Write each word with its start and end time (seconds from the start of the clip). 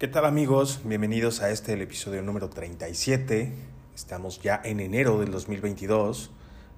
¿Qué 0.00 0.08
tal 0.08 0.24
amigos? 0.24 0.80
Bienvenidos 0.82 1.42
a 1.42 1.50
este 1.50 1.74
el 1.74 1.82
episodio 1.82 2.22
número 2.22 2.48
37. 2.48 3.52
Estamos 3.94 4.40
ya 4.40 4.58
en 4.64 4.80
enero 4.80 5.20
del 5.20 5.30
2022, 5.30 6.30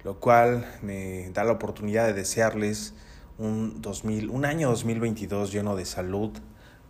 lo 0.02 0.18
cual 0.18 0.66
me 0.82 1.30
da 1.30 1.44
la 1.44 1.52
oportunidad 1.52 2.08
de 2.08 2.14
desearles 2.14 2.94
un, 3.38 3.80
2000, 3.80 4.28
un 4.28 4.44
año 4.44 4.70
2022 4.70 5.52
lleno 5.52 5.76
de 5.76 5.84
salud, 5.84 6.32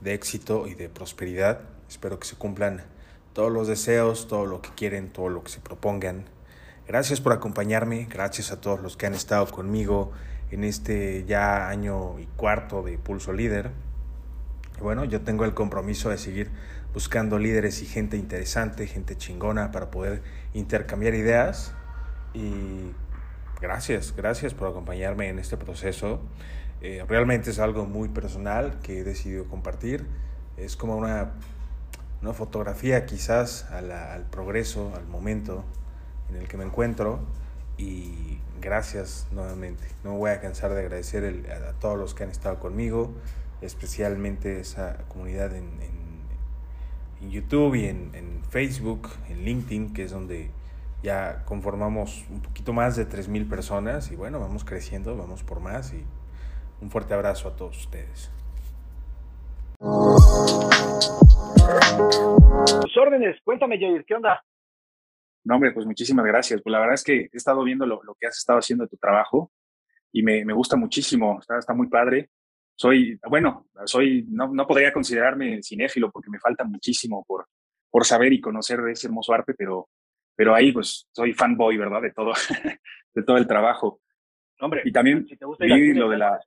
de 0.00 0.14
éxito 0.14 0.66
y 0.66 0.75
de 0.75 0.89
prosperidad. 0.89 1.61
Espero 1.87 2.18
que 2.18 2.27
se 2.27 2.37
cumplan 2.37 2.83
todos 3.35 3.53
los 3.53 3.69
deseos, 3.69 4.27
todo 4.27 4.46
lo 4.46 4.62
que 4.62 4.71
quieren, 4.71 5.11
todo 5.11 5.29
lo 5.29 5.45
que 5.45 5.51
se 5.51 5.61
propongan. 5.61 6.25
Gracias 6.89 7.21
por 7.21 7.35
acompañarme, 7.35 8.07
gracias 8.09 8.53
a 8.53 8.59
todos 8.59 8.80
los 8.80 8.96
que 8.96 9.05
han 9.05 9.12
estado 9.12 9.46
conmigo 9.49 10.12
en 10.51 10.64
este 10.64 11.27
ya 11.27 11.69
año 11.69 12.19
y 12.19 12.25
cuarto 12.25 12.83
de 12.83 12.96
Pulso 12.96 13.35
Líder 13.35 13.91
bueno, 14.80 15.04
yo 15.04 15.20
tengo 15.20 15.45
el 15.45 15.54
compromiso 15.54 16.10
de 16.10 16.19
seguir 16.19 16.51
buscando 16.92 17.38
líderes 17.38 17.83
y 17.83 17.87
gente 17.87 18.16
interesante, 18.16 18.87
gente 18.87 19.16
chingona 19.16 19.70
para 19.70 19.91
poder 19.91 20.23
intercambiar 20.55 21.14
ideas. 21.14 21.73
Y 22.34 22.92
gracias, 23.61 24.14
gracias 24.16 24.55
por 24.55 24.69
acompañarme 24.69 25.28
en 25.28 25.38
este 25.38 25.56
proceso. 25.56 26.20
Eh, 26.80 27.05
realmente 27.09 27.50
es 27.50 27.59
algo 27.59 27.87
muy 27.87 28.09
personal 28.09 28.78
que 28.83 29.00
he 29.00 29.05
decidido 29.05 29.47
compartir. 29.47 30.06
Es 30.56 30.77
como 30.77 30.97
una, 30.97 31.33
una 32.20 32.33
fotografía 32.33 33.06
quizás 33.06 33.70
al 33.70 34.27
progreso, 34.30 34.92
al 34.97 35.06
momento 35.06 35.64
en 36.30 36.36
el 36.36 36.48
que 36.48 36.56
me 36.56 36.64
encuentro. 36.64 37.20
Y 37.78 38.39
gracias 38.61 39.27
nuevamente. 39.33 39.84
No 40.05 40.16
voy 40.16 40.30
a 40.30 40.41
cansar 40.41 40.75
de 40.75 40.80
agradecer 40.80 41.50
a 41.50 41.73
todos 41.75 41.98
los 41.98 42.14
que 42.14 42.25
han 42.25 42.30
estado 42.30 42.59
conmigo 42.59 43.12
especialmente 43.62 44.61
esa 44.61 44.98
comunidad 45.09 45.55
en, 45.55 45.80
en, 45.80 47.30
YouTube 47.30 47.77
y 47.77 47.87
en, 47.87 48.12
en, 48.17 48.45
Facebook, 48.45 49.09
en 49.28 49.45
LinkedIn, 49.45 49.95
que 49.95 50.03
es 50.03 50.11
donde 50.11 50.50
ya 51.05 51.45
conformamos 51.45 52.25
un 52.28 52.42
poquito 52.42 52.73
más 52.73 52.97
de 52.97 53.09
3.000 53.09 53.48
personas 53.48 54.11
y 54.11 54.17
bueno, 54.17 54.41
vamos 54.41 54.64
creciendo, 54.64 55.17
vamos 55.17 55.45
por 55.45 55.61
más 55.61 55.95
y 55.95 56.05
un 56.81 56.91
fuerte 56.91 57.14
abrazo 57.14 57.48
a 57.48 57.55
todos 57.55 57.78
ustedes. 57.78 58.33
Tus 62.81 62.97
órdenes, 62.97 63.41
cuéntame 63.45 63.79
Jair, 63.79 64.05
¿qué 64.05 64.14
onda? 64.17 64.45
No, 65.45 65.55
hombre, 65.55 65.70
pues 65.70 65.86
muchísimas 65.86 66.27
gracias. 66.27 66.61
Pues 66.61 66.73
la 66.73 66.81
verdad 66.81 66.95
es 66.95 67.05
que 67.05 67.31
he 67.33 67.36
estado 67.36 67.62
viendo 67.62 67.86
lo, 67.86 68.03
lo 68.03 68.17
que 68.17 68.27
has 68.27 68.36
estado 68.36 68.58
haciendo 68.58 68.84
de 68.84 68.91
tu 68.91 68.97
trabajo 68.97 69.53
y 70.11 70.25
me, 70.25 70.45
me 70.45 70.53
gusta 70.53 70.77
muchísimo, 70.77 71.39
está, 71.41 71.56
está 71.58 71.73
muy 71.73 71.86
padre 71.86 72.31
soy, 72.75 73.19
bueno, 73.28 73.69
soy, 73.84 74.27
no, 74.28 74.53
no 74.53 74.67
podría 74.67 74.92
considerarme 74.92 75.62
cinéfilo 75.62 76.11
porque 76.11 76.31
me 76.31 76.41
falta 76.41 76.65
muchísimo 76.65 77.25
por, 77.25 77.47
por 77.91 78.05
saber 78.05 78.33
y 78.33 78.41
conocer 78.41 78.81
de 78.81 78.92
ese 78.92 79.06
hermoso 79.06 79.33
arte, 79.33 79.55
pero, 79.55 79.89
pero 80.34 80.55
ahí 80.55 80.73
pues 80.73 81.06
soy 81.12 81.33
fanboy, 81.34 81.77
¿verdad? 81.77 82.03
De 82.03 82.11
todo, 82.11 82.33
de 83.14 83.23
todo 83.23 83.37
el 83.37 83.47
trabajo. 83.47 84.01
Hombre, 84.61 84.83
y 84.84 84.92
también 84.92 85.27
si 85.27 85.37
te 85.37 85.45
gusta 85.45 85.64
vi 85.64 85.92
lo 85.92 86.09
de 86.09 86.19
la... 86.19 86.41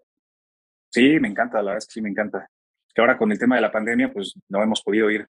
Sí, 0.90 1.20
me 1.20 1.28
encanta, 1.28 1.58
la 1.58 1.72
verdad 1.72 1.78
es 1.80 1.88
que 1.88 1.94
sí 1.94 2.02
me 2.02 2.09
encanta. 2.09 2.50
Que 2.94 3.02
ahora 3.02 3.17
con 3.17 3.32
el 3.32 3.39
tema 3.39 3.56
de 3.56 3.62
la 3.62 3.72
pandemia, 3.72 4.12
pues 4.12 4.34
no 4.48 4.64
hemos 4.64 4.82
podido 4.82 5.12
ir 5.12 5.28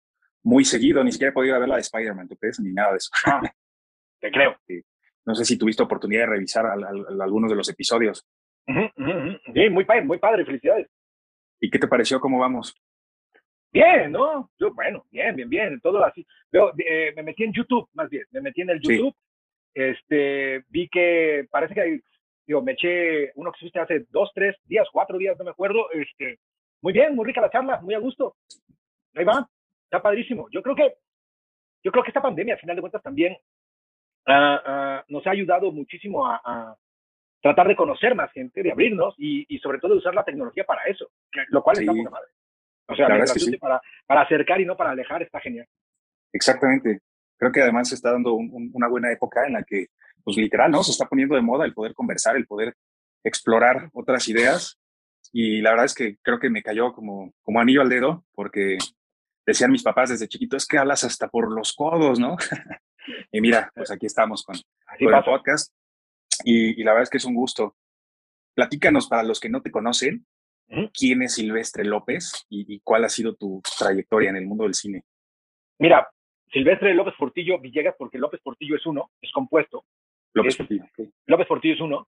muy 0.43 0.65
seguido, 0.65 1.05
ni 1.05 1.13
siquiera 1.13 1.31
he 1.31 1.35
podido 1.35 1.59
ver 1.61 1.69
la 1.69 1.77
de 1.77 1.83
Spider-Man, 1.83 2.29
¿tú 2.29 2.37
crees? 2.37 2.59
Ni 2.61 2.73
nada 2.73 2.93
de 2.93 2.97
eso. 2.97 3.11
Ah, 3.27 3.41
te 4.21 4.31
creo. 4.31 4.57
No 5.23 5.35
sé 5.35 5.45
si 5.45 5.59
tuviste 5.59 5.83
oportunidad 5.83 6.23
de 6.23 6.31
revisar 6.31 6.65
algunos 6.67 7.51
de 7.51 7.57
los 7.57 7.69
episodios. 7.69 8.27
Sí, 9.55 9.71
muy 9.71 9.85
padre, 9.85 10.03
muy 10.03 10.19
padre, 10.19 10.45
felicidades. 10.45 10.89
¿Y 11.61 11.71
qué 11.71 11.79
te 11.79 11.89
pareció? 11.89 12.21
¿Cómo 12.21 12.39
vamos? 12.39 12.75
Bien, 13.73 14.11
¿no? 14.11 14.51
Yo, 14.59 14.73
bueno, 14.75 15.05
bien, 15.11 15.37
bien, 15.37 15.49
bien, 15.49 15.81
todo 15.81 16.05
así. 16.05 16.27
Yo, 16.53 16.73
eh, 16.79 17.13
me 17.15 17.23
metí 17.23 17.45
en 17.45 17.53
YouTube, 17.53 17.89
más 17.95 18.09
bien, 18.11 18.25
me 18.33 18.41
metí 18.41 18.63
en 18.63 18.71
el 18.71 18.81
YouTube. 18.81 19.15
Este, 19.73 20.65
vi 20.69 20.89
que 20.89 21.47
parece 21.51 21.75
que, 21.75 22.01
digo, 22.47 22.63
me 22.63 22.73
eché 22.73 23.31
uno 23.37 23.53
que 23.53 23.61
subiste 23.61 23.79
hace 23.79 24.07
dos, 24.11 24.31
tres 24.35 24.57
días, 24.65 24.89
cuatro 24.93 25.19
días, 25.19 25.39
no 25.39 25.45
me 25.45 25.53
acuerdo. 25.53 25.91
Este, 25.93 26.41
muy 26.83 26.93
bien, 26.93 27.15
muy 27.15 27.25
rica 27.25 27.41
la 27.41 27.51
charla, 27.51 27.81
muy 27.81 27.95
a 27.95 27.99
gusto. 27.99 28.37
Ahí 29.15 29.25
va, 29.25 29.49
está 29.85 30.03
padrísimo. 30.03 30.49
Yo 30.51 30.63
creo 30.63 30.75
que, 30.75 30.95
yo 31.85 31.93
creo 31.93 32.03
que 32.03 32.11
esta 32.11 32.23
pandemia, 32.23 32.55
al 32.55 32.61
final 32.61 32.77
de 32.77 32.83
cuentas, 32.83 33.03
también 33.03 33.37
ah, 34.27 34.63
ah, 34.65 35.05
nos 35.09 35.25
ha 35.27 35.31
ayudado 35.31 35.71
muchísimo 35.71 36.27
a, 36.27 36.77
tratar 37.41 37.69
de 37.69 37.77
conocer 37.77 38.15
más 38.15 38.31
gente, 38.33 38.63
de 38.63 38.73
abrirnos 38.73 39.15
y, 39.19 39.47
y 39.49 39.59
sobre 39.59 39.79
todo 39.79 39.93
de 39.93 39.99
usar 39.99 40.15
la 40.15 40.25
tecnología 40.25 40.65
para 40.65 40.85
eso, 40.85 41.11
lo 41.49 41.63
cual 41.63 41.79
está 41.79 41.93
muy 41.93 42.05
madre. 42.05 42.29
O 42.87 42.97
sea, 42.97 43.07
para, 43.61 43.81
para 44.07 44.23
acercar 44.23 44.61
y 44.61 44.67
no 44.67 44.77
para 44.77 44.91
alejar 44.91 45.23
está 45.23 45.41
genial. 45.41 45.67
Exactamente. 46.33 47.01
Creo 47.39 47.53
que 47.53 47.63
además 47.63 47.89
se 47.89 47.95
está 47.95 48.13
dando 48.13 48.35
una 48.35 48.89
buena 48.89 49.13
época 49.13 49.47
en 49.47 49.55
la 49.55 49.63
que, 49.63 49.87
pues 50.25 50.37
literal, 50.37 50.71
¿no? 50.71 50.83
Se 50.83 50.91
está 50.91 51.07
poniendo 51.07 51.37
de 51.37 51.43
moda 51.43 51.65
el 51.65 51.73
poder 51.73 51.95
conversar, 51.95 52.37
el 52.37 52.47
poder 52.47 52.75
explorar 53.25 53.89
otras 53.93 54.29
ideas. 54.29 54.79
Y 55.33 55.61
la 55.61 55.71
verdad 55.71 55.87
es 55.87 55.95
que 55.95 56.17
creo 56.23 56.41
que 56.41 56.51
me 56.51 56.63
cayó 56.63 56.93
como, 56.93 57.33
como 57.43 57.61
anillo 57.61 57.81
al 57.81 57.89
dedo, 57.89 58.25
porque 58.35 58.77
decían 59.47 59.71
mis 59.71 59.83
papás 59.83 60.11
desde 60.11 60.29
chiquito, 60.29 60.57
es 60.57 60.67
que 60.67 60.79
hablas 60.79 61.05
hasta 61.05 61.29
por 61.29 61.51
los 61.51 61.73
codos, 61.73 62.19
¿no? 62.19 62.37
y 63.33 63.41
mira, 63.41 63.71
pues 63.75 63.91
aquí 63.91 64.07
estamos 64.07 64.43
con, 64.43 64.57
con 64.99 65.15
el 65.15 65.25
podcast. 65.25 65.73
Y, 66.45 66.83
la 66.83 66.93
verdad 66.93 67.05
es 67.05 67.11
que 67.11 67.19
es 67.19 67.25
un 67.25 67.35
gusto. 67.35 67.77
Platícanos 68.55 69.09
para 69.09 69.23
los 69.23 69.41
que 69.41 69.49
no 69.49 69.63
te 69.63 69.71
conocen, 69.71 70.27
¿quién 70.93 71.23
es 71.23 71.35
Silvestre 71.35 71.85
López 71.85 72.47
y, 72.49 72.81
cuál 72.81 73.05
ha 73.05 73.09
sido 73.09 73.35
tu 73.35 73.63
trayectoria 73.79 74.31
en 74.31 74.37
el 74.37 74.47
mundo 74.47 74.65
del 74.65 74.75
cine? 74.75 75.05
Mira, 75.79 76.09
Silvestre 76.53 76.95
López 76.95 77.15
Portillo 77.19 77.59
Villegas, 77.59 77.95
porque 77.99 78.19
López 78.19 78.41
Portillo 78.43 78.77
es 78.77 78.87
uno, 78.87 79.11
es 79.21 79.31
compuesto. 79.33 79.85
López 80.35 80.57
Portillo. 80.57 80.85
López 81.27 81.47
Portillo 81.47 81.75
es 81.75 81.81
uno. 81.81 82.09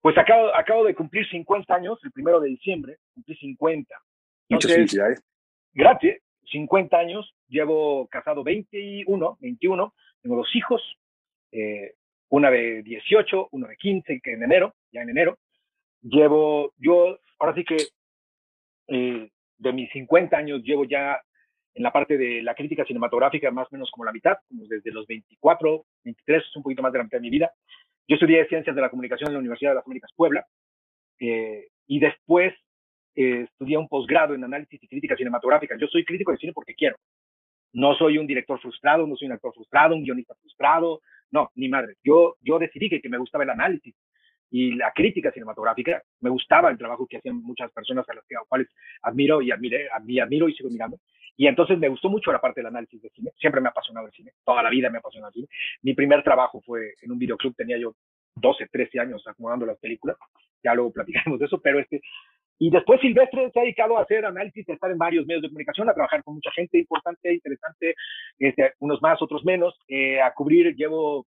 Pues 0.00 0.16
acabo, 0.16 0.54
acabo 0.54 0.84
de 0.84 0.94
cumplir 0.94 1.28
50 1.28 1.74
años, 1.74 1.98
el 2.04 2.12
primero 2.12 2.40
de 2.40 2.50
diciembre, 2.50 2.98
cumplí 3.14 3.36
50. 3.36 3.94
Muchas 4.48 4.72
felicidades. 4.72 5.22
Gracias, 5.72 6.20
50 6.50 6.96
años, 6.96 7.34
llevo 7.48 8.06
casado 8.08 8.42
21, 8.42 9.38
21, 9.40 9.94
tengo 10.22 10.36
dos 10.36 10.54
hijos, 10.54 10.82
eh, 11.52 11.94
una 12.30 12.50
de 12.50 12.82
18, 12.82 13.48
una 13.52 13.68
de 13.68 13.76
15, 13.76 14.20
que 14.22 14.32
en 14.32 14.42
enero, 14.42 14.74
ya 14.92 15.02
en 15.02 15.10
enero. 15.10 15.38
Llevo, 16.02 16.72
yo, 16.78 17.18
ahora 17.38 17.54
sí 17.54 17.64
que 17.64 17.76
eh, 18.88 19.30
de 19.58 19.72
mis 19.72 19.90
50 19.90 20.36
años 20.36 20.62
llevo 20.62 20.84
ya 20.84 21.20
en 21.74 21.82
la 21.82 21.92
parte 21.92 22.18
de 22.18 22.42
la 22.42 22.54
crítica 22.54 22.84
cinematográfica 22.84 23.50
más 23.50 23.68
o 23.70 23.72
menos 23.72 23.90
como 23.90 24.04
la 24.04 24.12
mitad, 24.12 24.36
como 24.48 24.66
desde 24.66 24.90
los 24.90 25.06
24, 25.06 25.84
23, 26.04 26.42
es 26.42 26.56
un 26.56 26.62
poquito 26.62 26.82
más 26.82 26.92
de 26.92 26.98
la 26.98 27.04
mitad 27.04 27.18
de 27.18 27.22
mi 27.22 27.30
vida. 27.30 27.52
Yo 28.06 28.14
estudié 28.14 28.46
Ciencias 28.48 28.74
de 28.74 28.82
la 28.82 28.90
Comunicación 28.90 29.28
en 29.28 29.34
la 29.34 29.40
Universidad 29.40 29.72
de 29.72 29.74
las 29.76 29.86
Américas 29.86 30.10
Puebla 30.16 30.46
eh, 31.20 31.68
y 31.86 32.00
después 32.00 32.54
eh, 33.14 33.42
estudié 33.42 33.76
un 33.76 33.88
posgrado 33.88 34.34
en 34.34 34.44
análisis 34.44 34.82
y 34.82 34.88
crítica 34.88 35.16
cinematográfica. 35.16 35.76
Yo 35.78 35.86
soy 35.88 36.04
crítico 36.04 36.32
de 36.32 36.38
cine 36.38 36.52
porque 36.52 36.74
quiero. 36.74 36.96
No 37.72 37.94
soy 37.94 38.18
un 38.18 38.26
director 38.26 38.58
frustrado, 38.60 39.06
no 39.06 39.16
soy 39.16 39.26
un 39.26 39.34
actor 39.34 39.52
frustrado, 39.52 39.94
un 39.94 40.02
guionista 40.02 40.34
frustrado, 40.36 41.00
no, 41.30 41.50
ni 41.54 41.68
madre. 41.68 41.96
Yo, 42.02 42.36
yo 42.40 42.58
decidí 42.58 42.88
que, 42.88 43.08
me 43.08 43.18
gustaba 43.18 43.44
el 43.44 43.50
análisis 43.50 43.94
y 44.50 44.72
la 44.72 44.92
crítica 44.92 45.30
cinematográfica. 45.30 46.02
Me 46.20 46.30
gustaba 46.30 46.70
el 46.70 46.78
trabajo 46.78 47.06
que 47.06 47.18
hacían 47.18 47.42
muchas 47.42 47.70
personas 47.72 48.08
a 48.08 48.14
las 48.14 48.24
cuales 48.48 48.68
admiro 49.02 49.42
y 49.42 49.50
admiré, 49.50 49.88
admiro 49.90 50.48
y 50.48 50.54
sigo 50.54 50.70
mirando. 50.70 50.98
Y 51.36 51.46
entonces 51.46 51.78
me 51.78 51.88
gustó 51.88 52.08
mucho 52.08 52.32
la 52.32 52.40
parte 52.40 52.60
del 52.60 52.66
análisis 52.66 53.00
de 53.00 53.10
cine. 53.10 53.30
Siempre 53.38 53.60
me 53.60 53.68
ha 53.68 53.70
apasionado 53.70 54.06
el 54.06 54.12
cine. 54.12 54.32
Toda 54.44 54.62
la 54.62 54.70
vida 54.70 54.90
me 54.90 54.96
ha 54.96 55.00
apasionado 55.00 55.28
el 55.28 55.34
cine. 55.34 55.48
Mi 55.82 55.94
primer 55.94 56.24
trabajo 56.24 56.60
fue 56.62 56.94
en 57.00 57.12
un 57.12 57.18
videoclub. 57.18 57.54
Tenía 57.54 57.78
yo 57.78 57.94
12, 58.34 58.66
13 58.66 59.00
años 59.00 59.22
acomodando 59.26 59.64
las 59.64 59.78
películas. 59.78 60.16
Ya 60.64 60.74
luego 60.74 60.92
platicaremos 60.92 61.38
de 61.38 61.46
eso, 61.46 61.60
pero 61.60 61.78
este, 61.78 62.00
y 62.58 62.70
después 62.70 63.00
Silvestre 63.00 63.50
se 63.52 63.60
ha 63.60 63.62
dedicado 63.62 63.98
a 63.98 64.02
hacer 64.02 64.24
análisis, 64.24 64.68
a 64.68 64.72
estar 64.72 64.90
en 64.90 64.98
varios 64.98 65.26
medios 65.26 65.42
de 65.42 65.48
comunicación, 65.48 65.88
a 65.88 65.94
trabajar 65.94 66.24
con 66.24 66.34
mucha 66.34 66.50
gente 66.50 66.78
importante, 66.78 67.32
interesante, 67.32 67.94
este, 68.38 68.72
unos 68.80 69.00
más, 69.00 69.22
otros 69.22 69.44
menos, 69.44 69.78
eh, 69.86 70.20
a 70.20 70.32
cubrir, 70.34 70.74
llevo 70.74 71.26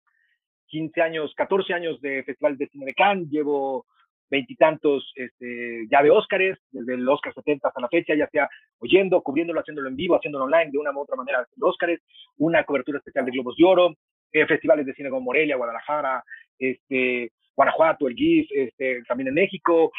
15 0.66 1.00
años, 1.00 1.32
14 1.34 1.72
años 1.72 2.00
de 2.02 2.22
Festival 2.24 2.58
de 2.58 2.66
Cine 2.68 2.84
de 2.86 2.94
Cannes, 2.94 3.28
llevo 3.30 3.86
veintitantos 4.30 5.12
este, 5.14 5.86
ya 5.90 6.02
de 6.02 6.10
Óscares, 6.10 6.58
desde 6.70 6.94
el 6.94 7.08
Óscar 7.08 7.34
70 7.34 7.68
hasta 7.68 7.80
la 7.80 7.88
fecha, 7.88 8.14
ya 8.14 8.26
sea 8.28 8.48
oyendo, 8.78 9.22
cubriéndolo, 9.22 9.60
haciéndolo 9.60 9.88
en 9.88 9.96
vivo, 9.96 10.16
haciéndolo 10.16 10.44
online, 10.44 10.70
de 10.70 10.78
una 10.78 10.92
u 10.92 11.00
otra 11.00 11.16
manera, 11.16 11.46
los 11.56 11.70
Óscares, 11.70 12.00
una 12.38 12.64
cobertura 12.64 12.98
especial 12.98 13.24
de 13.24 13.32
Globos 13.32 13.56
de 13.56 13.64
Oro, 13.64 13.94
eh, 14.32 14.46
festivales 14.46 14.86
de 14.86 14.94
cine 14.94 15.10
como 15.10 15.22
Morelia, 15.22 15.56
Guadalajara, 15.56 16.24
este, 16.58 17.32
Guanajuato, 17.54 18.08
el 18.08 18.14
GIF, 18.14 18.48
este, 18.50 19.02
también 19.06 19.28
en 19.28 19.34
México, 19.34 19.92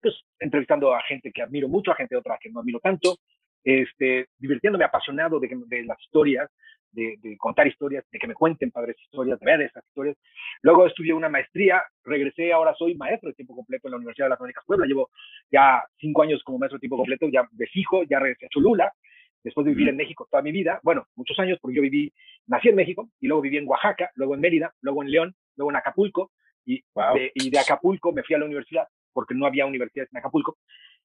pues, 0.00 0.14
entrevistando 0.38 0.94
a 0.94 1.02
gente 1.02 1.32
que 1.32 1.42
admiro 1.42 1.68
mucho, 1.68 1.92
a 1.92 1.96
gente 1.96 2.16
otra 2.16 2.38
que 2.40 2.50
no 2.50 2.60
admiro 2.60 2.80
tanto, 2.80 3.18
este, 3.64 4.28
divirtiéndome, 4.38 4.84
apasionado 4.84 5.40
de, 5.40 5.48
de 5.66 5.84
las 5.84 6.00
historias, 6.02 6.50
de, 6.92 7.16
de, 7.20 7.36
contar 7.36 7.66
historias, 7.66 8.04
de 8.10 8.18
que 8.18 8.26
me 8.26 8.34
cuenten 8.34 8.70
padres 8.70 8.96
historias, 9.00 9.38
de 9.38 9.46
ver 9.46 9.60
esas 9.62 9.84
historias. 9.84 10.16
Luego 10.62 10.86
estudié 10.86 11.12
una 11.12 11.28
maestría, 11.28 11.82
regresé, 12.04 12.52
ahora 12.52 12.74
soy 12.74 12.94
maestro 12.94 13.28
de 13.28 13.34
tiempo 13.34 13.54
completo 13.54 13.88
en 13.88 13.92
la 13.92 13.96
Universidad 13.98 14.26
de 14.26 14.30
las 14.30 14.40
Américas 14.40 14.64
Puebla, 14.66 14.86
llevo 14.86 15.10
ya 15.50 15.84
cinco 15.98 16.22
años 16.22 16.42
como 16.44 16.58
maestro 16.58 16.76
de 16.76 16.80
tiempo 16.80 16.96
completo, 16.96 17.28
ya 17.30 17.46
de 17.50 17.66
fijo, 17.66 18.04
ya 18.04 18.18
regresé 18.18 18.46
a 18.46 18.48
Cholula, 18.48 18.92
después 19.44 19.64
de 19.64 19.72
vivir 19.72 19.88
en 19.88 19.96
México 19.96 20.26
toda 20.30 20.42
mi 20.42 20.52
vida, 20.52 20.80
bueno, 20.82 21.06
muchos 21.14 21.38
años, 21.38 21.58
porque 21.60 21.76
yo 21.76 21.82
viví, 21.82 22.12
nací 22.46 22.68
en 22.68 22.76
México 22.76 23.08
y 23.20 23.28
luego 23.28 23.42
viví 23.42 23.58
en 23.58 23.68
Oaxaca, 23.68 24.10
luego 24.14 24.34
en 24.34 24.40
Mérida, 24.40 24.72
luego 24.80 25.02
en 25.02 25.10
León, 25.10 25.34
luego 25.56 25.70
en 25.70 25.76
Acapulco, 25.76 26.32
y, 26.64 26.82
de, 27.14 27.32
y 27.34 27.50
de 27.50 27.58
Acapulco 27.58 28.12
me 28.12 28.22
fui 28.22 28.34
a 28.34 28.38
la 28.38 28.44
universidad, 28.44 28.88
porque 29.12 29.34
no 29.34 29.46
había 29.46 29.66
universidades 29.66 30.10
en 30.12 30.18
Acapulco. 30.18 30.58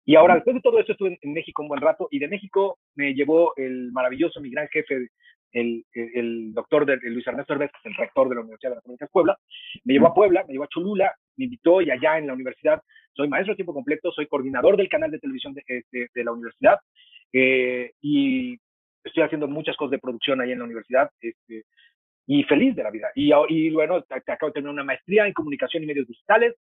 Y 0.05 0.15
ahora, 0.15 0.35
después 0.35 0.55
de 0.55 0.61
todo 0.61 0.79
esto, 0.79 0.93
estuve 0.93 1.19
en, 1.21 1.33
México 1.33 1.61
un 1.61 1.69
buen 1.69 1.81
rato, 1.81 2.07
y 2.11 2.19
de 2.19 2.27
México 2.27 2.79
me 2.95 3.13
llevó 3.13 3.53
el 3.55 3.91
maravilloso, 3.91 4.41
mi 4.41 4.49
gran 4.49 4.67
jefe, 4.69 5.09
el, 5.53 5.85
el, 5.93 6.53
doctor 6.53 6.85
de, 6.85 6.97
Luis 7.09 7.27
Ernesto 7.27 7.53
Herbes, 7.53 7.71
que 7.71 7.89
es 7.89 7.93
el 7.93 8.01
rector 8.01 8.29
de 8.29 8.35
la 8.35 8.41
Universidad 8.41 8.71
de 8.71 8.75
la 8.77 8.81
Comunidad 8.81 9.07
de 9.07 9.11
Puebla, 9.11 9.37
me 9.83 9.93
llevó 9.93 10.07
a 10.07 10.13
Puebla, 10.13 10.43
me 10.47 10.53
llevó 10.53 10.63
a 10.63 10.69
Cholula, 10.69 11.13
me 11.37 11.45
invitó 11.45 11.81
y 11.81 11.91
allá 11.91 12.17
en 12.17 12.27
la 12.27 12.33
universidad 12.33 12.81
soy 13.13 13.27
maestro 13.27 13.53
de 13.53 13.57
tiempo 13.57 13.73
completo, 13.73 14.11
soy 14.11 14.27
coordinador 14.27 14.77
del 14.77 14.89
canal 14.89 15.11
de 15.11 15.19
televisión 15.19 15.53
de, 15.53 15.63
de, 15.91 16.07
de 16.13 16.23
la 16.23 16.31
universidad 16.31 16.79
eh, 17.33 17.91
y 18.01 18.57
estoy 19.03 19.23
haciendo 19.23 19.47
muchas 19.47 19.75
cosas 19.75 19.91
de 19.91 19.99
producción 19.99 20.41
ahí 20.41 20.51
en 20.51 20.59
la 20.59 20.65
universidad 20.65 21.09
este, 21.19 21.65
y 22.27 22.43
feliz 22.43 22.75
de 22.75 22.83
la 22.83 22.91
vida. 22.91 23.09
Y, 23.15 23.31
y 23.49 23.69
bueno, 23.71 24.03
acabo 24.09 24.47
de 24.47 24.53
tener 24.53 24.69
una 24.69 24.83
maestría 24.83 25.25
en 25.25 25.33
comunicación 25.33 25.83
y 25.83 25.87
medios 25.87 26.07
digitales 26.07 26.55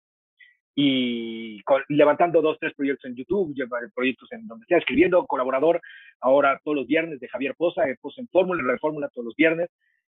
y 0.80 1.60
levantando 1.88 2.40
dos, 2.40 2.56
tres 2.60 2.72
proyectos 2.72 3.10
en 3.10 3.16
YouTube, 3.16 3.52
proyectos 3.92 4.30
en 4.30 4.46
donde 4.46 4.62
estoy 4.62 4.78
escribiendo, 4.78 5.26
colaborador 5.26 5.80
ahora 6.20 6.60
todos 6.62 6.76
los 6.76 6.86
viernes 6.86 7.18
de 7.18 7.26
Javier 7.26 7.56
Poza, 7.56 7.82
Poza 8.00 8.20
en 8.20 8.28
Fórmula, 8.28 8.62
en 8.62 8.78
Fórmula 8.78 9.08
todos 9.08 9.24
los 9.24 9.34
viernes. 9.34 9.68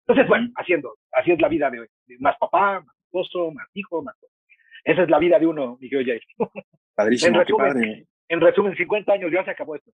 Entonces, 0.00 0.28
bueno, 0.28 0.50
haciendo, 0.56 0.98
así 1.12 1.30
es 1.30 1.40
la 1.40 1.48
vida 1.48 1.70
de, 1.70 1.88
más 2.18 2.36
papá, 2.38 2.80
más 2.80 2.94
esposo, 3.06 3.50
más 3.52 3.68
hijo, 3.72 4.02
más 4.02 4.14
Esa 4.84 5.04
es 5.04 5.08
la 5.08 5.18
vida 5.18 5.38
de 5.38 5.46
uno, 5.46 5.78
Miguel 5.80 6.04
Jair. 6.04 6.22
Padrísimo, 6.94 7.38
en 7.38 7.40
resumen, 7.40 7.72
padre. 7.72 8.06
En 8.28 8.40
resumen, 8.42 8.76
50 8.76 9.12
años 9.14 9.32
ya 9.32 9.42
se 9.42 9.52
acabó 9.52 9.76
esto. 9.76 9.90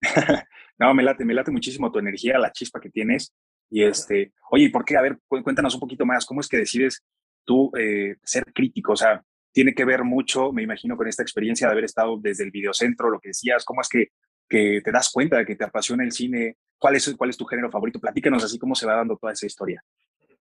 no, 0.78 0.94
me 0.94 1.02
late, 1.02 1.26
me 1.26 1.34
late 1.34 1.50
muchísimo 1.50 1.92
tu 1.92 1.98
energía, 1.98 2.38
la 2.38 2.50
chispa 2.50 2.80
que 2.80 2.88
tienes. 2.88 3.36
Y 3.68 3.82
este, 3.82 4.32
oye, 4.50 4.70
¿por 4.70 4.86
qué? 4.86 4.96
A 4.96 5.02
ver, 5.02 5.18
cuéntanos 5.28 5.74
un 5.74 5.80
poquito 5.80 6.06
más, 6.06 6.24
¿cómo 6.24 6.40
es 6.40 6.48
que 6.48 6.56
decides 6.56 7.04
tú 7.44 7.70
eh, 7.76 8.16
ser 8.22 8.44
crítico? 8.54 8.92
O 8.92 8.96
sea, 8.96 9.22
tiene 9.52 9.74
que 9.74 9.84
ver 9.84 10.04
mucho, 10.04 10.52
me 10.52 10.62
imagino, 10.62 10.96
con 10.96 11.08
esta 11.08 11.22
experiencia 11.22 11.66
de 11.66 11.72
haber 11.72 11.84
estado 11.84 12.16
desde 12.18 12.44
el 12.44 12.50
videocentro, 12.50 13.10
lo 13.10 13.20
que 13.20 13.30
decías, 13.30 13.64
¿cómo 13.64 13.80
es 13.80 13.88
que, 13.88 14.08
que 14.48 14.80
te 14.82 14.92
das 14.92 15.10
cuenta 15.12 15.38
de 15.38 15.46
que 15.46 15.56
te 15.56 15.64
apasiona 15.64 16.04
el 16.04 16.12
cine? 16.12 16.56
¿Cuál 16.78 16.96
es, 16.96 17.14
¿Cuál 17.16 17.30
es 17.30 17.36
tu 17.36 17.44
género 17.44 17.70
favorito? 17.70 18.00
Platícanos 18.00 18.44
así 18.44 18.58
cómo 18.58 18.74
se 18.74 18.86
va 18.86 18.96
dando 18.96 19.16
toda 19.16 19.32
esa 19.32 19.46
historia. 19.46 19.82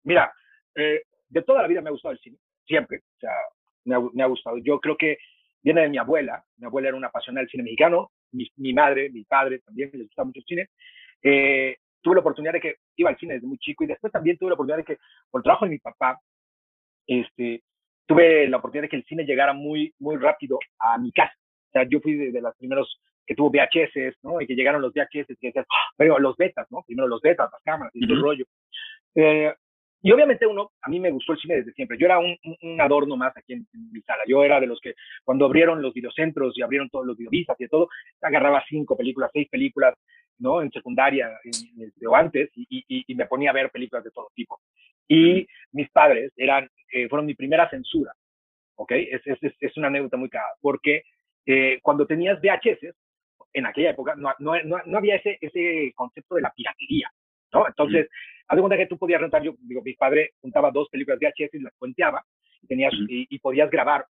Mira, 0.04 0.32
eh, 0.74 1.02
de 1.28 1.42
toda 1.42 1.62
la 1.62 1.68
vida 1.68 1.80
me 1.80 1.88
ha 1.88 1.92
gustado 1.92 2.12
el 2.12 2.20
cine, 2.20 2.38
siempre, 2.66 2.98
o 2.98 3.18
sea, 3.18 3.32
me 3.84 3.96
ha, 3.96 4.00
me 4.12 4.22
ha, 4.22 4.26
gustado. 4.26 4.58
Yo 4.58 4.78
creo 4.80 4.96
que 4.96 5.18
viene 5.62 5.82
de 5.82 5.88
mi 5.88 5.98
abuela, 5.98 6.44
mi 6.56 6.66
abuela 6.66 6.88
era 6.88 6.96
una 6.96 7.08
apasionada 7.08 7.42
del 7.42 7.50
cine 7.50 7.64
mexicano, 7.64 8.10
mi, 8.32 8.72
madre, 8.72 9.10
mi 9.10 9.24
padre 9.24 9.60
también 9.60 9.90
les 9.92 10.06
gusta 10.06 10.24
mucho 10.24 10.40
el 10.40 10.44
cine. 10.44 10.68
Eh, 11.22 11.76
tuve 12.00 12.14
la 12.14 12.20
oportunidad 12.20 12.52
de 12.52 12.60
que 12.60 12.76
iba 12.96 13.10
al 13.10 13.18
cine 13.18 13.34
desde 13.34 13.46
muy 13.46 13.58
chico 13.58 13.84
y 13.84 13.86
después 13.86 14.12
también 14.12 14.36
tuve 14.36 14.50
la 14.50 14.54
oportunidad 14.54 14.78
de 14.78 14.84
que, 14.84 14.98
por 15.30 15.40
el 15.40 15.44
trabajo 15.44 15.64
de 15.64 15.70
mi 15.72 15.78
papá, 15.78 16.20
este, 17.06 17.62
tuve 18.08 18.48
la 18.48 18.56
oportunidad 18.56 18.84
de 18.84 18.88
que 18.88 18.96
el 18.96 19.04
cine 19.04 19.24
llegara 19.24 19.52
muy, 19.52 19.92
muy 19.98 20.16
rápido 20.16 20.58
a 20.78 20.98
mi 20.98 21.12
casa. 21.12 21.34
O 21.68 21.70
sea, 21.72 21.84
yo 21.84 22.00
fui 22.00 22.14
de, 22.14 22.32
de 22.32 22.40
los 22.40 22.56
primeros 22.56 23.00
que 23.26 23.34
tuvo 23.34 23.50
VHS, 23.50 24.16
¿no? 24.22 24.40
Y 24.40 24.46
que 24.46 24.54
llegaron 24.54 24.80
los 24.80 24.92
VHS, 24.94 25.28
y 25.28 25.36
que 25.36 25.52
pero 25.96 26.18
los 26.18 26.36
betas, 26.36 26.66
¿no? 26.70 26.82
Primero 26.86 27.06
los 27.06 27.20
betas, 27.20 27.50
las 27.52 27.62
cámaras 27.62 27.94
y 27.94 28.00
todo 28.06 28.14
el 28.14 28.22
rollo. 28.22 28.46
Eh, 29.14 29.52
y 30.00 30.12
obviamente 30.12 30.46
uno, 30.46 30.70
a 30.80 30.88
mí 30.88 30.98
me 30.98 31.10
gustó 31.10 31.32
el 31.32 31.38
cine 31.38 31.56
desde 31.56 31.72
siempre. 31.72 31.98
Yo 31.98 32.06
era 32.06 32.18
un, 32.18 32.34
un 32.62 32.80
adorno 32.80 33.16
más 33.16 33.36
aquí 33.36 33.52
en, 33.52 33.66
mi 33.92 34.00
sala. 34.00 34.22
Yo 34.26 34.42
era 34.42 34.60
de 34.60 34.66
los 34.66 34.80
que 34.80 34.94
cuando 35.24 35.44
abrieron 35.44 35.82
los 35.82 35.92
videocentros 35.92 36.56
y 36.56 36.62
abrieron 36.62 36.88
todos 36.88 37.04
los 37.04 37.18
videovistas 37.18 37.60
y 37.60 37.68
todo, 37.68 37.88
agarraba 38.22 38.64
cinco 38.68 38.96
películas, 38.96 39.30
seis 39.32 39.48
películas, 39.50 39.94
¿no? 40.38 40.62
En 40.62 40.70
secundaria 40.70 41.30
o 42.06 42.16
antes 42.16 42.50
y, 42.54 42.84
y, 43.06 43.14
me 43.14 43.26
ponía 43.26 43.50
a 43.50 43.54
ver 43.54 43.70
películas 43.70 44.04
de 44.04 44.10
todo 44.10 44.28
tipo. 44.34 44.60
Y 45.08 45.46
mis 45.72 45.90
padres 45.90 46.32
eran, 46.36 46.68
eh, 46.92 47.08
fueron 47.08 47.26
mi 47.26 47.34
primera 47.34 47.68
censura, 47.70 48.12
¿ok? 48.76 48.92
Es, 48.92 49.26
es, 49.26 49.54
es 49.60 49.76
una 49.76 49.88
anécdota 49.88 50.16
muy 50.16 50.28
cara, 50.28 50.46
porque 50.60 51.02
eh, 51.46 51.78
cuando 51.82 52.06
tenías 52.06 52.40
VHS, 52.40 52.94
en 53.52 53.66
aquella 53.66 53.90
época 53.90 54.14
no, 54.16 54.32
no, 54.38 54.52
no, 54.64 54.98
había 54.98 55.16
ese, 55.16 55.38
ese 55.40 55.92
concepto 55.94 56.34
de 56.34 56.42
la 56.42 56.52
piratería, 56.52 57.10
¿no? 57.52 57.66
Entonces, 57.66 58.08
haz 58.46 58.56
de 58.56 58.60
cuenta 58.60 58.76
que 58.76 58.86
tú 58.86 58.98
podías 58.98 59.20
rentar, 59.20 59.42
yo 59.42 59.54
digo, 59.60 59.82
mi 59.82 59.94
padre 59.94 60.32
juntaba 60.40 60.70
dos 60.70 60.88
películas 60.90 61.18
VHS 61.18 61.54
y 61.54 61.60
las 61.60 61.74
puenteaba 61.78 62.24
y, 62.62 62.66
tenías, 62.66 62.92
y, 63.08 63.38
podías 63.38 63.70
grabar, 63.70 64.04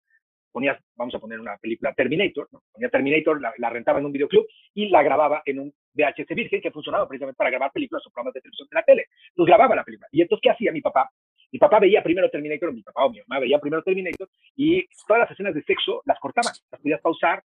ponías, 0.51 0.79
vamos 0.95 1.13
a 1.15 1.19
poner 1.19 1.39
una 1.39 1.57
película 1.57 1.93
Terminator, 1.93 2.47
¿no? 2.51 2.63
ponía 2.71 2.89
Terminator, 2.89 3.39
la, 3.39 3.69
rentaba 3.69 3.99
en 3.99 4.05
un 4.05 4.11
videoclub 4.11 4.47
y 4.73 4.89
la 4.89 5.03
grababa 5.03 5.41
en 5.45 5.59
un 5.59 5.73
VHS 5.93 6.35
virgen 6.35 6.61
que 6.61 6.71
funcionaba 6.71 7.07
precisamente 7.07 7.37
para 7.37 7.49
grabar 7.49 7.71
películas 7.71 8.05
o 8.05 8.09
programas 8.09 8.33
de 8.33 8.41
televisión 8.41 8.67
de 8.71 8.75
la 8.75 8.83
tele. 8.83 9.05
Entonces 9.29 9.47
grababa 9.47 9.75
la 9.75 9.83
película. 9.83 10.07
Y 10.11 10.21
entonces, 10.21 10.41
¿qué 10.41 10.49
hacía 10.49 10.71
mi 10.71 10.81
papá? 10.81 11.09
Mi 11.51 11.59
papá 11.59 11.79
veía 11.79 12.03
primero 12.03 12.29
Terminator, 12.29 12.73
mi 12.73 12.83
papá 12.83 13.05
o 13.05 13.09
mi 13.09 13.19
mamá 13.19 13.39
veía 13.39 13.59
primero 13.59 13.83
Terminator 13.83 14.29
y 14.55 14.85
todas 15.07 15.21
las 15.21 15.31
escenas 15.31 15.53
de 15.53 15.63
sexo 15.63 16.01
las 16.05 16.19
cortaban, 16.19 16.53
las 16.71 16.81
podías 16.81 17.01
pausar, 17.01 17.43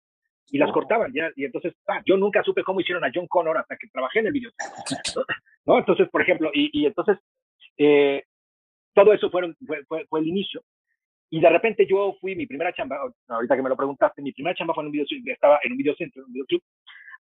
y 0.52 0.58
las 0.58 0.72
cortaban 0.72 1.12
ya. 1.14 1.32
Y 1.36 1.46
entonces, 1.46 1.74
ah, 1.88 2.02
yo 2.06 2.18
nunca 2.18 2.44
supe 2.44 2.64
cómo 2.64 2.82
hicieron 2.82 3.04
a 3.04 3.12
John 3.14 3.28
Connor 3.28 3.58
hasta 3.58 3.78
que 3.78 3.88
trabajé 3.88 4.20
en 4.20 4.28
el 4.28 4.34
video. 4.34 4.52
¿no? 5.66 5.78
Entonces, 5.78 6.10
por 6.10 6.22
ejemplo, 6.22 6.52
y, 6.54 6.70
y 6.74 6.86
entonces, 6.86 7.18
eh, 7.78 8.24
todo 8.94 9.14
eso 9.14 9.30
fueron, 9.30 9.56
fue, 9.66 9.86
fue, 9.86 10.20
el 10.20 10.28
inicio. 10.28 10.62
Y 11.30 11.40
de 11.40 11.50
repente 11.50 11.86
yo 11.88 12.18
fui, 12.20 12.36
mi 12.36 12.48
primera 12.48 12.74
chamba, 12.74 13.00
ahorita 13.28 13.56
que 13.56 13.62
me 13.62 13.70
lo 13.70 13.78
preguntaste, 13.78 14.22
mi 14.22 14.32
primera 14.32 14.56
chamba 14.56 14.74
fue 14.74 14.84
en 14.84 14.88
un 14.88 14.92
video, 14.92 15.06
estaba 15.26 15.60
en 15.64 15.74
un 15.74 15.78
videocentro, 15.78 16.22
en 16.22 16.26
un 16.26 16.34
videoclub, 16.34 16.64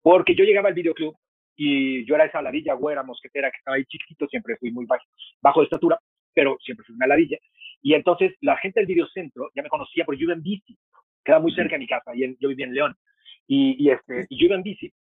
porque 0.03 0.35
yo 0.35 0.44
llegaba 0.44 0.69
al 0.69 0.75
videoclub 0.75 1.17
y 1.56 2.05
yo 2.05 2.15
era 2.15 2.26
esa 2.26 2.43
ladilla 2.43 2.75
güera, 2.75 3.03
mosquetera, 3.03 3.50
que 3.50 3.56
estaba 3.56 3.76
ahí 3.79 3.85
chiquito, 3.87 4.26
siempre 4.26 4.56
fui 4.59 4.71
muy 4.73 4.85
bajo, 4.85 5.05
bajo 5.41 5.61
de 5.61 5.65
estatura, 5.65 5.99
pero 6.35 6.59
siempre 6.61 6.85
fui 6.85 6.95
una 6.95 7.07
ladilla. 7.07 7.39
Y 7.83 7.95
entonces 7.95 8.35
la 8.41 8.57
gente 8.57 8.81
del 8.81 8.87
videocentro 8.87 9.51
ya 9.55 9.63
me 9.63 9.69
conocía 9.69 10.05
porque 10.05 10.21
yo 10.21 10.25
iba 10.25 10.35
en 10.35 10.43
bici, 10.43 10.77
queda 11.25 11.39
muy 11.39 11.55
cerca 11.55 11.75
de 11.75 11.81
mi 11.81 11.87
casa, 11.87 12.15
y 12.15 12.37
yo 12.41 12.49
vivía 12.49 12.67
en 12.67 12.75
León. 12.75 12.97
Y, 13.47 13.91
este, 13.91 14.27
y 14.29 14.39
yo 14.39 14.47
iba 14.47 14.57
en 14.57 14.63
bici. 14.63 14.93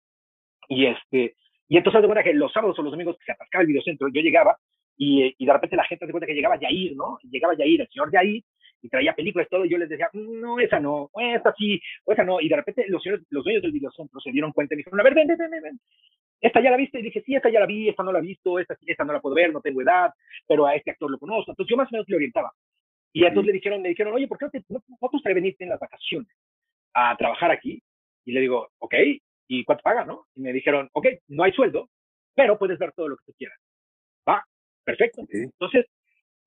Y, 0.68 0.86
este, 0.86 1.36
y 1.68 1.76
entonces 1.76 2.02
de 2.02 2.08
cuenta 2.08 2.24
que 2.24 2.34
los 2.34 2.52
sábados 2.52 2.78
o 2.78 2.82
los 2.82 2.92
domingos 2.92 3.16
que 3.18 3.24
se 3.24 3.32
atascaba 3.32 3.62
el 3.62 3.68
videocentro, 3.68 4.08
yo 4.08 4.20
llegaba 4.20 4.56
y, 4.96 5.34
y 5.38 5.46
de 5.46 5.52
repente 5.52 5.76
la 5.76 5.84
gente 5.84 6.06
se 6.06 6.12
cuenta 6.12 6.26
que 6.26 6.34
llegaba 6.34 6.58
Yair, 6.58 6.94
¿no? 6.96 7.18
Y 7.22 7.30
llegaba 7.30 7.56
Yair, 7.56 7.80
el 7.80 7.88
señor 7.88 8.12
Yair, 8.12 8.42
y 8.82 8.88
traía 8.88 9.14
películas 9.14 9.48
todo, 9.48 9.64
y 9.64 9.70
yo 9.70 9.78
les 9.78 9.88
decía, 9.88 10.10
no, 10.12 10.58
esa 10.58 10.80
no, 10.80 11.10
esta 11.14 11.54
sí, 11.56 11.80
o 12.04 12.12
esa 12.12 12.24
no. 12.24 12.40
Y 12.40 12.48
de 12.48 12.56
repente 12.56 12.84
los, 12.88 13.02
señores, 13.02 13.24
los 13.30 13.44
dueños 13.44 13.62
del 13.62 13.72
videocentro 13.72 14.20
se 14.20 14.32
dieron 14.32 14.52
cuenta 14.52 14.74
y 14.74 14.76
me 14.76 14.80
dijeron, 14.80 15.00
a 15.00 15.04
ver, 15.04 15.14
ven, 15.14 15.28
ven, 15.28 15.38
ven, 15.38 15.62
ven. 15.62 15.80
Esta 16.40 16.60
ya 16.60 16.72
la 16.72 16.76
viste, 16.76 16.98
y 16.98 17.02
dije, 17.02 17.22
sí, 17.24 17.36
esta 17.36 17.48
ya 17.48 17.60
la 17.60 17.66
vi, 17.66 17.88
esta 17.88 18.02
no 18.02 18.12
la 18.12 18.18
he 18.18 18.22
visto, 18.22 18.58
esta, 18.58 18.76
esta 18.84 19.04
no 19.04 19.12
la 19.12 19.20
puedo 19.20 19.36
ver, 19.36 19.52
no 19.52 19.60
tengo 19.60 19.80
edad, 19.80 20.12
pero 20.48 20.66
a 20.66 20.74
este 20.74 20.90
actor 20.90 21.08
lo 21.08 21.18
conozco. 21.18 21.52
Entonces 21.52 21.70
yo 21.70 21.76
más 21.76 21.88
o 21.88 21.92
menos 21.92 22.08
le 22.08 22.16
orientaba. 22.16 22.52
Y 23.12 23.24
entonces 23.24 23.46
le 23.46 23.52
dijeron, 23.52 23.80
me 23.80 23.90
dijeron, 23.90 24.14
oye, 24.14 24.26
¿por 24.26 24.38
qué 24.38 24.46
no 24.46 24.50
te, 24.50 24.64
no, 24.68 24.82
no 24.88 25.20
te 25.22 25.34
venirte 25.34 25.62
en 25.62 25.70
las 25.70 25.78
vacaciones 25.78 26.28
a 26.94 27.16
trabajar 27.16 27.52
aquí? 27.52 27.80
Y 28.24 28.32
le 28.32 28.40
digo, 28.40 28.70
ok, 28.78 28.94
¿y 29.46 29.64
cuánto 29.64 29.82
paga, 29.82 30.04
no? 30.04 30.26
Y 30.34 30.40
me 30.40 30.52
dijeron, 30.52 30.88
ok, 30.92 31.06
no 31.28 31.44
hay 31.44 31.52
sueldo, 31.52 31.88
pero 32.34 32.58
puedes 32.58 32.78
ver 32.78 32.92
todo 32.92 33.08
lo 33.08 33.16
que 33.16 33.24
tú 33.26 33.32
quieras. 33.38 33.58
Va, 34.28 34.44
perfecto. 34.82 35.22
Entonces, 35.28 35.86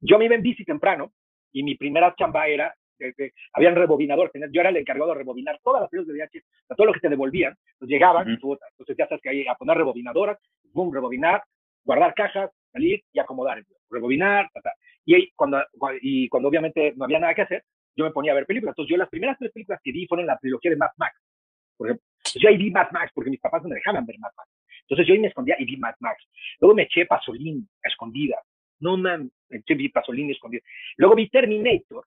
yo 0.01 0.17
me 0.17 0.25
iba 0.25 0.35
en 0.35 0.41
bici 0.41 0.65
temprano 0.65 1.13
y 1.55 1.63
mi 1.63 1.75
primera 1.75 2.13
chamba 2.15 2.47
era, 2.47 2.75
eh, 2.99 3.31
habían 3.53 3.75
rebobinador, 3.75 4.29
yo 4.51 4.61
era 4.61 4.69
el 4.69 4.77
encargado 4.77 5.11
de 5.11 5.19
rebobinar 5.19 5.57
todas 5.63 5.81
las 5.81 5.89
películas 5.89 6.31
de 6.31 6.39
VHS, 6.39 6.75
todo 6.75 6.87
lo 6.87 6.93
que 6.93 6.99
te 6.99 7.09
devolvían, 7.09 7.55
pues 7.79 7.89
llegaban, 7.89 8.29
entonces 8.29 8.97
ya 8.97 9.07
sabes 9.07 9.21
que 9.21 9.29
hay 9.29 9.47
a 9.47 9.55
poner 9.55 9.77
rebobinadoras, 9.77 10.37
boom, 10.73 10.93
rebobinar, 10.93 11.43
guardar 11.85 12.13
cajas, 12.13 12.51
salir 12.73 13.01
y 13.13 13.19
acomodar, 13.19 13.63
rebobinar, 13.89 14.49
Y, 15.05 15.15
ahí, 15.15 15.29
cuando, 15.33 15.63
y 16.01 16.27
cuando 16.27 16.49
obviamente 16.49 16.93
no 16.97 17.05
había 17.05 17.19
nada 17.19 17.33
que 17.33 17.43
hacer, 17.43 17.63
yo 17.95 18.03
me 18.03 18.11
ponía 18.11 18.33
a 18.33 18.35
ver 18.35 18.45
películas. 18.45 18.73
Entonces, 18.73 18.91
yo 18.91 18.97
las 18.97 19.09
primeras 19.09 19.37
tres 19.39 19.51
películas 19.53 19.79
que 19.81 19.91
vi 19.91 20.05
fueron 20.07 20.27
la 20.27 20.37
trilogía 20.37 20.71
de 20.71 20.77
Mad 20.77 20.91
Max. 20.97 21.15
Por 21.77 21.87
ejemplo, 21.87 22.05
yo 22.35 22.49
ahí 22.49 22.57
vi 22.57 22.71
Mad 22.71 22.91
Max 22.91 23.11
porque 23.13 23.29
mis 23.29 23.39
papás 23.39 23.63
no 23.63 23.69
me 23.69 23.75
dejaban 23.75 24.05
ver 24.05 24.19
Mad 24.19 24.31
Max. 24.35 24.49
Entonces 24.81 25.07
yo 25.07 25.13
ahí 25.13 25.19
me 25.19 25.27
escondía 25.27 25.55
y 25.57 25.65
vi 25.65 25.77
Mad 25.77 25.95
Max. 25.99 26.21
Luego 26.59 26.75
me 26.75 26.83
eché 26.83 27.05
Pasolini 27.05 27.65
a 27.83 27.87
escondida. 27.87 28.37
No 28.79 28.97
me 28.97 29.29
eché 29.49 29.75
vi 29.75 29.89
Pasolini 29.89 30.31
escondida. 30.31 30.63
Luego 30.97 31.15
vi 31.15 31.29
Terminator 31.29 32.05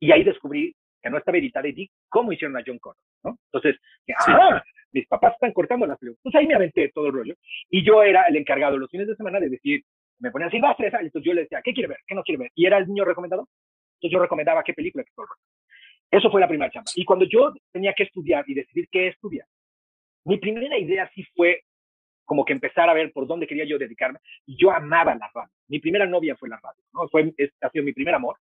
y 0.00 0.12
ahí 0.12 0.24
descubrí 0.24 0.74
que 1.02 1.10
no 1.10 1.18
estaba 1.18 1.38
editada 1.38 1.68
y 1.68 1.72
vi 1.72 1.90
cómo 2.08 2.32
hicieron 2.32 2.56
a 2.56 2.62
John 2.66 2.78
Connor, 2.78 2.96
¿no? 3.24 3.38
Entonces, 3.52 3.80
¡ah! 4.18 4.62
Mis 4.92 5.06
papás 5.06 5.34
están 5.34 5.52
cortando 5.52 5.86
las 5.86 5.98
películas. 5.98 6.20
Entonces 6.24 6.40
ahí 6.40 6.46
me 6.46 6.54
aventé 6.54 6.90
todo 6.94 7.06
el 7.06 7.12
rollo. 7.12 7.34
Y 7.68 7.84
yo 7.84 8.02
era 8.02 8.24
el 8.24 8.36
encargado 8.36 8.78
los 8.78 8.90
fines 8.90 9.06
de 9.06 9.16
semana 9.16 9.38
de 9.38 9.50
decir, 9.50 9.82
me 10.18 10.30
ponían 10.30 10.48
así, 10.48 10.58
va 10.58 10.70
a 10.70 10.76
Entonces 10.78 11.22
yo 11.22 11.34
le 11.34 11.42
decía, 11.42 11.60
¿qué 11.62 11.72
quiere 11.72 11.88
ver? 11.88 11.98
¿Qué 12.06 12.14
no 12.14 12.22
quiere 12.22 12.38
ver? 12.38 12.50
Y 12.54 12.66
era 12.66 12.78
el 12.78 12.86
niño 12.86 13.04
recomendado. 13.04 13.48
Entonces 13.96 14.12
yo 14.12 14.20
recomendaba 14.20 14.62
qué 14.64 14.72
película, 14.72 15.04
qué 15.04 15.10
todo 15.14 15.24
el 15.24 15.28
rollo. 15.28 15.42
Eso 16.10 16.30
fue 16.30 16.40
la 16.40 16.48
primera 16.48 16.70
chamba. 16.70 16.90
Y 16.94 17.04
cuando 17.04 17.26
yo 17.26 17.52
tenía 17.70 17.92
que 17.92 18.04
estudiar 18.04 18.44
y 18.48 18.54
decidir 18.54 18.88
qué 18.90 19.08
estudiar, 19.08 19.46
mi 20.24 20.38
primera 20.38 20.78
idea 20.78 21.10
sí 21.14 21.22
fue 21.34 21.62
como 22.28 22.44
que 22.44 22.52
empezar 22.52 22.90
a 22.90 22.92
ver 22.92 23.10
por 23.10 23.26
dónde 23.26 23.46
quería 23.46 23.64
yo 23.64 23.78
dedicarme. 23.78 24.18
Y 24.44 24.54
yo 24.60 24.70
amaba 24.70 25.14
la 25.14 25.30
radio. 25.34 25.50
Mi 25.68 25.80
primera 25.80 26.04
novia 26.04 26.36
fue 26.36 26.50
la 26.50 26.60
radio, 26.62 26.82
¿no? 26.92 27.08
Fue, 27.08 27.32
ha 27.62 27.70
sido 27.70 27.82
mi 27.82 27.94
primer 27.94 28.14
amor. 28.14 28.36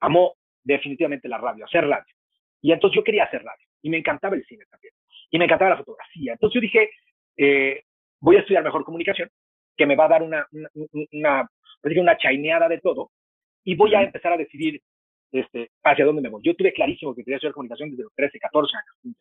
Amó 0.00 0.34
definitivamente 0.62 1.28
la 1.28 1.38
radio, 1.38 1.64
hacer 1.64 1.86
radio. 1.86 2.14
Y 2.60 2.72
entonces 2.72 2.94
yo 2.94 3.02
quería 3.02 3.24
hacer 3.24 3.42
radio. 3.42 3.66
Y 3.80 3.88
me 3.88 3.96
encantaba 3.96 4.36
el 4.36 4.44
cine 4.44 4.66
también. 4.70 4.92
Y 5.30 5.38
me 5.38 5.46
encantaba 5.46 5.70
la 5.70 5.78
fotografía. 5.78 6.34
Entonces 6.34 6.54
yo 6.56 6.60
dije, 6.60 6.90
eh, 7.38 7.84
voy 8.20 8.36
a 8.36 8.40
estudiar 8.40 8.62
mejor 8.62 8.84
comunicación, 8.84 9.30
que 9.78 9.86
me 9.86 9.96
va 9.96 10.04
a 10.04 10.08
dar 10.08 10.22
una, 10.22 10.46
una, 10.52 10.68
una, 11.12 11.50
una 11.82 12.18
chaineada 12.18 12.68
de 12.68 12.80
todo, 12.80 13.12
y 13.64 13.74
voy 13.76 13.94
a 13.94 14.02
empezar 14.02 14.34
a 14.34 14.36
decidir 14.36 14.78
este, 15.32 15.70
hacia 15.84 16.04
dónde 16.04 16.20
me 16.20 16.28
voy. 16.28 16.42
Yo 16.44 16.54
tuve 16.54 16.74
clarísimo 16.74 17.14
que 17.14 17.24
quería 17.24 17.36
estudiar 17.36 17.54
comunicación 17.54 17.92
desde 17.92 18.02
los 18.02 18.14
13, 18.14 18.38
14 18.38 18.76
años. 18.76 19.16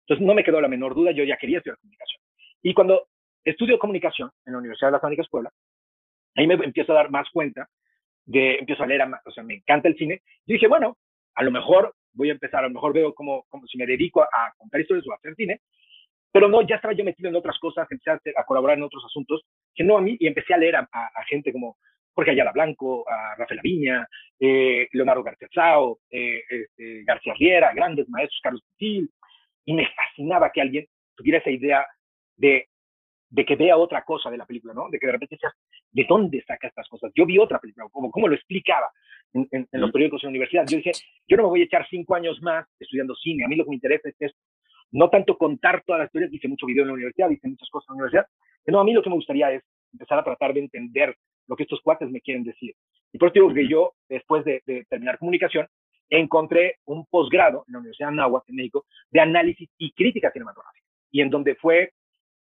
Entonces 0.00 0.26
no 0.26 0.34
me 0.34 0.44
quedó 0.44 0.60
la 0.60 0.68
menor 0.68 0.94
duda, 0.94 1.12
yo 1.12 1.24
ya 1.24 1.38
quería 1.38 1.56
estudiar 1.56 1.78
comunicación. 1.78 2.20
Y 2.62 2.74
cuando 2.74 3.08
estudio 3.50 3.78
comunicación 3.78 4.30
en 4.44 4.52
la 4.52 4.58
Universidad 4.58 4.88
de 4.88 4.92
las 4.92 5.04
Américas 5.04 5.28
Puebla, 5.28 5.50
ahí 6.34 6.46
me 6.46 6.54
empiezo 6.54 6.92
a 6.92 6.96
dar 6.96 7.10
más 7.10 7.28
cuenta 7.30 7.68
de, 8.24 8.56
empiezo 8.56 8.82
a 8.82 8.86
leer, 8.86 9.02
o 9.24 9.30
sea, 9.30 9.44
me 9.44 9.54
encanta 9.54 9.88
el 9.88 9.96
cine. 9.96 10.22
Yo 10.46 10.54
dije, 10.54 10.66
bueno, 10.66 10.98
a 11.34 11.44
lo 11.44 11.50
mejor 11.50 11.94
voy 12.12 12.30
a 12.30 12.32
empezar, 12.32 12.60
a 12.60 12.68
lo 12.68 12.74
mejor 12.74 12.92
veo 12.92 13.14
como, 13.14 13.44
como 13.48 13.66
si 13.66 13.78
me 13.78 13.86
dedico 13.86 14.22
a, 14.22 14.52
contar 14.56 14.80
historias 14.80 15.06
o 15.06 15.12
a 15.12 15.16
hacer 15.16 15.34
cine, 15.36 15.60
pero 16.32 16.48
no, 16.48 16.62
ya 16.62 16.76
estaba 16.76 16.94
yo 16.94 17.04
metido 17.04 17.28
en 17.28 17.36
otras 17.36 17.58
cosas, 17.58 17.86
empecé 17.90 18.32
a, 18.36 18.44
colaborar 18.44 18.76
en 18.76 18.84
otros 18.84 19.04
asuntos, 19.04 19.42
que 19.74 19.84
no 19.84 19.96
a 19.96 20.00
mí, 20.00 20.16
y 20.18 20.26
empecé 20.26 20.54
a 20.54 20.58
leer 20.58 20.76
a, 20.76 20.88
gente 21.28 21.52
como 21.52 21.78
Jorge 22.14 22.32
Ayala 22.32 22.52
Blanco, 22.52 23.08
a 23.08 23.36
Rafael 23.36 23.60
Aviña, 23.60 24.08
eh, 24.40 24.88
Leonardo 24.92 25.22
García 25.22 25.48
Sao, 25.54 25.98
eh, 26.10 26.42
este, 26.48 27.04
García 27.04 27.34
Riera, 27.38 27.72
grandes 27.74 28.08
maestros, 28.08 28.40
Carlos 28.42 28.62
Putil, 28.72 29.10
y 29.64 29.74
me 29.74 29.86
fascinaba 29.94 30.50
que 30.50 30.60
alguien 30.60 30.86
tuviera 31.14 31.38
esa 31.38 31.50
idea 31.50 31.86
de, 32.36 32.68
de 33.28 33.44
que 33.44 33.56
vea 33.56 33.76
otra 33.76 34.02
cosa 34.02 34.30
de 34.30 34.36
la 34.36 34.46
película, 34.46 34.74
¿no? 34.74 34.88
De 34.90 34.98
que 34.98 35.06
de 35.06 35.12
repente 35.12 35.36
seas, 35.36 35.54
¿de 35.90 36.06
dónde 36.08 36.42
saca 36.46 36.68
estas 36.68 36.88
cosas? 36.88 37.12
Yo 37.14 37.26
vi 37.26 37.38
otra 37.38 37.58
película, 37.58 37.86
como 37.90 38.10
cómo 38.10 38.28
lo 38.28 38.34
explicaba 38.34 38.90
en, 39.32 39.48
en, 39.50 39.80
los 39.80 39.90
periódicos 39.90 40.22
en 40.22 40.28
la 40.28 40.30
universidad. 40.30 40.66
Yo 40.68 40.76
dije, 40.76 40.92
yo 41.26 41.36
no 41.36 41.44
me 41.44 41.48
voy 41.48 41.60
a 41.62 41.64
echar 41.64 41.86
cinco 41.88 42.14
años 42.14 42.40
más 42.42 42.66
estudiando 42.78 43.14
cine, 43.16 43.44
a 43.44 43.48
mí 43.48 43.56
lo 43.56 43.64
que 43.64 43.70
me 43.70 43.76
interesa 43.76 44.08
es 44.08 44.16
esto. 44.18 44.38
No 44.92 45.10
tanto 45.10 45.36
contar 45.36 45.82
todas 45.84 46.00
las 46.00 46.06
historias, 46.06 46.32
hice 46.32 46.48
mucho 46.48 46.66
video 46.66 46.82
en 46.82 46.88
la 46.88 46.94
universidad, 46.94 47.30
hice 47.30 47.48
muchas 47.48 47.68
cosas 47.70 47.88
en 47.90 47.94
la 47.94 48.04
universidad, 48.04 48.26
no, 48.66 48.80
a 48.80 48.84
mí 48.84 48.92
lo 48.92 49.02
que 49.02 49.10
me 49.10 49.16
gustaría 49.16 49.52
es 49.52 49.62
empezar 49.92 50.18
a 50.18 50.24
tratar 50.24 50.52
de 50.52 50.60
entender 50.60 51.16
lo 51.46 51.56
que 51.56 51.62
estos 51.62 51.80
cuates 51.80 52.10
me 52.10 52.20
quieren 52.20 52.44
decir. 52.44 52.74
Y 53.12 53.18
por 53.18 53.28
eso 53.28 53.34
digo 53.34 53.54
que 53.54 53.68
yo, 53.68 53.94
después 54.08 54.44
de, 54.44 54.62
de 54.66 54.84
terminar 54.88 55.18
comunicación, 55.18 55.66
encontré 56.08 56.76
un 56.84 57.06
posgrado 57.06 57.64
en 57.66 57.72
la 57.72 57.78
Universidad 57.78 58.08
de 58.08 58.14
Anáhuac, 58.14 58.44
en 58.48 58.56
México, 58.56 58.86
de 59.10 59.20
análisis 59.20 59.68
y 59.78 59.92
crítica 59.92 60.30
cinematográfica, 60.32 60.86
y 61.10 61.20
en 61.20 61.30
donde 61.30 61.54
fue, 61.56 61.92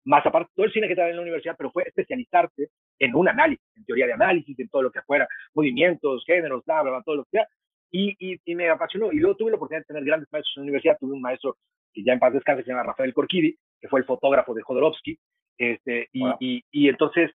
más 0.04 0.24
aparte 0.26 0.50
todo 0.54 0.66
el 0.66 0.72
cine 0.72 0.86
que 0.86 0.94
estaba 0.94 1.10
en 1.10 1.16
la 1.16 1.22
universidad, 1.22 1.54
pero 1.56 1.70
fue 1.70 1.84
especializarse 1.84 2.70
en 2.98 3.14
un 3.14 3.28
análisis, 3.28 3.64
en 3.76 3.84
teoría 3.84 4.06
de 4.06 4.12
análisis, 4.14 4.58
en 4.58 4.68
todo 4.68 4.82
lo 4.82 4.90
que 4.90 5.02
fuera, 5.02 5.28
movimientos, 5.54 6.24
géneros, 6.26 6.64
bla, 6.64 6.82
bla, 6.82 7.02
todo 7.04 7.16
lo 7.16 7.24
que 7.24 7.30
sea, 7.38 7.48
y, 7.90 8.16
y, 8.18 8.54
me 8.54 8.68
apasionó. 8.68 9.12
Y 9.12 9.16
luego 9.16 9.36
tuve 9.36 9.50
la 9.50 9.56
oportunidad 9.56 9.82
de 9.82 9.86
tener 9.86 10.04
grandes 10.04 10.28
maestros 10.32 10.56
en 10.56 10.62
la 10.62 10.64
universidad, 10.64 10.96
tuve 10.98 11.12
un 11.12 11.20
maestro 11.20 11.56
que 11.92 12.02
ya 12.02 12.14
en 12.14 12.18
paz 12.18 12.32
descanse, 12.32 12.62
se 12.62 12.70
llama 12.70 12.84
Rafael 12.84 13.12
Korkidi, 13.12 13.54
que 13.80 13.88
fue 13.88 14.00
el 14.00 14.06
fotógrafo 14.06 14.54
de 14.54 14.62
Jodorowsky, 14.62 15.18
este, 15.58 16.08
y, 16.12 16.24
y, 16.40 16.64
y 16.70 16.88
entonces 16.88 17.30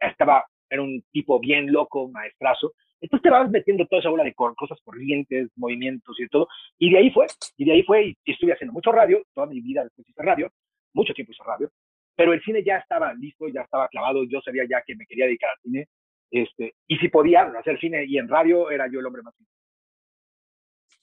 estaba, 0.00 0.44
era 0.68 0.82
un 0.82 1.02
tipo 1.12 1.38
bien 1.38 1.72
loco, 1.72 2.08
maestrazo, 2.08 2.72
entonces 3.02 3.22
te 3.22 3.30
vas 3.30 3.50
metiendo 3.50 3.84
toda 3.86 4.00
esa 4.00 4.10
bola 4.10 4.22
de 4.22 4.32
cosas 4.32 4.78
corrientes, 4.84 5.50
movimientos 5.56 6.18
y 6.20 6.28
todo. 6.28 6.46
Y 6.78 6.92
de 6.92 6.98
ahí 6.98 7.10
fue, 7.10 7.26
y 7.56 7.64
de 7.64 7.72
ahí 7.72 7.82
fue, 7.82 8.06
y, 8.06 8.16
estuve 8.24 8.52
haciendo 8.52 8.72
mucho 8.72 8.92
radio, 8.92 9.22
toda 9.34 9.48
mi 9.48 9.60
vida 9.60 9.82
después 9.82 10.08
hice 10.08 10.22
radio, 10.22 10.48
mucho 10.94 11.12
tiempo 11.12 11.32
hice 11.32 11.42
radio, 11.44 11.68
pero 12.16 12.32
el 12.32 12.42
cine 12.42 12.62
ya 12.64 12.78
estaba 12.78 13.12
listo, 13.14 13.48
ya 13.48 13.62
estaba 13.62 13.88
clavado, 13.88 14.24
yo 14.24 14.40
sabía 14.40 14.64
ya 14.68 14.82
que 14.82 14.94
me 14.94 15.06
quería 15.06 15.26
dedicar 15.26 15.50
al 15.50 15.60
cine, 15.62 15.88
este, 16.30 16.74
y 16.86 16.96
si 16.96 17.08
podía 17.08 17.42
hacer 17.42 17.78
cine 17.78 18.04
y 18.06 18.18
en 18.18 18.28
radio, 18.28 18.70
era 18.70 18.90
yo 18.90 19.00
el 19.00 19.06
hombre 19.06 19.22
más 19.22 19.34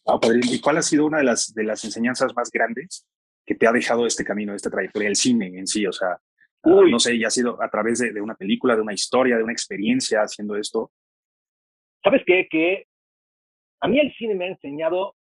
ah, 0.08 0.20
¿Y 0.52 0.60
cuál 0.60 0.78
ha 0.78 0.82
sido 0.82 1.06
una 1.06 1.20
de 1.20 1.24
las, 1.24 1.54
de 1.54 1.64
las 1.64 1.84
enseñanzas 1.84 2.36
más 2.36 2.50
grandes 2.52 3.08
que 3.46 3.56
te 3.56 3.68
ha 3.68 3.72
dejado 3.72 4.08
este 4.08 4.24
camino, 4.24 4.56
esta 4.56 4.72
trayectoria, 4.72 5.08
el 5.08 5.16
cine 5.16 5.48
en 5.48 5.68
sí? 5.68 5.86
O 5.86 5.92
sea, 5.92 6.14
ah, 6.64 6.82
no 6.90 7.00
sé, 7.00 7.18
ya 7.20 7.28
ha 7.28 7.32
sido 7.32 7.62
a 7.62 7.70
través 7.70 8.00
de, 8.00 8.12
de, 8.12 8.22
una 8.22 8.36
película, 8.36 8.76
de 8.76 8.82
una 8.82 8.94
historia, 8.94 9.38
de 9.38 9.44
una 9.44 9.54
experiencia 9.54 10.22
haciendo 10.22 10.56
esto. 10.56 10.92
¿Sabes 12.04 12.24
qué? 12.26 12.48
Que 12.50 12.88
a 13.82 13.88
mí 13.88 14.00
el 14.00 14.12
cine 14.16 14.36
me 14.36 14.46
ha 14.46 14.50
enseñado 14.50 15.16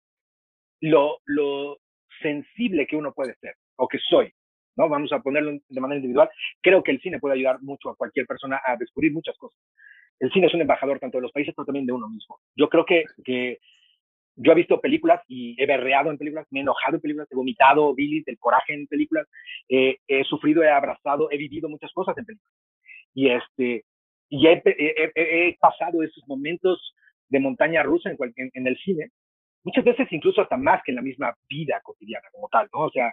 lo, 0.81 1.19
lo 1.25 1.79
sensible 2.21 2.87
que 2.87 2.97
uno 2.97 3.15
puede 3.15 3.35
ser, 3.37 3.55
o 3.77 3.89
que 3.89 3.99
soy, 3.99 4.35
¿no? 4.77 4.89
Vamos 4.89 5.13
a 5.13 5.21
ponerlo 5.21 5.59
de 5.69 5.81
manera 5.81 5.99
individual. 5.99 6.29
Creo 6.61 6.83
que 6.83 6.91
el 6.91 7.01
cine 7.01 7.21
puede 7.21 7.35
ayudar 7.35 7.63
mucho 7.63 7.91
a 7.91 7.97
cualquier 7.97 8.27
persona 8.27 8.61
a 8.65 8.77
descubrir 8.77 9.13
muchas 9.13 9.37
cosas. 9.39 9.59
El 10.21 10.31
cine 10.33 10.47
es 10.47 10.55
un 10.55 10.61
embajador 10.61 10.99
tanto 11.01 11.19
de 11.19 11.23
los 11.23 11.33
países, 11.33 11.55
pero 11.57 11.67
también 11.67 11.87
de 11.87 11.93
uno 11.93 12.09
mismo. 12.09 12.39
Yo 12.57 12.69
creo 12.69 12.85
que, 12.85 13.05
que 13.25 13.59
yo 14.37 14.53
he 14.53 14.57
visto 14.57 14.81
películas 14.81 15.21
y 15.29 15.61
he 15.61 15.67
berreado 15.67 16.11
en 16.11 16.19
películas, 16.19 16.47
me 16.51 16.61
he 16.61 16.63
enojado 16.63 16.97
en 16.97 17.01
películas, 17.01 17.29
he 17.31 17.37
vomitado 17.37 17.95
bilis 17.95 18.25
del 18.25 18.39
coraje 18.39 18.75
en 18.75 18.87
películas, 18.87 19.27
eh, 19.69 19.99
he 20.07 20.25
sufrido, 20.25 20.63
he 20.63 20.71
abrazado, 20.71 21.31
he 21.31 21.37
vivido 21.37 21.69
muchas 21.69 21.93
cosas 21.93 22.17
en 22.19 22.25
películas. 22.25 22.53
Y 23.15 23.29
este, 23.29 23.85
y 24.29 24.47
he, 24.49 25.57
pasado 25.61 26.03
esos 26.03 26.27
momentos 26.27 26.95
de 27.29 27.39
montaña 27.39 27.83
rusa 27.83 28.11
en, 28.11 28.51
en, 28.53 28.67
el 28.67 28.77
cine, 28.79 29.11
muchas 29.63 29.85
veces 29.85 30.09
incluso 30.11 30.41
hasta 30.41 30.57
más 30.57 30.83
que 30.83 30.91
en 30.91 30.97
la 30.97 31.03
misma 31.03 31.35
vida 31.49 31.81
cotidiana 31.83 32.27
como 32.33 32.49
tal, 32.49 32.69
¿no? 32.73 32.81
O 32.81 32.91
sea, 32.91 33.13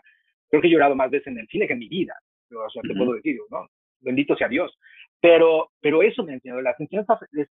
creo 0.51 0.61
que 0.61 0.67
he 0.67 0.71
llorado 0.71 0.95
más 0.95 1.09
veces 1.09 1.27
en 1.27 1.39
el 1.39 1.47
cine 1.47 1.65
que 1.65 1.73
en 1.73 1.79
mi 1.79 1.87
vida, 1.87 2.13
o 2.51 2.69
sea, 2.69 2.81
te 2.81 2.93
puedo 2.93 3.13
decir, 3.13 3.39
¿no? 3.49 3.67
Bendito 4.01 4.35
sea 4.35 4.49
Dios. 4.49 4.77
Pero, 5.19 5.71
pero 5.79 6.03
eso 6.03 6.23
me 6.23 6.33
ha 6.33 6.35
enseñado, 6.35 6.61
las 6.61 6.79
enseñanzas 6.79 7.19
es, 7.31 7.47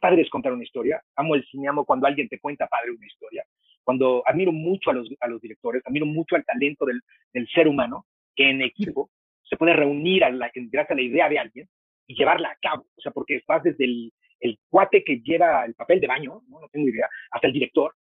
padre 0.00 0.22
es 0.22 0.30
contar 0.30 0.52
una 0.52 0.62
historia, 0.62 1.02
amo 1.16 1.34
el 1.34 1.44
cine, 1.46 1.68
amo 1.68 1.84
cuando 1.84 2.06
alguien 2.06 2.28
te 2.28 2.38
cuenta 2.38 2.68
padre 2.68 2.92
una 2.92 3.06
historia, 3.06 3.44
cuando 3.82 4.22
admiro 4.24 4.52
mucho 4.52 4.90
a 4.90 4.92
los, 4.92 5.08
a 5.20 5.28
los 5.28 5.40
directores, 5.40 5.82
admiro 5.84 6.06
mucho 6.06 6.36
al 6.36 6.44
talento 6.44 6.86
del, 6.86 7.00
del 7.32 7.48
ser 7.48 7.66
humano, 7.66 8.06
que 8.36 8.48
en 8.50 8.62
equipo 8.62 9.10
se 9.42 9.56
puede 9.56 9.72
reunir 9.72 10.22
a 10.22 10.30
la, 10.30 10.50
gracias 10.54 10.90
a 10.90 10.94
la 10.94 11.02
idea 11.02 11.28
de 11.28 11.38
alguien 11.38 11.68
y 12.06 12.14
llevarla 12.14 12.50
a 12.50 12.58
cabo. 12.60 12.86
O 12.96 13.00
sea, 13.00 13.10
porque 13.12 13.42
vas 13.48 13.62
desde 13.62 13.84
el, 13.84 14.12
el 14.40 14.58
cuate 14.68 15.02
que 15.02 15.20
lleva 15.20 15.64
el 15.64 15.74
papel 15.74 16.00
de 16.00 16.06
baño, 16.06 16.42
¿no? 16.48 16.60
no 16.60 16.68
tengo 16.68 16.86
idea, 16.86 17.08
hasta 17.30 17.46
el 17.46 17.52
director, 17.52 17.94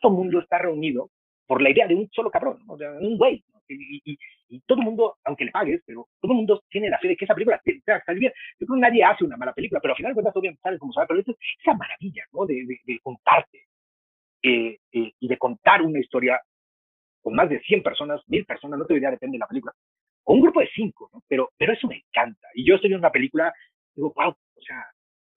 todo 0.00 0.12
el 0.12 0.18
mundo 0.18 0.40
está 0.40 0.58
reunido 0.58 1.10
por 1.48 1.62
la 1.62 1.70
idea 1.70 1.88
de 1.88 1.94
un 1.94 2.08
solo 2.12 2.30
cabrón, 2.30 2.60
¿no? 2.66 2.76
de 2.76 2.86
un 2.98 3.16
güey. 3.16 3.42
Y, 3.70 4.12
y, 4.12 4.18
y, 4.48 4.60
todo 4.60 4.78
el 4.78 4.84
mundo, 4.84 5.16
aunque 5.24 5.44
le 5.44 5.50
pagues, 5.50 5.82
pero 5.84 6.08
todo 6.20 6.32
el 6.32 6.36
mundo 6.36 6.62
tiene 6.70 6.88
la 6.88 6.98
fe 6.98 7.08
de 7.08 7.16
que 7.16 7.24
esa 7.24 7.34
película 7.34 7.60
te, 7.62 7.82
va 7.86 7.96
a 7.96 8.04
salir 8.04 8.20
bien. 8.20 8.32
Yo 8.58 8.66
creo 8.66 8.76
que 8.76 8.80
nadie 8.80 9.04
hace 9.04 9.24
una 9.24 9.36
mala 9.36 9.52
película, 9.52 9.80
pero 9.80 9.92
al 9.92 9.96
final 9.96 10.12
de 10.12 10.14
cuentas 10.14 10.34
todo 10.34 10.44
sale 10.62 10.78
como 10.78 10.92
sabe, 10.92 11.06
pero 11.08 11.20
es 11.20 11.26
esa 11.60 11.74
maravilla, 11.74 12.24
¿no? 12.32 12.46
De, 12.46 12.64
de, 12.84 12.98
contarte 13.00 13.66
eh, 14.42 14.78
eh, 14.92 15.12
y 15.20 15.28
de 15.28 15.36
contar 15.36 15.82
una 15.82 15.98
historia 15.98 16.40
con 17.20 17.34
más 17.34 17.50
de 17.50 17.60
100 17.60 17.82
personas, 17.82 18.22
1000 18.26 18.46
personas, 18.46 18.78
no 18.78 18.86
te 18.86 18.94
idea, 18.94 19.10
depende 19.10 19.34
de 19.34 19.40
la 19.40 19.48
película, 19.48 19.74
o 20.24 20.34
un 20.34 20.40
grupo 20.40 20.60
de 20.60 20.70
cinco, 20.74 21.10
¿no? 21.12 21.22
Pero, 21.28 21.50
pero 21.58 21.72
eso 21.72 21.88
me 21.88 21.96
encanta. 21.96 22.48
Y 22.54 22.66
yo 22.66 22.76
estoy 22.76 22.88
viendo 22.88 23.06
una 23.06 23.12
película, 23.12 23.52
digo, 23.94 24.12
wow, 24.14 24.30
o 24.30 24.62
sea, 24.62 24.86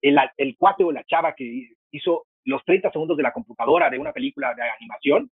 el, 0.00 0.18
el 0.38 0.56
cuate 0.56 0.84
o 0.84 0.92
la 0.92 1.04
chava 1.04 1.34
que 1.34 1.68
hizo 1.90 2.26
los 2.44 2.64
30 2.64 2.90
segundos 2.92 3.16
de 3.16 3.22
la 3.22 3.32
computadora 3.32 3.90
de 3.90 3.98
una 3.98 4.12
película 4.12 4.54
de 4.54 4.62
animación, 4.62 5.30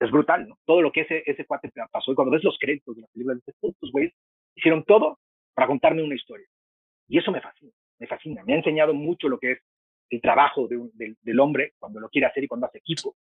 es 0.00 0.10
brutal, 0.10 0.48
¿no? 0.48 0.58
Todo 0.64 0.82
lo 0.82 0.92
que 0.92 1.02
ese, 1.02 1.22
ese 1.26 1.44
cuate 1.44 1.70
pasó. 1.90 2.12
Y 2.12 2.14
cuando 2.14 2.32
ves 2.32 2.44
los 2.44 2.58
créditos 2.58 2.96
de 2.96 3.02
la 3.02 3.08
película, 3.08 3.34
dices, 3.34 3.54
estos 3.60 3.92
güeyes 3.92 4.12
hicieron 4.54 4.84
todo 4.84 5.18
para 5.54 5.66
contarme 5.66 6.02
una 6.02 6.14
historia. 6.14 6.46
Y 7.08 7.18
eso 7.18 7.32
me 7.32 7.40
fascina, 7.40 7.72
me 7.98 8.06
fascina. 8.06 8.42
Me 8.44 8.54
ha 8.54 8.56
enseñado 8.56 8.94
mucho 8.94 9.28
lo 9.28 9.38
que 9.38 9.52
es 9.52 9.58
el 10.10 10.20
trabajo 10.20 10.68
de 10.68 11.14
del 11.22 11.40
hombre 11.40 11.72
cuando 11.78 12.00
lo 12.00 12.08
quiere 12.08 12.26
hacer 12.26 12.44
y 12.44 12.48
cuando 12.48 12.66
hace 12.66 12.78
equipo. 12.78 13.16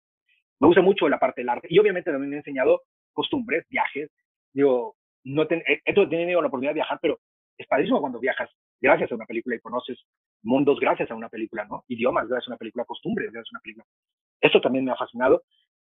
Me 0.61 0.67
gusta 0.67 0.83
mucho 0.83 1.09
la 1.09 1.19
parte 1.19 1.41
del 1.41 1.49
arte. 1.49 1.69
Y 1.71 1.79
obviamente 1.79 2.11
también 2.11 2.31
me 2.31 2.37
ha 2.37 2.41
enseñado 2.41 2.83
costumbres, 3.13 3.67
viajes, 3.69 4.11
digo, 4.53 4.97
no 5.25 5.47
ten, 5.47 5.63
he, 5.67 5.93
tenido 5.93 6.41
la 6.41 6.49
oportunidad 6.49 6.71
de 6.71 6.81
viajar, 6.81 6.99
pero 7.01 7.19
es 7.57 7.67
padrísimo 7.67 8.01
cuando 8.01 8.19
viajas 8.19 8.51
gracias 8.81 9.11
a 9.11 9.15
una 9.15 9.27
película 9.27 9.57
y 9.57 9.61
conoces 9.61 9.99
mundos 10.43 10.79
gracias 10.81 11.11
a 11.11 11.15
una 11.15 11.29
película, 11.29 11.65
¿no? 11.65 11.85
Idiomas 11.89 12.29
gracias 12.29 12.49
a 12.49 12.53
una 12.53 12.59
película, 12.59 12.85
costumbres 12.85 13.33
gracias 13.33 13.53
a 13.53 13.57
una 13.57 13.63
película. 13.63 13.87
Esto 14.41 14.61
también 14.61 14.85
me 14.85 14.93
ha 14.93 14.97
fascinado. 14.97 15.43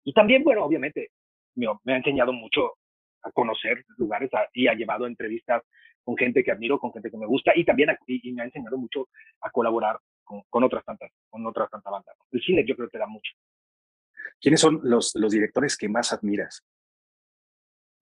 Y 0.05 0.13
también, 0.13 0.45
bueno, 0.45 0.65
obviamente, 0.65 1.11
me, 1.55 1.67
ha 1.67 1.97
enseñado 1.97 2.33
mucho 2.33 2.75
a 3.23 3.31
conocer 3.33 3.85
lugares 3.97 4.31
y 4.53 4.67
ha 4.67 4.75
llevado 4.75 5.07
entrevistas 5.07 5.63
con 6.03 6.17
gente 6.17 6.45
que 6.45 6.53
admiro, 6.53 6.79
con 6.79 6.93
gente 6.93 7.11
que 7.11 7.17
me 7.17 7.27
gusta 7.27 7.53
y 7.57 7.65
también 7.65 7.97
y, 8.07 8.33
me 8.33 8.43
ha 8.43 8.45
enseñado 8.45 8.77
mucho 8.77 9.09
a 9.41 9.51
colaborar 9.51 9.99
con, 10.23 10.43
con, 10.51 10.63
otras 10.63 10.85
tantas, 10.85 11.11
con 11.31 11.47
otras 11.47 11.71
tantas 11.71 11.91
bandas. 11.91 12.17
El 12.31 12.43
cine 12.43 12.65
yo 12.67 12.77
creo 12.77 12.91
que 12.91 12.99
da 12.99 13.07
mucho. 13.07 13.33
¿Quiénes 14.41 14.61
son 14.61 14.81
los, 14.83 15.15
los 15.15 15.33
directores 15.33 15.77
que 15.77 15.89
más 15.89 16.13
admiras? 16.13 16.63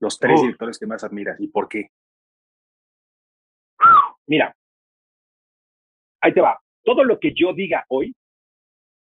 Los 0.01 0.19
tres 0.19 0.41
directores 0.41 0.79
que 0.79 0.87
más 0.87 1.05
admiras 1.05 1.41
y 1.41 1.47
por 1.47 1.69
qué. 1.69 1.91
Mira, 4.27 4.55
ahí 6.21 6.35
te 6.35 6.41
va. 6.41 6.61
Todo 6.83 7.05
lo 7.05 7.21
que 7.21 7.33
yo 7.35 7.53
diga 7.53 7.85
hoy 7.89 8.13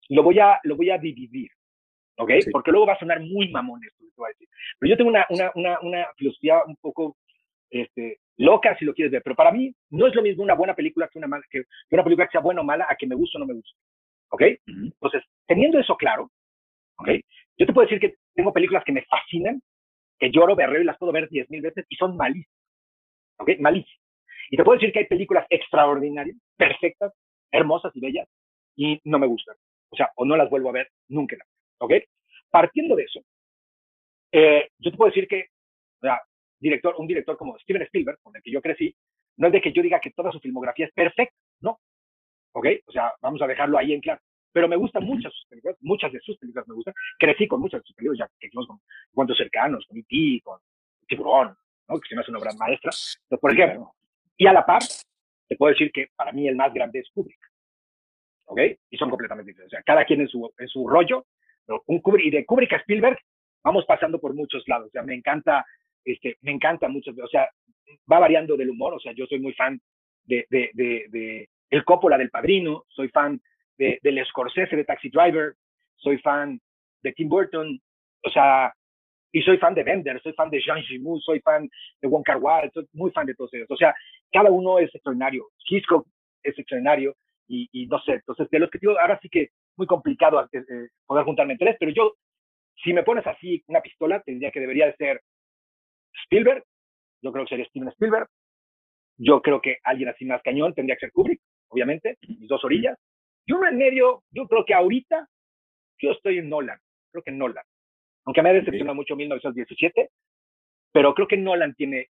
lo 0.10 0.24
voy 0.24 0.40
a, 0.40 0.60
lo 0.64 0.76
voy 0.76 0.90
a 0.90 0.98
dividir, 0.98 1.50
¿ok? 2.22 2.32
Porque 2.51 2.72
luego 2.72 2.88
va 2.88 2.94
a 2.94 3.00
sonar 3.00 3.20
muy 3.20 3.50
mamón 3.50 3.82
esto 3.84 4.00
que 4.00 4.12
voy 4.16 4.28
a 4.28 4.34
decir. 4.34 4.48
Pero 4.80 4.90
yo 4.90 4.98
tengo 4.98 5.10
una, 5.10 5.25
una, 5.30 5.51
una, 5.56 5.80
una 5.82 6.08
filosofía 6.16 6.63
un 6.66 6.75
poco 6.78 7.18
este, 7.70 8.20
loca, 8.38 8.75
si 8.78 8.86
lo 8.86 8.94
quieres 8.94 9.12
ver. 9.12 9.22
Pero 9.24 9.36
para 9.36 9.51
mí 9.51 9.74
no 9.90 10.08
es 10.08 10.16
lo 10.16 10.22
mismo 10.22 10.44
una 10.44 10.54
buena 10.54 10.75
película 10.75 11.08
que 11.08 11.18
una, 11.18 11.28
mala, 11.28 11.44
que 11.50 11.63
una 11.92 12.04
película 12.04 12.28
que 12.28 12.32
sea 12.32 12.42
buena 12.42 12.62
o 12.62 12.63
mala 12.63 12.86
a 12.90 12.96
que 12.96 13.08
me 13.08 13.16
guste 13.16 13.38
o 13.38 13.40
no 13.40 13.48
me 13.48 13.54
guste. 13.54 13.78
¿Ok? 14.30 14.42
Entonces, 14.66 15.24
teniendo 15.46 15.80
eso 15.80 15.98
claro, 15.98 16.32
¿ok? 16.98 17.10
Yo 17.58 17.66
te 17.66 17.74
puedo 17.74 17.86
decir 17.86 18.00
que 18.00 18.16
tengo 18.34 18.54
películas 18.54 18.84
que 18.86 18.94
me 18.94 19.04
fascinan 19.04 19.62
que 20.20 20.32
lloro, 20.32 20.56
berreo 20.56 20.82
y 20.82 20.86
las 20.86 20.98
puedo 20.98 21.12
ver 21.12 21.28
diez 21.30 21.50
mil 21.50 21.62
veces 21.62 21.86
y 21.90 21.96
son 21.96 22.16
malísimas. 22.16 22.48
¿Ok? 23.40 23.51
Malísimo. 23.60 24.00
Y 24.51 24.58
te 24.58 24.63
puedo 24.63 24.78
decir 24.78 24.94
que 24.94 25.00
hay 25.00 25.08
películas 25.08 25.46
extraordinarias, 25.50 26.38
perfectas, 26.58 27.12
hermosas 27.51 27.92
y 27.96 28.01
bellas, 28.01 28.28
y 28.75 29.01
no 29.04 29.18
me 29.18 29.28
gustan. 29.28 29.56
O 29.90 29.96
sea, 29.96 30.12
o 30.16 30.25
no 30.25 30.38
las 30.38 30.50
vuelvo 30.50 30.70
a 30.70 30.74
ver 30.74 30.90
nunca. 31.10 31.38
¿Ok? 31.82 31.94
Partiendo 32.50 32.96
de 32.96 33.04
eso, 33.04 33.22
eh, 34.32 34.70
yo 34.78 34.92
te 34.92 34.98
puedo 34.98 35.10
decir 35.10 35.28
que 35.28 35.48
o 36.02 36.06
sea, 36.06 36.20
director, 36.60 36.96
un 36.98 37.08
director 37.08 37.38
como 37.38 37.58
Steven 37.60 37.84
Spielberg, 37.84 38.20
con 38.22 38.36
el 38.36 38.42
que 38.42 38.52
yo 38.52 38.62
crecí, 38.62 38.96
no 39.38 39.48
es 39.48 39.54
de 39.54 39.62
que 39.62 39.72
yo 39.72 39.82
diga 39.82 40.00
que 40.00 40.12
toda 40.12 40.32
su 40.32 40.40
filmografía 40.40 40.88
es 40.88 40.94
perfecta, 40.94 41.36
no. 41.62 41.80
¿Ok? 42.54 42.68
O 42.88 42.92
sea, 42.92 43.14
vamos 43.22 43.42
a 43.42 43.48
dejarlo 43.48 43.78
ahí 43.78 43.94
en 43.94 44.02
claro. 44.02 44.20
Pero 44.52 44.68
me 44.68 44.76
gustan 44.76 45.06
muchas 45.06 45.32
sus 45.34 45.46
películas, 45.48 45.78
muchas 45.80 46.12
de 46.12 46.20
sus 46.20 46.38
películas 46.38 46.68
me 46.68 46.76
gustan. 46.76 46.94
Crecí 47.18 47.48
con 47.48 47.62
muchas 47.62 47.82
de 47.82 47.86
sus 47.86 47.96
películas, 47.96 48.20
ya 48.20 48.28
que 48.40 48.48
hicimos 48.48 48.68
con 48.68 48.80
Cuentos 49.14 49.38
Cercanos, 49.38 49.86
con 49.88 49.98
E.T., 49.98 50.42
con 50.44 50.60
Tiburón, 51.08 51.56
¿no? 51.88 52.00
que 52.00 52.10
se 52.10 52.16
me 52.16 52.22
hace 52.22 52.32
una 52.32 52.40
obra 52.40 52.52
maestra. 52.58 52.92
por 53.40 53.54
ejemplo, 53.54 53.94
y 54.36 54.48
a 54.48 54.54
la 54.54 54.66
par, 54.66 54.82
te 55.48 55.56
puedo 55.56 55.72
decir 55.72 55.92
que 55.92 56.08
para 56.16 56.34
mí 56.34 56.48
el 56.48 56.56
más 56.56 56.74
grande 56.74 57.00
es 57.00 57.10
Kubrick. 57.14 57.40
¿Ok? 58.46 58.60
Y 58.90 58.98
son 58.98 59.10
completamente 59.10 59.52
diferentes. 59.52 59.74
O 59.74 59.78
sea, 59.78 59.84
cada 59.84 60.04
quien 60.04 60.22
en 60.22 60.28
su, 60.28 60.52
en 60.58 60.68
su 60.68 60.88
rollo. 60.88 61.26
Un 61.88 62.00
Kubrick, 62.00 62.25
y 62.25 62.30
de 62.32 62.46
Kubrick 62.46 62.74
a 62.74 62.78
Spielberg, 62.78 63.18
vamos 63.63 63.86
pasando 63.86 64.20
por 64.20 64.34
muchos 64.34 64.68
lados. 64.68 64.88
O 64.88 64.92
sea, 64.92 65.04
me 65.04 65.16
encanta, 65.16 65.66
este, 66.04 66.38
me 66.42 66.51
encanta 66.51 66.88
mucho. 66.88 67.12
O 67.12 67.28
sea, 67.28 67.50
va 68.12 68.20
variando 68.20 68.58
del 68.58 68.70
humor. 68.70 68.94
O 68.94 69.00
sea, 69.00 69.13
yo 69.13 69.25
soy 69.25 69.40
muy 69.40 69.54
fan 69.54 69.80
de, 70.25 70.46
de, 70.50 70.72
de, 70.74 71.06
de 71.10 71.50
El 71.70 71.84
Coppola 71.84 72.18
del 72.18 72.30
Padrino, 72.30 72.86
soy 72.90 73.10
fan 73.10 73.42
de, 73.78 74.00
del 74.01 74.24
Scorsese 74.25 74.75
de 74.75 74.86
Taxi 74.86 75.10
Driver, 75.10 75.54
soy 75.96 76.18
fan 76.20 76.60
de 77.01 77.13
Tim 77.13 77.30
Burton. 77.30 77.80
O 78.24 78.30
sea, 78.30 78.74
y 79.32 79.42
soy 79.42 79.58
fan 79.58 79.74
de 79.74 79.84
Bender, 79.84 80.22
soy 80.22 80.34
fan 80.34 80.50
de 80.50 80.60
Jean 80.60 80.82
Jimu, 80.84 81.20
soy 81.20 81.40
fan 81.40 81.70
de 82.01 82.08
Wong 82.08 82.24
Kar 82.24 82.38
Wai, 82.38 82.70
soy 82.74 82.86
muy 82.94 83.12
fan 83.12 83.25
de 83.25 83.34
todos 83.36 83.54
ellos. 83.54 83.68
O 83.70 83.78
sea, 83.78 83.96
cada 84.32 84.51
uno 84.51 84.80
es 84.80 84.94
extraordinario. 84.94 85.48
Hitchcock 85.68 86.06
es 86.44 86.58
extraordinario 86.58 87.16
y, 87.48 87.70
y 87.72 87.88
no 87.88 88.00
sé, 88.00 88.13
entonces 88.13 88.50
de 88.50 88.60
los 88.60 88.70
que 88.70 88.80
digo, 88.80 89.00
ahora 89.00 89.20
sí 89.22 89.30
que 89.30 89.50
muy 89.78 89.88
complicado 89.88 90.42
eh, 90.42 90.48
eh, 90.54 90.88
poder 91.06 91.25
juntarme 91.25 91.54
en 91.54 91.60
tres, 91.60 91.75
pero 91.80 91.92
yo, 91.92 92.13
si 92.84 92.94
me 92.94 93.04
pones 93.04 93.25
así 93.28 93.63
una 93.68 93.82
pistola, 93.82 94.22
tendría 94.22 94.51
que 94.51 94.60
debería 94.60 94.88
de 94.88 94.96
ser 94.96 95.22
Spielberg, 96.24 96.63
yo 97.22 97.32
creo 97.32 97.46
que 97.46 97.50
sería 97.50 97.66
Steven 97.66 97.90
Spielberg, 97.90 98.28
yo 99.18 99.42
creo 99.42 99.62
que 99.62 99.78
alguien 99.84 100.10
así 100.10 100.25
más 100.25 100.42
cañón 100.42 100.74
tendría 100.74 100.96
que 100.96 101.01
ser 101.01 101.12
Kubrick, 101.12 101.42
obviamente, 101.70 102.18
mis 102.28 102.48
dos 102.48 102.63
orillas, 102.63 102.98
y 103.46 103.54
uno 103.54 103.68
en 103.68 103.78
medio, 103.78 104.24
yo 104.32 104.48
creo 104.48 104.66
que 104.66 104.74
ahorita 104.74 105.28
yo 106.00 106.12
estoy 106.12 106.40
en 106.40 106.50
Nolan, 106.50 106.80
creo 107.12 107.24
que 107.24 107.32
Nolan 107.32 107.63
aunque 108.25 108.42
me 108.42 108.50
ha 108.50 108.54
decepcionado 108.54 108.96
mucho 108.96 109.16
1917, 109.16 110.10
pero 110.92 111.13
creo 111.13 111.28
que 111.28 111.38
Nolan 111.38 111.74
tiene, 111.75 112.10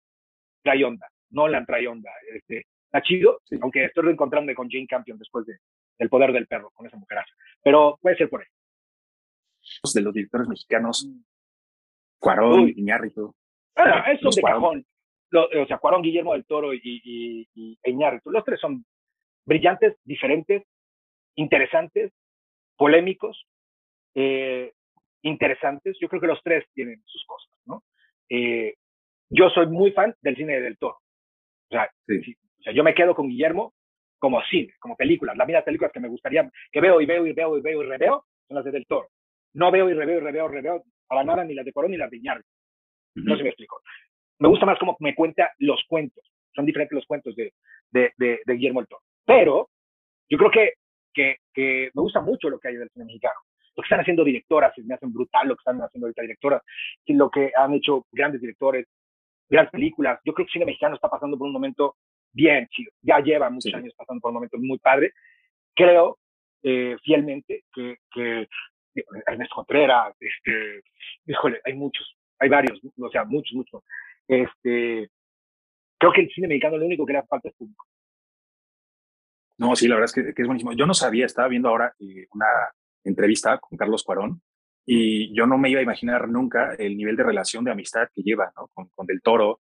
trae 0.63 0.85
onda, 0.85 1.09
Nolan 1.31 1.67
trae 1.67 1.87
onda, 1.87 2.11
este, 2.35 2.67
está 2.85 3.03
chido, 3.03 3.41
aunque 3.61 3.87
estoy 3.87 4.05
reencontrándome 4.05 4.55
con 4.55 4.69
Jane 4.69 4.87
Campion 4.87 5.19
después 5.19 5.47
de, 5.47 5.59
del 6.01 6.09
poder 6.09 6.33
del 6.33 6.47
perro, 6.47 6.71
con 6.71 6.87
esa 6.87 6.97
mujeraza, 6.97 7.31
pero 7.63 7.99
puede 8.01 8.17
ser 8.17 8.31
por 8.31 8.41
ahí. 8.41 8.47
De 9.95 10.01
los 10.01 10.15
directores 10.15 10.49
mexicanos, 10.49 11.07
Cuarón, 12.19 12.73
Iñárritu. 12.75 13.35
Ah, 13.77 14.11
eso 14.11 14.31
de 14.31 14.43
cajón. 14.43 14.87
o 15.33 15.67
sea, 15.67 15.79
Cuarón, 15.79 16.03
Guillermo 16.03 16.33
del 16.33 16.47
Toro 16.47 16.73
y, 16.73 16.81
y, 16.83 17.49
y 17.55 17.79
Iñárritu, 17.85 18.31
los 18.31 18.45
tres 18.45 18.59
son 18.59 18.85
brillantes, 19.45 19.97
diferentes, 20.05 20.65
interesantes, 21.35 22.13
polémicos, 22.77 23.47
eh, 24.15 24.73
interesantes. 25.23 25.99
Yo 26.01 26.09
creo 26.09 26.23
que 26.23 26.29
los 26.29 26.43
tres 26.43 26.65
tienen 26.73 27.03
sus 27.05 27.25
cosas, 27.27 27.53
¿no? 27.67 27.85
Eh, 28.31 28.75
yo 29.29 29.51
soy 29.51 29.67
muy 29.67 29.93
fan 29.93 30.15
del 30.23 30.37
cine 30.37 30.61
del 30.63 30.79
Toro. 30.79 30.97
O 31.69 31.75
sea, 31.75 31.91
o 32.09 32.63
sea, 32.63 32.73
yo 32.73 32.83
me 32.83 32.95
quedo 32.95 33.15
con 33.15 33.29
Guillermo 33.29 33.75
como 34.21 34.41
cine, 34.43 34.73
como 34.79 34.97
películas. 34.97 35.37
Las 35.37 35.47
mismas 35.49 35.65
películas 35.65 35.93
que 35.93 35.99
me 35.99 36.09
gustaría, 36.09 36.49
que 36.71 36.81
veo 36.81 37.01
y 37.01 37.07
veo 37.07 37.27
y 37.27 37.33
veo 37.33 37.59
y 37.59 37.61
veo 37.61 37.83
y 37.83 37.87
reveo, 37.87 38.25
son 38.47 38.55
las 38.55 38.65
de 38.65 38.71
Del 38.71 38.87
Toro. 38.87 39.09
No 39.55 39.73
veo 39.73 39.91
y 39.91 39.95
reveo 39.95 40.19
y 40.19 40.21
reveo 40.21 40.47
y 40.47 40.55
reveo 40.55 40.85
para 41.09 41.25
nada 41.25 41.45
ni 41.45 41.55
las 41.55 41.65
de 41.65 41.73
Corón 41.73 41.91
ni 41.91 41.97
las 41.97 42.11
de 42.11 42.19
Iñárritu. 42.19 42.49
No 43.17 43.37
se 43.37 43.43
me 43.43 43.49
explico. 43.49 43.83
Me 44.39 44.49
gusta 44.49 44.65
más 44.67 44.79
cómo 44.79 44.97
me 45.01 45.17
cuenta 45.17 45.51
los 45.59 45.83
cuentos. 45.89 46.25
Son 46.55 46.65
diferentes 46.65 46.95
los 46.95 47.07
cuentos 47.07 47.35
de, 47.35 47.53
de, 47.91 48.13
de, 48.17 48.41
de 48.47 48.55
Guillermo 48.55 48.81
del 48.81 48.89
Toro. 48.89 49.03
Pero 49.25 49.71
yo 50.29 50.39
creo 50.39 50.51
que, 50.51 50.75
que, 51.13 51.37
que 51.53 51.91
me 51.93 52.03
gusta 52.03 52.21
mucho 52.21 52.49
lo 52.49 52.61
que 52.61 52.69
hay 52.69 52.77
del 52.77 52.91
cine 52.91 53.07
mexicano 53.07 53.41
lo 53.77 53.83
que 53.83 53.87
están 53.87 54.01
haciendo 54.01 54.25
directoras, 54.25 54.73
me 54.79 54.95
hacen 54.95 55.13
brutal 55.13 55.49
lo 55.49 55.55
que 55.55 55.61
están 55.61 55.81
haciendo 55.81 56.07
ahorita 56.07 56.23
directoras, 56.23 56.63
lo 57.07 57.31
que 57.31 57.53
han 57.57 57.75
hecho 57.75 58.05
grandes 58.13 58.41
directores, 58.41 58.87
grandes 59.49 59.73
películas. 59.73 60.21
Yo 60.25 60.33
creo 60.33 60.47
que 60.47 60.51
el 60.51 60.53
cine 60.53 60.65
mexicano 60.67 60.95
está 60.95 61.09
pasando 61.09 61.39
por 61.39 61.47
un 61.47 61.53
momento 61.53 61.97
bien 62.33 62.67
chido, 62.69 62.93
ya 63.03 63.21
lleva 63.21 63.51
muchos 63.51 63.73
años 63.75 63.95
pasando 63.97 64.21
por 64.21 64.31
un 64.31 64.35
momento 64.35 64.59
muy 64.59 64.79
padre. 64.79 65.13
Creo 65.75 66.19
eh, 66.63 66.97
fielmente 67.03 67.65
que, 67.73 67.97
que 68.13 68.49
Ernesto 69.27 69.55
Contreras, 69.55 70.15
este, 70.21 70.83
híjole, 71.27 71.61
hay 71.65 71.75
muchos, 71.75 72.17
hay 72.39 72.49
varios, 72.49 72.81
o 72.99 73.11
sea, 73.11 73.25
muchos, 73.25 73.55
muchos. 73.55 73.83
Este, 74.27 75.11
creo 75.99 76.13
que 76.13 76.21
el 76.23 76.31
cine 76.31 76.49
mexicano 76.49 76.77
lo 76.77 76.87
único 76.87 77.07
que 77.07 77.13
le 77.13 77.19
hace 77.19 77.29
falta 77.29 77.49
es 77.49 77.55
público. 77.55 77.87
No, 79.59 79.77
sí, 79.77 79.89
la 79.89 79.97
verdad 79.97 80.07
es 80.07 80.15
que, 80.15 80.35
que, 80.35 80.43
es 80.43 80.47
buenísimo. 80.49 80.73
Yo 80.73 80.87
no 80.87 80.95
sabía, 80.95 81.27
estaba 81.27 81.49
viendo 81.49 81.69
ahora 81.69 81.95
eh, 81.99 82.27
una, 82.33 82.47
entrevista 83.05 83.59
con 83.59 83.77
Carlos 83.79 84.05
Cuarón 84.05 84.43
y 84.87 85.35
yo 85.35 85.47
no 85.47 85.59
me 85.59 85.71
iba 85.71 85.81
a 85.81 85.83
imaginar 85.83 86.29
nunca 86.29 86.75
el 86.75 86.97
nivel 86.97 87.17
de 87.17 87.25
relación 87.25 87.65
de 87.65 87.71
amistad 87.71 88.09
que 88.13 88.23
lleva 88.23 88.53
¿no? 88.57 88.69
con, 88.69 88.89
con, 88.95 89.07
Del 89.07 89.23
Toro, 89.23 89.61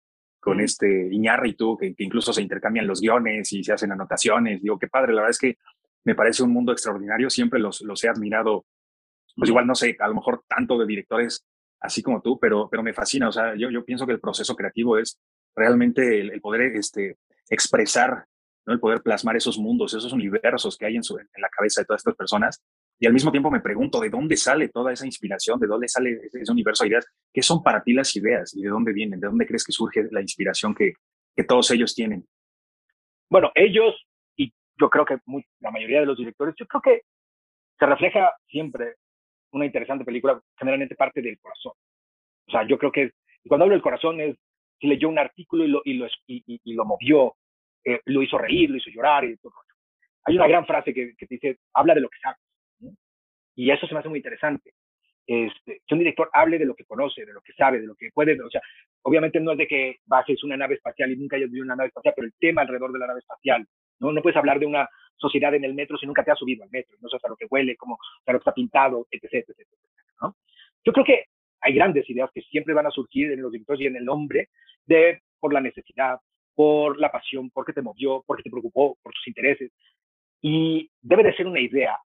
con 0.45 0.61
este 0.61 1.07
Iñárritu, 1.11 1.75
que, 1.75 1.95
que 1.95 2.03
incluso 2.03 2.31
se 2.31 2.43
intercambian 2.43 2.85
los 2.85 3.01
guiones 3.01 3.51
y 3.51 3.63
se 3.63 3.73
hacen 3.73 3.91
anotaciones. 3.91 4.61
Digo, 4.61 4.77
qué 4.77 4.87
padre, 4.87 5.11
la 5.11 5.21
verdad 5.21 5.31
es 5.31 5.39
que 5.39 5.57
me 6.03 6.13
parece 6.13 6.43
un 6.43 6.51
mundo 6.51 6.71
extraordinario, 6.71 7.31
siempre 7.31 7.59
los, 7.59 7.81
los 7.81 8.03
he 8.03 8.09
admirado, 8.09 8.63
pues 9.35 9.49
igual 9.49 9.65
no 9.65 9.73
sé, 9.73 9.97
a 9.99 10.07
lo 10.07 10.13
mejor 10.13 10.43
tanto 10.47 10.77
de 10.77 10.85
directores 10.85 11.43
así 11.79 12.03
como 12.03 12.21
tú, 12.21 12.37
pero, 12.39 12.69
pero 12.69 12.83
me 12.83 12.93
fascina, 12.93 13.27
o 13.27 13.31
sea, 13.31 13.55
yo, 13.55 13.71
yo 13.71 13.83
pienso 13.83 14.05
que 14.05 14.13
el 14.13 14.19
proceso 14.19 14.55
creativo 14.55 14.99
es 14.99 15.19
realmente 15.55 16.21
el, 16.21 16.39
poder 16.41 16.75
este, 16.75 17.17
expresar, 17.49 18.25
el 18.67 18.79
poder 18.79 19.01
plasmar 19.01 19.35
esos 19.35 19.57
mundos, 19.57 19.95
esos 19.95 20.13
universos 20.13 20.77
que 20.77 20.85
hay 20.85 20.95
en, 20.95 21.01
en 21.09 21.41
la 21.41 21.49
cabeza 21.49 21.81
de 21.81 21.85
todas 21.85 22.01
estas 22.01 22.15
personas 22.15 22.61
y 22.99 23.07
al 23.07 23.13
mismo 23.13 23.31
tiempo 23.31 23.51
me 23.51 23.59
pregunto, 23.59 23.99
¿de 23.99 24.09
dónde 24.09 24.37
sale 24.37 24.69
toda 24.69 24.93
esa 24.93 25.05
inspiración? 25.05 25.59
¿De 25.59 25.67
dónde 25.67 25.87
sale 25.87 26.21
ese 26.31 26.51
universo 26.51 26.83
de 26.83 26.91
ideas? 26.91 27.07
¿Qué 27.33 27.41
son 27.41 27.61
para 27.61 27.83
ti 27.83 27.93
las 27.93 28.15
ideas 28.15 28.55
y 28.55 28.61
de 28.61 28.69
dónde 28.69 28.93
vienen? 28.93 29.19
¿De 29.19 29.27
dónde 29.27 29.45
crees 29.45 29.65
que 29.65 29.73
surge 29.73 30.07
la 30.11 30.21
inspiración 30.21 30.73
que, 30.73 30.93
que 31.35 31.43
todos 31.43 31.69
ellos 31.71 31.93
tienen? 31.93 32.25
Bueno, 33.29 33.51
ellos, 33.53 33.95
y 34.37 34.53
yo 34.79 34.89
creo 34.89 35.03
que 35.05 35.17
la 35.59 35.71
mayoría 35.71 35.99
de 35.99 36.05
los 36.05 36.17
directores, 36.17 36.55
yo 36.57 36.65
creo 36.67 36.81
que 36.81 37.01
se 37.77 37.85
refleja 37.85 38.31
siempre 38.47 38.95
una 39.51 39.65
interesante 39.65 40.05
película, 40.05 40.41
generalmente 40.57 40.95
parte 40.95 41.21
del 41.21 41.37
corazón. 41.39 41.73
O 42.47 42.51
sea, 42.51 42.65
yo 42.65 42.77
creo 42.77 42.91
que 42.91 43.11
cuando 43.47 43.63
hablo 43.63 43.75
del 43.75 43.81
corazón 43.81 44.21
es 44.21 44.37
si 44.79 44.87
leyó 44.87 45.09
un 45.09 45.19
artículo 45.19 45.65
y 45.65 45.67
lo, 45.67 45.81
y 45.83 45.93
lo, 45.93 46.07
y, 46.27 46.43
y, 46.63 46.73
lo 46.73 46.85
movió, 46.85 47.35
eh, 47.83 47.99
lo 48.05 48.21
hizo 48.21 48.37
reír, 48.37 48.69
lo 48.69 48.77
hizo 48.77 48.89
llorar 48.89 49.25
y 49.25 49.37
todo. 49.37 49.53
Hay 50.25 50.35
una 50.35 50.47
gran 50.47 50.65
frase 50.65 50.93
que, 50.93 51.13
que 51.15 51.25
dice, 51.29 51.59
habla 51.73 51.93
de 51.93 52.01
lo 52.01 52.09
que 52.09 52.17
sabes. 52.21 52.39
Y 53.55 53.71
eso 53.71 53.87
se 53.87 53.93
me 53.93 53.99
hace 53.99 54.09
muy 54.09 54.19
interesante. 54.19 54.73
Este, 55.27 55.81
que 55.87 55.95
un 55.95 55.99
director 55.99 56.29
hable 56.33 56.59
de 56.59 56.65
lo 56.65 56.75
que 56.75 56.85
conoce, 56.85 57.25
de 57.25 57.33
lo 57.33 57.41
que 57.41 57.53
sabe, 57.53 57.79
de 57.79 57.87
lo 57.87 57.95
que 57.95 58.11
puede, 58.13 58.39
o 58.39 58.49
sea, 58.49 58.61
obviamente 59.01 59.39
no 59.39 59.53
es 59.53 59.57
de 59.57 59.67
que 59.67 59.97
bajes 60.05 60.43
una 60.43 60.55
nave 60.55 60.75
espacial 60.75 61.11
y 61.11 61.15
nunca 61.15 61.35
hayas 61.35 61.49
visto 61.49 61.65
una 61.65 61.75
nave 61.75 61.87
espacial, 61.87 62.13
pero 62.15 62.27
el 62.27 62.33
tema 62.39 62.61
alrededor 62.61 62.91
de 62.91 62.99
la 62.99 63.07
nave 63.07 63.19
espacial, 63.21 63.65
¿no? 63.99 64.11
No 64.11 64.21
puedes 64.21 64.37
hablar 64.37 64.59
de 64.59 64.67
una 64.67 64.87
sociedad 65.15 65.55
en 65.55 65.63
el 65.63 65.73
metro 65.73 65.97
si 65.97 66.05
nunca 66.05 66.23
te 66.23 66.31
has 66.31 66.37
subido 66.37 66.63
al 66.63 66.69
metro, 66.69 66.95
no 67.01 67.09
sabes 67.09 67.25
a 67.25 67.29
lo 67.29 67.37
que 67.37 67.47
huele, 67.49 67.75
cómo, 67.75 67.97
a 68.25 68.31
lo 68.31 68.37
que 68.37 68.41
está 68.41 68.53
pintado, 68.53 69.07
etc, 69.09 69.33
etc, 69.33 69.49
etc, 69.49 69.69
¿no? 70.21 70.35
Yo 70.83 70.93
creo 70.93 71.05
que 71.05 71.23
hay 71.61 71.73
grandes 71.73 72.07
ideas 72.07 72.29
que 72.31 72.41
siempre 72.41 72.75
van 72.75 72.85
a 72.85 72.91
surgir 72.91 73.31
en 73.31 73.41
los 73.41 73.51
directores 73.51 73.81
y 73.81 73.87
en 73.87 73.95
el 73.95 74.07
hombre 74.07 74.49
de, 74.85 75.21
por 75.39 75.51
la 75.53 75.61
necesidad, 75.61 76.19
por 76.53 76.99
la 76.99 77.11
pasión, 77.11 77.49
porque 77.49 77.73
te 77.73 77.81
movió, 77.81 78.23
porque 78.27 78.43
te 78.43 78.51
preocupó, 78.51 78.95
por 79.01 79.11
tus 79.11 79.27
intereses. 79.27 79.71
Y 80.41 80.91
debe 81.01 81.23
de 81.23 81.35
ser 81.35 81.47
una 81.47 81.59
idea 81.59 81.97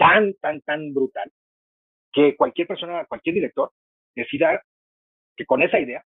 tan, 0.00 0.32
tan, 0.40 0.62
tan 0.62 0.94
brutal 0.94 1.30
que 2.10 2.34
cualquier 2.34 2.66
persona, 2.66 3.04
cualquier 3.04 3.34
director 3.34 3.70
decida 4.16 4.62
que 5.36 5.44
con 5.44 5.62
esa 5.62 5.78
idea 5.78 6.02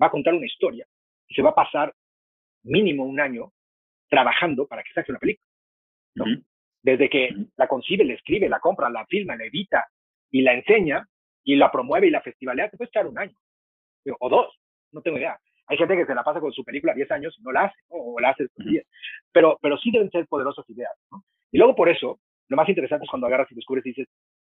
va 0.00 0.08
a 0.08 0.10
contar 0.10 0.34
una 0.34 0.46
historia 0.46 0.84
y 1.28 1.34
se 1.34 1.42
va 1.42 1.50
a 1.50 1.54
pasar 1.54 1.94
mínimo 2.64 3.04
un 3.04 3.20
año 3.20 3.52
trabajando 4.08 4.66
para 4.66 4.82
que 4.82 4.92
saque 4.92 5.12
una 5.12 5.20
película. 5.20 5.46
¿no? 6.16 6.24
Desde 6.82 7.08
que 7.08 7.30
la 7.56 7.68
concibe, 7.68 8.04
la 8.04 8.14
escribe, 8.14 8.48
la 8.48 8.58
compra, 8.58 8.90
la 8.90 9.06
filma, 9.06 9.36
la 9.36 9.44
edita 9.44 9.86
y 10.32 10.42
la 10.42 10.54
enseña 10.54 11.06
y 11.44 11.54
la 11.54 11.70
promueve 11.70 12.08
y 12.08 12.10
la 12.10 12.22
festivalea, 12.22 12.68
te 12.68 12.76
puede 12.76 12.88
echar 12.88 13.06
un 13.06 13.18
año 13.20 13.36
o 14.18 14.28
dos, 14.28 14.58
no 14.92 15.02
tengo 15.02 15.18
idea. 15.18 15.38
Hay 15.66 15.76
gente 15.76 15.96
que 15.96 16.06
se 16.06 16.14
la 16.14 16.24
pasa 16.24 16.40
con 16.40 16.52
su 16.52 16.64
película 16.64 16.94
10 16.94 17.10
años 17.10 17.36
y 17.38 17.42
no 17.42 17.52
la 17.52 17.64
hace, 17.64 17.78
o 17.88 18.18
la 18.18 18.30
hace 18.30 18.44
estos 18.44 18.64
días. 18.64 18.86
Pero, 19.32 19.58
pero 19.60 19.76
sí 19.76 19.90
deben 19.90 20.10
ser 20.10 20.26
poderosas 20.26 20.68
ideas. 20.70 20.92
¿no? 21.10 21.22
Y 21.52 21.58
luego 21.58 21.76
por 21.76 21.88
eso, 21.88 22.20
lo 22.48 22.56
más 22.56 22.68
interesante 22.68 23.04
es 23.04 23.10
cuando 23.10 23.26
agarras 23.26 23.50
y 23.52 23.54
descubres 23.54 23.84
y 23.86 23.90
dices, 23.90 24.08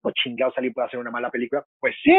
oh 0.01 0.11
chingado, 0.11 0.51
salí 0.53 0.71
puede 0.71 0.87
hacer 0.87 0.99
una 0.99 1.11
mala 1.11 1.29
película. 1.29 1.65
Pues 1.79 1.95
sí, 2.01 2.11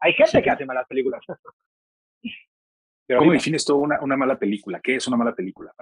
hay 0.00 0.12
gente 0.12 0.42
que 0.42 0.50
hace 0.50 0.64
malas 0.64 0.86
películas. 0.86 1.20
¿Cómo 3.18 3.32
defines 3.32 3.64
tú 3.64 3.76
una, 3.76 4.00
una, 4.02 4.16
mala 4.16 4.38
película? 4.38 4.80
¿Qué 4.80 4.96
es 4.96 5.08
una 5.08 5.16
mala 5.16 5.34
película? 5.34 5.72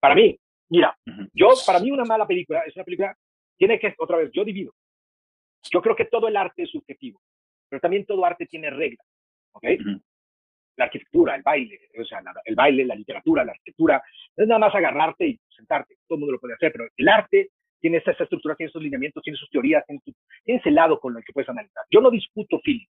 Para, 0.00 0.14
mí, 0.16 0.36
mira, 0.68 0.96
yo, 1.32 1.50
para 1.64 1.78
mí 1.78 1.92
una 1.92 2.04
mala 2.04 2.26
película 2.26 2.62
es 2.66 2.74
una 2.74 2.84
película, 2.84 3.16
tiene 3.56 3.78
que, 3.78 3.94
otra 3.98 4.16
vez, 4.16 4.30
yo 4.32 4.44
divido. 4.44 4.74
Yo 5.70 5.80
creo 5.80 5.94
que 5.94 6.06
todo 6.06 6.26
el 6.26 6.36
arte 6.36 6.64
es 6.64 6.70
subjetivo, 6.70 7.20
pero 7.68 7.80
también 7.80 8.04
todo 8.04 8.24
arte 8.24 8.46
tiene 8.46 8.68
reglas, 8.68 9.06
¿ok? 9.52 9.64
La 10.76 10.86
arquitectura, 10.86 11.36
el 11.36 11.42
baile, 11.42 11.88
o 11.98 12.04
sea, 12.04 12.20
el 12.44 12.54
baile, 12.56 12.84
la 12.84 12.96
literatura, 12.96 13.44
la 13.44 13.52
arquitectura, 13.52 14.02
no 14.36 14.42
es 14.42 14.48
nada 14.48 14.58
más 14.58 14.74
agarrarte 14.74 15.28
y 15.28 15.40
sentarte, 15.48 15.98
todo 16.08 16.16
el 16.16 16.20
mundo 16.20 16.32
lo 16.32 16.40
puede 16.40 16.54
hacer, 16.54 16.72
pero 16.72 16.88
el 16.96 17.08
arte 17.08 17.50
tiene 17.84 17.98
esa, 17.98 18.12
estructura, 18.12 18.54
tiene 18.54 18.70
esos 18.70 18.80
lineamientos, 18.80 19.22
tiene 19.22 19.36
sus 19.36 19.50
teorías, 19.50 19.84
tiene, 19.84 20.00
ese 20.46 20.70
lado 20.70 20.98
con 20.98 21.14
el 21.14 21.22
que 21.22 21.34
puedes 21.34 21.50
analizar. 21.50 21.84
Yo 21.90 22.00
no 22.00 22.10
discuto 22.10 22.58
feeling, 22.64 22.86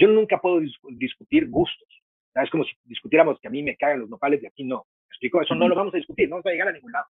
yo 0.00 0.08
nunca 0.08 0.40
puedo 0.40 0.58
discutir 0.98 1.48
gustos. 1.48 1.86
Es 2.34 2.50
como 2.50 2.64
si 2.64 2.72
discutiéramos 2.86 3.38
que 3.38 3.46
a 3.46 3.52
mí 3.52 3.62
me 3.62 3.76
cagan 3.76 4.00
los 4.00 4.10
nopales 4.10 4.42
y 4.42 4.46
a 4.46 4.50
ti 4.50 4.64
no. 4.64 4.78
¿Me 4.78 5.12
explico? 5.12 5.40
Eso 5.40 5.54
no 5.54 5.68
lo 5.68 5.76
vamos 5.76 5.94
a 5.94 5.98
discutir, 5.98 6.28
no 6.28 6.34
vamos 6.34 6.46
a 6.46 6.50
llegar 6.50 6.66
a 6.66 6.72
ningún 6.72 6.90
lado. 6.90 7.06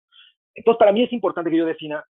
Entonces, 0.53 0.77
para 0.77 0.91
mí 0.91 1.03
es 1.03 1.13
importante 1.13 1.49
que 1.49 1.55
yo 1.55 1.65
defina, 1.65 2.03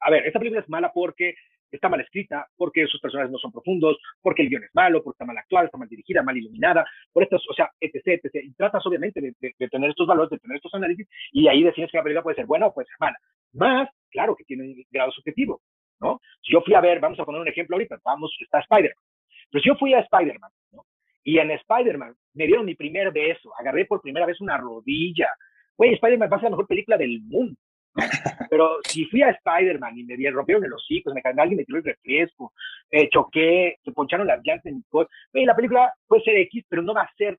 a 0.00 0.10
ver, 0.10 0.26
esta 0.26 0.40
película 0.40 0.62
es 0.62 0.68
mala 0.68 0.90
porque 0.92 1.36
está 1.70 1.88
mal 1.88 2.00
escrita, 2.00 2.48
porque 2.56 2.88
sus 2.88 3.00
personajes 3.00 3.30
no 3.30 3.38
son 3.38 3.52
profundos, 3.52 3.98
porque 4.20 4.42
el 4.42 4.48
guion 4.48 4.64
es 4.64 4.74
malo, 4.74 5.00
porque 5.00 5.14
está 5.14 5.26
mal 5.26 5.38
actuada, 5.38 5.66
está 5.66 5.78
mal 5.78 5.88
dirigida, 5.88 6.24
mal 6.24 6.36
iluminada, 6.36 6.84
por 7.12 7.22
estos, 7.22 7.46
o 7.48 7.54
sea, 7.54 7.70
etc, 7.80 8.20
etc. 8.24 8.44
Y 8.44 8.52
tratas 8.54 8.84
obviamente 8.84 9.20
de, 9.20 9.68
tener 9.68 9.90
estos 9.90 10.08
valores, 10.08 10.30
de 10.30 10.40
tener 10.40 10.56
estos 10.56 10.74
análisis, 10.74 11.06
y 11.30 11.46
ahí 11.46 11.62
defines 11.62 11.88
que 11.92 11.98
la 11.98 12.02
película 12.02 12.24
puede 12.24 12.34
ser 12.34 12.46
buena 12.46 12.66
o 12.66 12.74
puede 12.74 12.88
ser 12.88 12.96
mala. 12.98 13.16
Más, 13.52 13.88
claro 14.10 14.36
que 14.36 14.44
tiene 14.44 14.64
un 14.64 14.84
grado 14.90 15.12
subjetivo, 15.12 15.60
¿no? 16.00 16.20
Si 16.42 16.52
yo 16.52 16.60
fui 16.62 16.74
a 16.74 16.80
ver, 16.80 17.00
vamos 17.00 17.18
a 17.18 17.24
poner 17.24 17.40
un 17.40 17.48
ejemplo 17.48 17.76
ahorita, 17.76 17.98
vamos, 18.04 18.36
está 18.40 18.60
Spider-Man. 18.60 19.04
Pero 19.50 19.62
si 19.62 19.68
yo 19.68 19.74
fui 19.76 19.94
a 19.94 20.00
Spider-Man, 20.00 20.50
¿no? 20.72 20.84
Y 21.24 21.38
en 21.38 21.50
Spider-Man 21.50 22.14
me 22.34 22.46
dieron 22.46 22.64
mi 22.64 22.74
primer 22.74 23.12
beso, 23.12 23.52
agarré 23.58 23.84
por 23.84 24.00
primera 24.00 24.26
vez 24.26 24.40
una 24.40 24.56
rodilla. 24.56 25.28
Güey, 25.76 25.94
Spider-Man 25.94 26.30
va 26.32 26.36
a 26.36 26.40
ser 26.40 26.44
la 26.44 26.50
mejor 26.50 26.66
película 26.66 26.96
del 26.96 27.20
mundo. 27.22 27.56
Pero 28.50 28.78
si 28.84 29.04
fui 29.06 29.22
a 29.22 29.30
Spider-Man 29.30 29.98
y 29.98 30.04
me 30.04 30.30
rompieron 30.30 30.64
el 30.64 30.72
hocico, 30.72 31.12
me 31.12 31.20
alguien 31.24 31.56
me 31.56 31.64
tiró 31.64 31.78
el 31.78 31.84
refresco, 31.84 32.52
eh, 32.90 33.08
choqué, 33.10 33.76
se 33.84 33.92
poncharon 33.92 34.26
las 34.26 34.40
llantas 34.44 34.66
en 34.66 34.76
mi 34.76 34.82
coche, 34.88 35.10
la 35.32 35.56
película 35.56 35.92
puede 36.06 36.22
ser 36.22 36.36
X, 36.36 36.64
pero 36.68 36.82
no 36.82 36.94
va 36.94 37.02
a 37.02 37.14
ser 37.16 37.38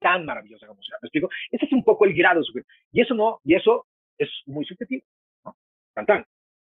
tan 0.00 0.24
maravillosa 0.24 0.66
como 0.66 0.82
sea. 0.82 0.96
¿Me 1.02 1.06
explico? 1.06 1.30
Ese 1.50 1.66
es 1.66 1.72
un 1.72 1.84
poco 1.84 2.04
el 2.04 2.14
grado 2.14 2.42
Y 2.92 3.00
eso 3.00 3.14
no, 3.14 3.40
y 3.44 3.54
eso 3.54 3.86
es 4.18 4.28
muy 4.46 4.64
subjetivo, 4.64 5.02
¿no? 6.00 6.06
Tan, 6.06 6.24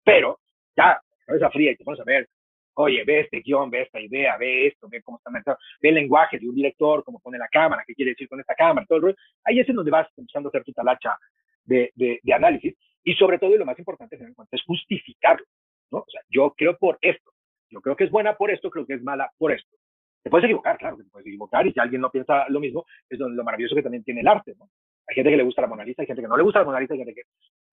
Pero 0.04 0.40
ya, 0.76 1.00
cabeza 1.26 1.50
fría 1.50 1.72
y 1.72 1.76
te 1.76 1.84
pones 1.84 2.00
a 2.00 2.04
ver 2.04 2.28
oye, 2.74 3.04
ve 3.04 3.20
este 3.20 3.40
guion, 3.40 3.70
ve 3.70 3.82
esta 3.82 4.00
idea, 4.00 4.36
ve 4.38 4.68
esto, 4.68 4.88
ve 4.88 5.02
cómo 5.02 5.18
está 5.18 5.30
metido, 5.30 5.58
ve 5.80 5.90
el 5.90 5.96
lenguaje 5.96 6.38
de 6.38 6.48
un 6.48 6.54
director, 6.54 7.04
cómo 7.04 7.20
pone 7.20 7.38
la 7.38 7.48
cámara, 7.48 7.84
qué 7.86 7.94
quiere 7.94 8.12
decir 8.12 8.28
con 8.28 8.40
esta 8.40 8.54
cámara, 8.54 8.86
todo 8.86 8.96
el 8.96 9.02
rollo. 9.02 9.16
Ahí 9.44 9.60
es 9.60 9.68
en 9.68 9.76
donde 9.76 9.90
vas 9.90 10.08
empezando 10.16 10.48
a 10.48 10.50
hacer 10.50 10.64
tu 10.64 10.72
talacha 10.72 11.16
de, 11.64 11.92
de, 11.94 12.20
de 12.22 12.32
análisis 12.32 12.74
y 13.04 13.14
sobre 13.14 13.38
todo, 13.38 13.54
y 13.54 13.58
lo 13.58 13.66
más 13.66 13.78
importante 13.78 14.16
tener 14.16 14.30
en 14.30 14.34
cuenta, 14.34 14.56
es 14.56 14.62
justificarlo, 14.64 15.44
¿no? 15.90 15.98
O 15.98 16.10
sea, 16.10 16.20
yo 16.28 16.54
creo 16.56 16.76
por 16.76 16.98
esto, 17.00 17.30
yo 17.70 17.80
creo 17.80 17.96
que 17.96 18.04
es 18.04 18.10
buena 18.10 18.36
por 18.36 18.50
esto, 18.50 18.70
creo 18.70 18.86
que 18.86 18.94
es 18.94 19.02
mala 19.02 19.30
por 19.38 19.52
esto. 19.52 19.76
Te 20.22 20.28
puedes 20.28 20.44
equivocar, 20.44 20.76
claro 20.76 20.98
te 20.98 21.04
puedes 21.04 21.26
equivocar, 21.26 21.66
y 21.66 21.72
si 21.72 21.80
alguien 21.80 22.00
no 22.00 22.10
piensa 22.10 22.46
lo 22.48 22.60
mismo, 22.60 22.84
es 23.08 23.18
lo 23.18 23.44
maravilloso 23.44 23.74
que 23.74 23.82
también 23.82 24.04
tiene 24.04 24.20
el 24.20 24.28
arte, 24.28 24.54
¿no? 24.58 24.68
Hay 25.06 25.14
gente 25.14 25.30
que 25.30 25.36
le 25.36 25.42
gusta 25.42 25.62
la 25.62 25.68
Mona 25.68 25.84
Lisa, 25.84 26.02
hay 26.02 26.06
gente 26.06 26.22
que 26.22 26.28
no 26.28 26.36
le 26.36 26.42
gusta 26.42 26.60
la 26.60 26.66
Mona 26.66 26.80
Lisa, 26.80 26.94
hay 26.94 27.00
gente 27.00 27.14
que 27.14 27.22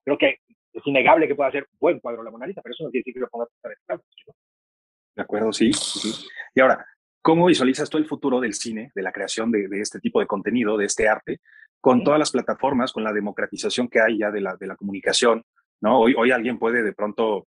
creo 0.02 0.18
que 0.18 0.38
es 0.72 0.86
innegable 0.86 1.26
que 1.26 1.34
pueda 1.34 1.48
hacer 1.48 1.66
buen 1.80 2.00
cuadro 2.00 2.22
la 2.22 2.30
Mona 2.30 2.46
Lisa, 2.46 2.62
pero 2.62 2.74
eso 2.74 2.84
no 2.84 2.90
quiere 2.90 3.00
decir 3.00 3.14
que 3.14 3.20
lo 3.20 3.28
pongas 3.28 3.48
a 3.62 3.68
ver, 3.68 3.78
de 5.18 5.22
acuerdo, 5.22 5.52
sí, 5.52 5.72
Y 6.54 6.60
ahora, 6.60 6.86
¿cómo 7.20 7.46
visualizas 7.46 7.90
tú 7.90 7.98
el 7.98 8.06
futuro 8.06 8.40
del 8.40 8.54
cine, 8.54 8.92
de 8.94 9.02
la 9.02 9.10
creación 9.10 9.50
de, 9.50 9.66
este 9.80 9.98
tipo 9.98 10.20
de 10.20 10.28
contenido, 10.28 10.76
de 10.76 10.84
este 10.84 11.08
arte, 11.08 11.40
con 11.80 12.04
todas 12.04 12.20
las 12.20 12.30
plataformas, 12.30 12.92
con 12.92 13.02
la 13.02 13.12
democratización 13.12 13.88
que 13.88 14.00
hay 14.00 14.18
ya 14.18 14.30
de 14.30 14.40
la, 14.40 14.54
de 14.54 14.68
la 14.68 14.76
comunicación? 14.76 15.42
¿no? 15.80 15.98
Hoy, 15.98 16.14
hoy 16.16 16.30
alguien 16.30 16.58
puede 16.58 16.84
de 16.84 16.92
pronto 16.92 17.48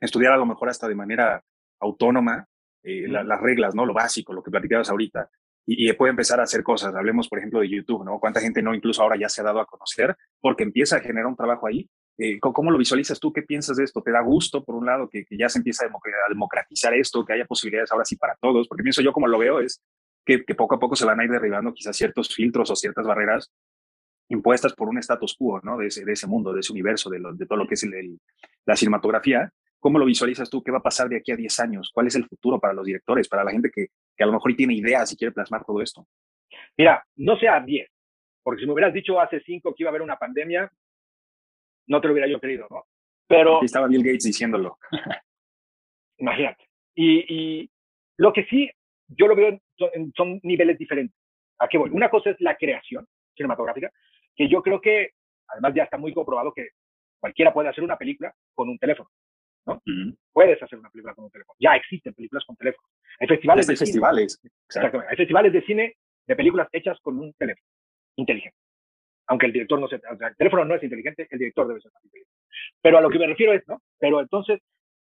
estudiar 0.00 0.32
a 0.34 0.36
lo 0.36 0.46
mejor 0.46 0.68
hasta 0.68 0.86
de 0.86 0.94
manera 0.94 1.42
autónoma 1.80 2.46
eh, 2.84 3.08
las 3.08 3.40
reglas, 3.40 3.74
¿no? 3.74 3.84
Lo 3.84 3.92
básico, 3.92 4.32
lo 4.32 4.42
que 4.42 4.52
platicabas 4.52 4.88
ahorita. 4.88 5.28
Y, 5.66 5.90
y, 5.90 5.92
puede 5.94 6.10
empezar 6.10 6.38
a 6.38 6.44
hacer 6.44 6.62
cosas. 6.62 6.94
Hablemos, 6.94 7.28
por 7.28 7.38
ejemplo, 7.38 7.58
de 7.58 7.68
YouTube, 7.68 8.04
¿no? 8.04 8.20
¿Cuánta 8.20 8.40
gente 8.40 8.62
no 8.62 8.72
incluso 8.72 9.02
ahora 9.02 9.16
ya 9.16 9.28
se 9.28 9.40
ha 9.40 9.44
dado 9.44 9.60
a 9.60 9.66
conocer 9.66 10.16
porque 10.40 10.62
empieza 10.62 10.96
a 10.96 11.00
generar 11.00 11.26
un 11.26 11.36
trabajo 11.36 11.66
ahí 11.66 11.90
eh, 12.22 12.38
¿Cómo 12.38 12.70
lo 12.70 12.76
visualizas 12.76 13.18
tú? 13.18 13.32
¿Qué 13.32 13.40
piensas 13.40 13.78
de 13.78 13.84
esto? 13.84 14.02
¿Te 14.02 14.10
da 14.10 14.20
gusto, 14.20 14.62
por 14.62 14.74
un 14.74 14.84
lado, 14.84 15.08
que, 15.08 15.24
ya 15.30 15.48
se 15.48 15.58
empieza 15.58 15.86
a 15.86 16.28
democratizar 16.28 16.92
esto, 16.92 17.24
que 17.24 17.32
haya 17.32 17.46
posibilidades 17.46 17.90
ahora 17.92 18.04
sí 18.04 18.16
para 18.16 18.36
todos? 18.36 18.68
Porque 18.68 18.82
pienso 18.82 19.00
yo, 19.00 19.10
como 19.10 19.26
lo 19.26 19.38
veo, 19.38 19.60
es 19.60 19.82
que, 20.26 20.40
poco 20.54 20.74
a 20.74 20.78
poco 20.78 20.94
se 20.96 21.06
van 21.06 21.18
a 21.18 21.24
ir 21.24 21.30
derribando 21.30 21.72
quizás 21.72 21.96
ciertos 21.96 22.34
filtros 22.34 22.70
o 22.70 22.76
ciertas 22.76 23.06
barreras 23.06 23.50
impuestas 24.28 24.74
por 24.74 24.90
un 24.90 24.98
status 24.98 25.34
quo, 25.34 25.60
¿no? 25.62 25.78
De 25.78 25.86
ese, 25.86 26.04
de 26.04 26.12
ese 26.12 26.26
mundo, 26.26 26.52
de 26.52 26.60
ese 26.60 26.72
universo, 26.72 27.08
de, 27.08 27.20
de 27.32 27.46
todo 27.46 27.56
lo 27.56 27.66
que 27.66 27.72
es 27.72 27.86
la 28.66 28.76
cinematografía. 28.76 29.50
¿Cómo 29.78 29.98
lo 29.98 30.04
visualizas 30.04 30.50
tú? 30.50 30.62
¿Qué 30.62 30.70
va 30.70 30.78
a 30.78 30.82
pasar 30.82 31.08
de 31.08 31.16
aquí 31.16 31.32
a 31.32 31.36
10 31.36 31.58
años? 31.60 31.90
¿Cuál 31.92 32.08
es 32.08 32.16
el 32.16 32.28
futuro 32.28 32.60
para 32.60 32.74
los 32.74 32.84
directores, 32.84 33.28
para 33.28 33.44
la 33.44 33.50
gente 33.50 33.70
que, 33.74 33.86
que 34.14 34.24
a 34.24 34.26
lo 34.26 34.34
mejor 34.34 34.54
tiene 34.54 34.74
ideas 34.74 35.10
y 35.10 35.16
quiere 35.16 35.32
plasmar 35.32 35.64
todo 35.64 35.80
esto? 35.80 36.06
Mira, 36.76 37.02
no 37.16 37.38
sea 37.38 37.60
10, 37.60 37.88
porque 38.42 38.60
si 38.60 38.66
me 38.66 38.74
hubieras 38.74 38.92
dicho 38.92 39.18
hace 39.18 39.40
5 39.40 39.74
que 39.74 39.82
iba 39.82 39.88
a 39.88 39.92
haber 39.92 40.02
una 40.02 40.16
pandemia, 40.16 40.70
no 41.86 42.00
te 42.00 42.08
lo 42.08 42.12
hubiera 42.12 42.28
yo 42.28 42.40
querido, 42.40 42.66
¿no? 42.70 42.84
Pero... 43.26 43.58
Aquí 43.58 43.66
estaba 43.66 43.88
Bill 43.88 44.02
Gates 44.02 44.24
diciéndolo. 44.24 44.78
imagínate. 46.18 46.64
Y, 46.94 47.70
lo 48.16 48.32
que 48.32 48.44
sí, 48.44 48.70
yo 49.08 49.26
lo 49.26 49.34
veo, 49.34 49.58
son, 49.78 50.12
son 50.14 50.40
niveles 50.42 50.76
diferentes. 50.78 51.16
¿A 51.58 51.68
qué 51.68 51.78
voy? 51.78 51.90
Una 51.90 52.10
cosa 52.10 52.30
es 52.30 52.36
la 52.40 52.56
creación 52.56 53.06
cinematográfica, 53.34 53.90
que 54.36 54.48
yo 54.48 54.62
creo 54.62 54.80
que, 54.80 55.12
además 55.48 55.74
ya 55.74 55.84
está 55.84 55.96
muy 55.96 56.12
comprobado 56.12 56.52
que 56.52 56.70
cualquiera 57.18 57.52
puede 57.52 57.68
hacer 57.68 57.84
una 57.84 57.96
película 57.96 58.34
con 58.54 58.68
un 58.68 58.78
teléfono. 58.78 59.08
¿no? 59.66 59.82
Puedes 60.32 60.62
hacer 60.62 60.78
una 60.78 60.90
película 60.90 61.14
con 61.14 61.24
un 61.24 61.30
teléfono. 61.30 61.56
Ya 61.58 61.76
existen 61.76 62.14
películas 62.14 62.44
con 62.44 62.56
teléfono. 62.56 62.86
Hay 63.20 63.28
festivales 63.28 63.66
de 63.66 63.76
festivales. 63.76 64.38
Cine. 64.40 64.52
Exactamente. 64.68 65.10
Hay 65.10 65.16
festivales 65.16 65.52
de 65.52 65.62
cine 65.62 65.96
de 66.26 66.36
películas 66.36 66.68
hechas 66.72 66.98
con 67.00 67.18
un 67.18 67.32
teléfono 67.34 67.66
inteligente 68.16 68.56
aunque 69.30 69.46
el 69.46 69.52
director 69.52 69.78
no 69.78 69.86
sea, 69.86 70.00
o 70.12 70.16
sea, 70.16 70.28
el 70.28 70.36
teléfono 70.36 70.64
no 70.64 70.74
es 70.74 70.82
inteligente, 70.82 71.28
el 71.30 71.38
director 71.38 71.68
debe 71.68 71.80
ser 71.80 71.92
más 71.92 72.04
inteligente. 72.04 72.34
Pero 72.82 72.98
a 72.98 73.00
lo 73.00 73.08
que 73.08 73.18
me 73.20 73.28
refiero 73.28 73.52
es, 73.52 73.62
¿no? 73.68 73.80
Pero 74.00 74.20
entonces, 74.20 74.60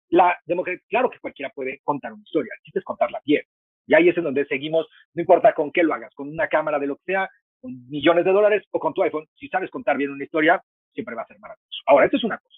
la 0.09 0.35
democracia, 0.43 0.81
claro 0.89 1.11
que 1.11 1.19
cualquiera 1.19 1.51
puede 1.53 1.79
contar 1.83 2.13
una 2.13 2.23
historia, 2.23 2.51
el 2.57 2.63
chiste 2.63 2.79
es 2.79 2.85
contarla 2.85 3.21
bien. 3.23 3.43
Y 3.85 3.93
ahí 3.93 4.09
es 4.09 4.17
en 4.17 4.23
donde 4.23 4.45
seguimos, 4.47 4.87
no 5.13 5.21
importa 5.21 5.53
con 5.53 5.71
qué 5.71 5.83
lo 5.83 5.93
hagas, 5.93 6.15
con 6.15 6.29
una 6.29 6.47
cámara 6.47 6.79
de 6.79 6.87
lo 6.87 6.95
que 6.95 7.03
sea, 7.05 7.29
con 7.61 7.87
millones 7.89 8.25
de 8.25 8.31
dólares 8.31 8.63
o 8.71 8.79
con 8.79 8.91
tu 8.95 9.03
iPhone, 9.03 9.27
si 9.35 9.49
sabes 9.49 9.69
contar 9.69 9.97
bien 9.97 10.09
una 10.09 10.23
historia, 10.23 10.63
siempre 10.93 11.13
va 11.13 11.21
a 11.21 11.27
ser 11.27 11.37
maravilloso. 11.37 11.83
Ahora, 11.85 12.05
esto 12.05 12.17
es 12.17 12.23
una 12.23 12.39
cosa. 12.39 12.57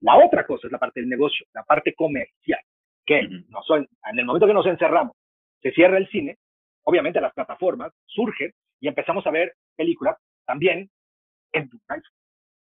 La 0.00 0.16
otra 0.16 0.44
cosa 0.44 0.66
es 0.66 0.72
la 0.72 0.78
parte 0.80 0.98
del 0.98 1.08
negocio, 1.08 1.46
la 1.54 1.62
parte 1.62 1.94
comercial, 1.94 2.60
que 3.04 3.28
no 3.48 3.62
son, 3.62 3.88
en 4.10 4.18
el 4.18 4.24
momento 4.24 4.48
que 4.48 4.54
nos 4.54 4.66
encerramos, 4.66 5.14
se 5.62 5.70
cierra 5.70 5.98
el 5.98 6.08
cine, 6.08 6.36
obviamente 6.82 7.20
las 7.20 7.32
plataformas 7.32 7.92
surgen 8.06 8.50
y 8.80 8.88
empezamos 8.88 9.24
a 9.24 9.30
ver 9.30 9.54
películas 9.76 10.16
también 10.44 10.90
en 11.56 11.68
tu 11.68 11.78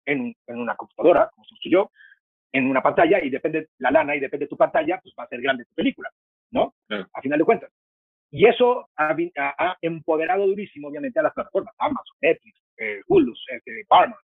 en, 0.05 0.35
en 0.47 0.57
una 0.57 0.75
computadora, 0.75 1.29
como 1.33 1.45
se 1.45 1.69
yo, 1.69 1.91
en 2.51 2.67
una 2.67 2.81
pantalla 2.81 3.23
y 3.23 3.29
depende 3.29 3.69
la 3.77 3.91
lana 3.91 4.15
y 4.15 4.19
depende 4.19 4.47
tu 4.47 4.57
pantalla, 4.57 4.99
pues 5.01 5.13
va 5.17 5.23
a 5.23 5.27
ser 5.27 5.41
grande 5.41 5.65
tu 5.65 5.73
película, 5.73 6.09
¿no? 6.51 6.73
A 6.89 7.21
final 7.21 7.39
de 7.39 7.45
cuentas. 7.45 7.71
Y 8.31 8.45
eso 8.45 8.89
ha, 8.95 9.15
ha, 9.37 9.77
empoderado 9.81 10.47
durísimo, 10.47 10.87
obviamente, 10.87 11.19
a 11.19 11.23
las 11.23 11.33
plataformas, 11.33 11.75
Amazon, 11.77 12.15
Netflix, 12.21 12.57
eh, 12.77 13.01
Hulu, 13.07 13.33
este, 13.51 13.85
Paramount, 13.87 14.21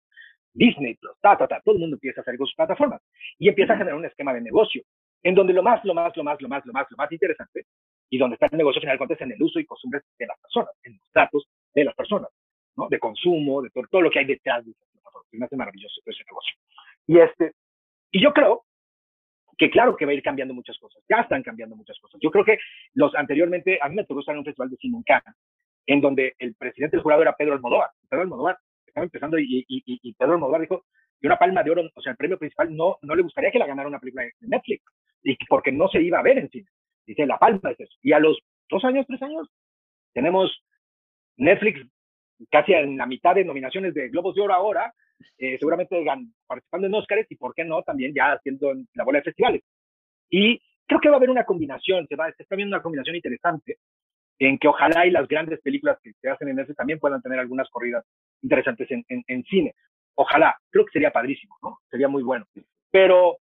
Disney 0.53 0.95
Plus, 0.95 1.17
ta, 1.21 1.37
ta, 1.37 1.47
ta, 1.47 1.61
todo 1.61 1.75
el 1.75 1.81
mundo 1.81 1.95
empieza 1.95 2.19
a 2.19 2.23
hacer 2.23 2.37
con 2.37 2.45
sus 2.45 2.55
plataformas 2.55 3.01
y 3.39 3.49
empieza 3.49 3.73
a 3.73 3.77
generar 3.77 3.97
un 3.97 4.05
esquema 4.05 4.33
de 4.33 4.41
negocio, 4.41 4.83
en 5.23 5.35
donde 5.35 5.53
lo 5.53 5.63
más, 5.63 5.83
lo 5.83 5.93
más, 5.93 6.15
lo 6.15 6.23
más, 6.23 6.41
lo 6.41 6.47
más, 6.47 6.65
lo 6.65 6.73
más, 6.73 6.85
lo 6.91 6.97
más 6.97 7.11
interesante 7.11 7.65
y 8.09 8.17
donde 8.17 8.35
está 8.35 8.45
el 8.45 8.57
negocio 8.57 8.79
final 8.79 8.95
de 8.95 8.97
cuentas 8.99 9.21
en 9.21 9.31
el 9.31 9.41
uso 9.41 9.59
y 9.59 9.65
costumbres 9.65 10.03
de 10.19 10.27
las 10.27 10.39
personas, 10.39 10.71
en 10.83 10.93
los 10.93 11.11
datos 11.13 11.47
de 11.73 11.83
las 11.83 11.95
personas. 11.95 12.29
De 12.93 12.99
consumo, 12.99 13.61
de 13.61 13.69
todo, 13.69 14.01
lo 14.01 14.09
que 14.09 14.19
hay 14.19 14.25
detrás 14.25 14.63
de 14.65 14.71
esa 14.71 14.85
plataforma. 14.91 15.27
Me 15.31 15.45
hace 15.45 15.55
maravilloso 15.55 16.01
ese 16.05 16.23
negocio. 16.25 16.55
Y, 17.07 17.19
este, 17.19 17.53
y 18.11 18.21
yo 18.21 18.33
creo 18.33 18.65
que 19.57 19.69
claro 19.69 19.95
que 19.95 20.05
va 20.05 20.11
a 20.11 20.15
ir 20.15 20.23
cambiando 20.23 20.53
muchas 20.53 20.77
cosas. 20.77 21.03
Ya 21.09 21.21
están 21.21 21.43
cambiando 21.43 21.75
muchas 21.75 21.99
cosas. 21.99 22.19
Yo 22.21 22.31
creo 22.31 22.45
que 22.45 22.57
los 22.93 23.13
anteriormente, 23.15 23.79
a 23.81 23.89
mí 23.89 23.95
me 23.95 24.05
tocó 24.05 24.19
estar 24.19 24.33
en 24.33 24.39
un 24.39 24.45
festival 24.45 24.69
de 24.69 24.77
Cannes, 25.05 25.35
en 25.85 26.01
donde 26.01 26.33
el 26.39 26.55
presidente 26.55 26.97
del 26.97 27.03
jurado 27.03 27.21
era 27.21 27.35
Pedro 27.35 27.53
Almodóvar. 27.53 27.89
Pedro 28.09 28.23
Almodóvar 28.23 28.57
estaba 28.85 29.05
empezando 29.05 29.37
y, 29.39 29.65
y, 29.67 29.83
y, 29.85 30.13
Pedro 30.13 30.33
Almodóvar 30.33 30.61
dijo 30.61 30.85
que 31.19 31.27
una 31.27 31.37
palma 31.37 31.63
de 31.63 31.71
oro, 31.71 31.83
o 31.93 32.01
sea, 32.01 32.11
el 32.11 32.17
premio 32.17 32.37
principal 32.37 32.75
no, 32.75 32.97
no 33.01 33.15
le 33.15 33.23
gustaría 33.23 33.51
que 33.51 33.59
la 33.59 33.67
ganara 33.67 33.87
una 33.87 33.99
película 33.99 34.23
de 34.23 34.33
Netflix, 34.41 34.83
y 35.23 35.37
porque 35.47 35.71
no 35.71 35.87
se 35.87 36.01
iba 36.01 36.19
a 36.19 36.23
ver 36.23 36.37
en 36.37 36.49
cine. 36.49 36.67
Dice, 37.05 37.25
la 37.25 37.37
palma 37.37 37.71
es 37.71 37.79
eso. 37.79 37.97
Y 38.01 38.13
a 38.13 38.19
los 38.19 38.37
dos 38.69 38.83
años, 38.85 39.05
tres 39.07 39.21
años, 39.21 39.49
tenemos 40.13 40.63
Netflix 41.37 41.85
casi 42.49 42.73
en 42.73 42.97
la 42.97 43.05
mitad 43.05 43.35
de 43.35 43.45
nominaciones 43.45 43.93
de 43.93 44.09
Globos 44.09 44.35
de 44.35 44.41
Oro 44.41 44.53
ahora, 44.53 44.93
eh, 45.37 45.57
seguramente 45.57 46.03
participando 46.47 46.87
en 46.87 46.93
Oscars 46.95 47.31
y, 47.31 47.35
¿por 47.35 47.53
qué 47.53 47.63
no?, 47.63 47.81
también 47.83 48.13
ya 48.13 48.33
haciendo 48.33 48.73
la 48.93 49.03
bola 49.03 49.19
de 49.19 49.23
festivales. 49.23 49.61
Y 50.29 50.59
creo 50.85 50.99
que 50.99 51.09
va 51.09 51.15
a 51.15 51.17
haber 51.17 51.29
una 51.29 51.45
combinación, 51.45 52.07
se, 52.07 52.15
va, 52.15 52.31
se 52.31 52.43
está 52.43 52.55
viendo 52.55 52.75
una 52.75 52.83
combinación 52.83 53.15
interesante 53.15 53.77
en 54.39 54.57
que 54.57 54.67
ojalá 54.67 55.05
y 55.05 55.11
las 55.11 55.27
grandes 55.27 55.61
películas 55.61 55.97
que 56.03 56.11
se 56.19 56.29
hacen 56.29 56.49
en 56.49 56.59
ese 56.59 56.73
también 56.73 56.99
puedan 56.99 57.21
tener 57.21 57.39
algunas 57.39 57.69
corridas 57.69 58.05
interesantes 58.41 58.89
en, 58.91 59.05
en, 59.07 59.43
cine. 59.43 59.73
Ojalá, 60.15 60.55
creo 60.69 60.85
que 60.85 60.91
sería 60.91 61.11
padrísimo, 61.11 61.55
¿no? 61.61 61.79
Sería 61.89 62.07
muy 62.07 62.23
bueno. 62.23 62.45
Pero 62.91 63.37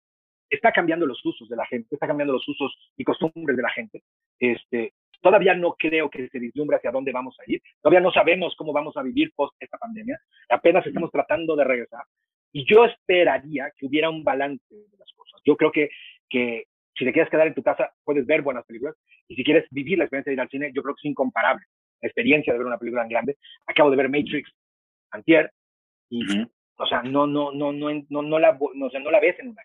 está 0.49 0.71
cambiando 0.71 1.07
los 1.07 1.25
usos 1.25 1.49
de 1.49 1.57
la 1.57 1.67
gente, 1.67 1.95
está 1.95 2.07
cambiando 2.07 2.35
los 2.35 2.47
usos 2.47 2.77
y 2.97 3.05
costumbres 3.05 3.57
de 3.57 3.63
la 3.63 3.71
gente. 3.71 4.03
Este, 4.39 4.93
todavía 5.23 5.55
no 5.55 5.75
creo 5.75 6.11
que 6.11 6.29
se 6.29 6.39
vislumbre 6.39 6.77
hacia 6.77 6.91
dónde 6.91 7.13
vamos 7.13 7.37
a 7.41 7.51
ir. 7.51 7.63
Todavía 7.81 8.01
no 8.01 8.13
sabemos 8.13 8.55
cómo 8.57 8.73
vamos 8.73 8.97
a 8.97 9.03
vivir 9.03 9.33
post 9.35 9.55
esta 9.61 9.79
pandemia. 9.79 10.21
Apenas 10.51 10.87
estamos 10.87 11.11
tratando 11.11 11.57
de 11.57 11.65
regresar. 11.65 12.05
Y 12.53 12.67
yo 12.67 12.85
esperaría 12.85 13.73
que 13.77 13.87
hubiera 13.87 14.11
un 14.11 14.23
balance 14.25 14.63
de 14.69 14.99
las 14.99 15.11
cosas. 15.13 15.41
Yo 15.45 15.57
creo 15.57 15.73
que, 15.73 15.89
que 16.29 16.65
si 16.95 17.05
te 17.05 17.13
quieres 17.13 17.31
quedar 17.31 17.47
en 17.47 17.55
tu 17.55 17.63
casa, 17.63 17.91
puedes 18.05 18.27
ver 18.27 18.43
buenas 18.43 18.67
películas. 18.67 18.97
Y 19.29 19.37
si 19.37 19.45
quieres 19.45 19.67
vivir 19.71 19.97
la 19.97 20.05
experiencia 20.05 20.31
de 20.31 20.35
ir 20.35 20.41
al 20.41 20.51
cine, 20.51 20.73
yo 20.75 20.83
creo 20.83 20.95
que 20.95 21.09
es 21.09 21.11
incomparable. 21.11 21.65
La 22.03 22.09
experiencia 22.09 22.53
de 22.53 22.59
ver 22.59 22.67
una 22.67 22.79
película 22.79 23.03
en 23.03 23.09
grande. 23.09 23.37
Acabo 23.67 23.91
de 23.91 23.97
ver 23.97 24.11
Matrix 24.11 24.53
antier. 25.13 25.51
Y, 26.11 26.25
o 26.77 26.87
sea, 26.87 27.03
no, 27.03 27.27
no, 27.27 27.53
no, 27.53 27.73
no, 27.73 27.89
no, 28.11 28.23
no 28.23 28.39
la, 28.39 28.59
no, 28.75 28.89
no 28.91 29.11
la 29.11 29.21
ves 29.21 29.39
en 29.39 29.49
una, 29.49 29.63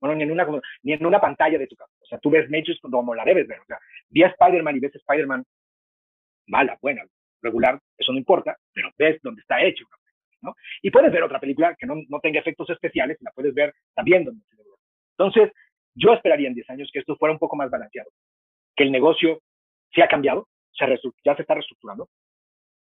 bueno, 0.00 0.16
ni 0.16 0.22
en 0.24 0.32
una, 0.32 0.46
ni 0.82 0.92
en 0.92 1.06
una 1.06 1.20
pantalla 1.20 1.58
de 1.58 1.66
tu 1.66 1.76
casa. 1.76 1.92
O 2.00 2.06
sea, 2.06 2.18
tú 2.18 2.30
ves 2.30 2.48
Matrix 2.50 2.80
como 2.80 3.14
la 3.14 3.24
debes 3.24 3.46
ver. 3.46 3.60
O 3.60 3.64
sea, 3.64 3.78
vi 4.08 4.22
a 4.22 4.28
Spider-Man 4.28 4.76
y 4.76 4.80
ves 4.80 4.94
Spider-Man 4.94 5.44
mala, 6.46 6.78
buena, 6.80 7.04
regular, 7.42 7.78
eso 7.96 8.12
no 8.12 8.18
importa, 8.18 8.56
pero 8.72 8.90
ves 8.98 9.20
dónde 9.22 9.40
está 9.40 9.62
hecho. 9.62 9.84
¿no? 10.40 10.54
Y 10.82 10.90
puedes 10.90 11.12
ver 11.12 11.22
otra 11.22 11.40
película 11.40 11.74
que 11.76 11.86
no, 11.86 11.96
no 12.08 12.20
tenga 12.20 12.40
efectos 12.40 12.70
especiales 12.70 13.18
y 13.20 13.24
la 13.24 13.32
puedes 13.32 13.54
ver 13.54 13.74
también 13.94 14.24
donde 14.24 14.42
se 14.44 14.56
Entonces, 15.16 15.52
yo 15.94 16.12
esperaría 16.12 16.48
en 16.48 16.54
10 16.54 16.70
años 16.70 16.90
que 16.92 17.00
esto 17.00 17.16
fuera 17.16 17.32
un 17.32 17.38
poco 17.38 17.56
más 17.56 17.70
balanceado, 17.70 18.10
que 18.76 18.84
el 18.84 18.92
negocio 18.92 19.40
se 19.92 20.02
ha 20.02 20.08
cambiado, 20.08 20.48
se 20.72 20.86
ya 21.24 21.34
se 21.34 21.42
está 21.42 21.54
reestructurando. 21.54 22.08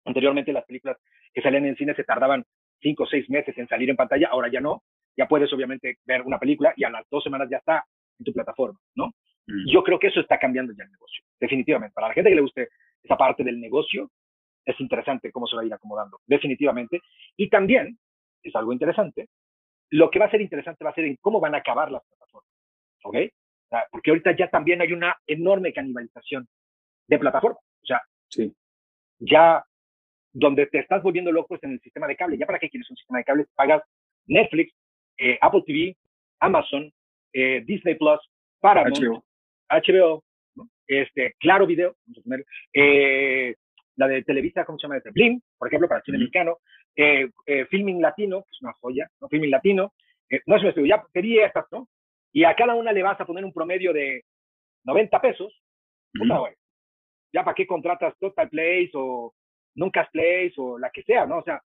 Anteriormente 0.05 0.53
las 0.53 0.65
películas 0.65 0.99
que 1.33 1.43
salían 1.43 1.65
en 1.65 1.77
cine 1.77 1.95
se 1.95 2.05
tardaban 2.05 2.45
5 2.83 3.03
o 3.03 3.07
6 3.07 3.31
meses 3.31 3.57
en 3.57 3.69
salir 3.69 3.89
en 3.91 3.97
pantalla, 3.97 4.29
ahora 4.31 4.49
ya 4.51 4.61
no. 4.61 4.83
Ya 5.17 5.27
puedes 5.27 5.53
obviamente 5.53 5.99
ver 6.05 6.23
una 6.23 6.39
película 6.39 6.73
y 6.77 6.85
a 6.85 6.91
las 6.91 7.09
dos 7.11 7.23
semanas 7.25 7.49
ya 7.51 7.59
está 7.59 7.85
en 8.19 8.25
tu 8.25 8.33
plataforma, 8.33 8.79
¿no? 8.95 9.07
Mm. 9.47 9.71
Yo 9.73 9.83
creo 9.83 9.99
que 9.99 10.09
eso 10.09 10.21
está 10.21 10.39
cambiando 10.39 10.73
ya 10.77 10.85
el 10.85 10.91
negocio, 10.91 11.25
definitivamente. 11.41 11.95
Para 11.95 12.09
la 12.09 12.15
gente 12.15 12.31
que 12.31 12.37
le 12.37 12.43
guste 12.43 12.69
esa 13.03 13.17
parte 13.17 13.45
del 13.45 13.61
negocio, 13.61 14.11
es 14.65 14.79
interesante 14.81 15.31
cómo 15.31 15.47
se 15.47 15.57
va 15.57 15.63
a 15.63 15.67
ir 15.67 15.73
acomodando, 15.73 16.21
definitivamente. 16.27 17.01
Y 17.37 17.49
también, 17.49 17.99
es 18.43 18.55
algo 18.55 18.73
interesante, 18.73 19.29
lo 19.91 20.11
que 20.11 20.19
va 20.19 20.27
a 20.27 20.31
ser 20.31 20.41
interesante 20.41 20.85
va 20.85 20.91
a 20.91 20.95
ser 20.95 21.05
en 21.05 21.17
cómo 21.21 21.41
van 21.41 21.55
a 21.55 21.59
acabar 21.59 21.91
las 21.91 22.03
plataformas. 22.05 22.51
¿ok? 23.05 23.17
porque 23.91 24.11
ahorita 24.11 24.37
ya 24.37 24.49
también 24.49 24.81
hay 24.81 24.93
una 24.93 25.17
enorme 25.27 25.73
canibalización 25.73 26.47
de 27.09 27.19
plataformas. 27.19 27.59
O 27.83 27.87
sea, 27.87 28.01
sí. 28.29 28.55
ya 29.19 29.65
donde 30.33 30.67
te 30.67 30.79
estás 30.79 31.03
volviendo 31.03 31.33
loco 31.33 31.57
es 31.57 31.63
en 31.65 31.73
el 31.73 31.81
sistema 31.81 32.07
de 32.07 32.17
cable. 32.17 32.39
¿Ya 32.39 32.47
para 32.47 32.59
qué 32.59 32.69
quieres 32.69 32.89
un 32.91 32.97
sistema 32.97 33.19
de 33.19 33.25
cable? 33.25 33.47
Pagas 33.55 33.83
Netflix, 34.27 34.73
eh, 35.19 35.39
Apple 35.41 35.63
TV, 35.67 35.97
Amazon, 36.41 36.93
eh, 37.33 37.63
Disney 37.65 37.95
Plus, 37.95 38.21
Paramount, 38.61 38.97
HBO, 38.99 39.25
HBO 39.69 40.25
este, 40.87 41.35
Claro 41.39 41.67
Video, 41.67 41.97
eh, 42.73 43.55
la 43.97 44.09
de 44.09 44.23
Televisa, 44.23 44.65
¿cómo 44.65 44.79
se 44.79 44.87
llama? 44.87 45.01
De 45.01 45.11
Blim, 45.11 45.41
por 45.59 45.69
ejemplo, 45.69 45.89
para 45.89 45.99
el 45.99 46.05
cine 46.05 46.19
mexicano, 46.19 46.59
Filming 47.71 48.01
Latino, 48.01 48.43
que 48.43 48.51
es 48.53 48.63
una 48.63 48.73
joya, 48.75 49.09
¿no? 49.21 49.29
Filming 49.29 49.51
Latino, 49.51 49.93
no 50.47 50.57
es 50.57 50.63
un 50.63 50.69
estudio, 50.69 50.87
ya 50.89 51.05
pedí 51.13 51.39
estas, 51.39 51.65
¿no? 51.73 51.89
y 52.37 52.45
a 52.45 52.55
cada 52.55 52.75
una 52.75 52.93
le 52.93 53.03
vas 53.03 53.19
a 53.19 53.25
poner 53.25 53.43
un 53.47 53.53
promedio 53.55 53.95
de 53.95 54.23
90 54.85 55.23
pesos, 55.23 55.59
ya 57.33 57.43
para 57.43 57.55
qué 57.55 57.67
contratas 57.67 58.15
Total 58.19 58.47
Place 58.51 58.91
o 58.93 59.33
Nunca 59.75 60.07
Place 60.13 60.53
o 60.59 60.79
la 60.79 60.91
que 60.91 61.03
sea, 61.03 61.25
¿no? 61.25 61.39
O 61.39 61.43
sea, 61.43 61.63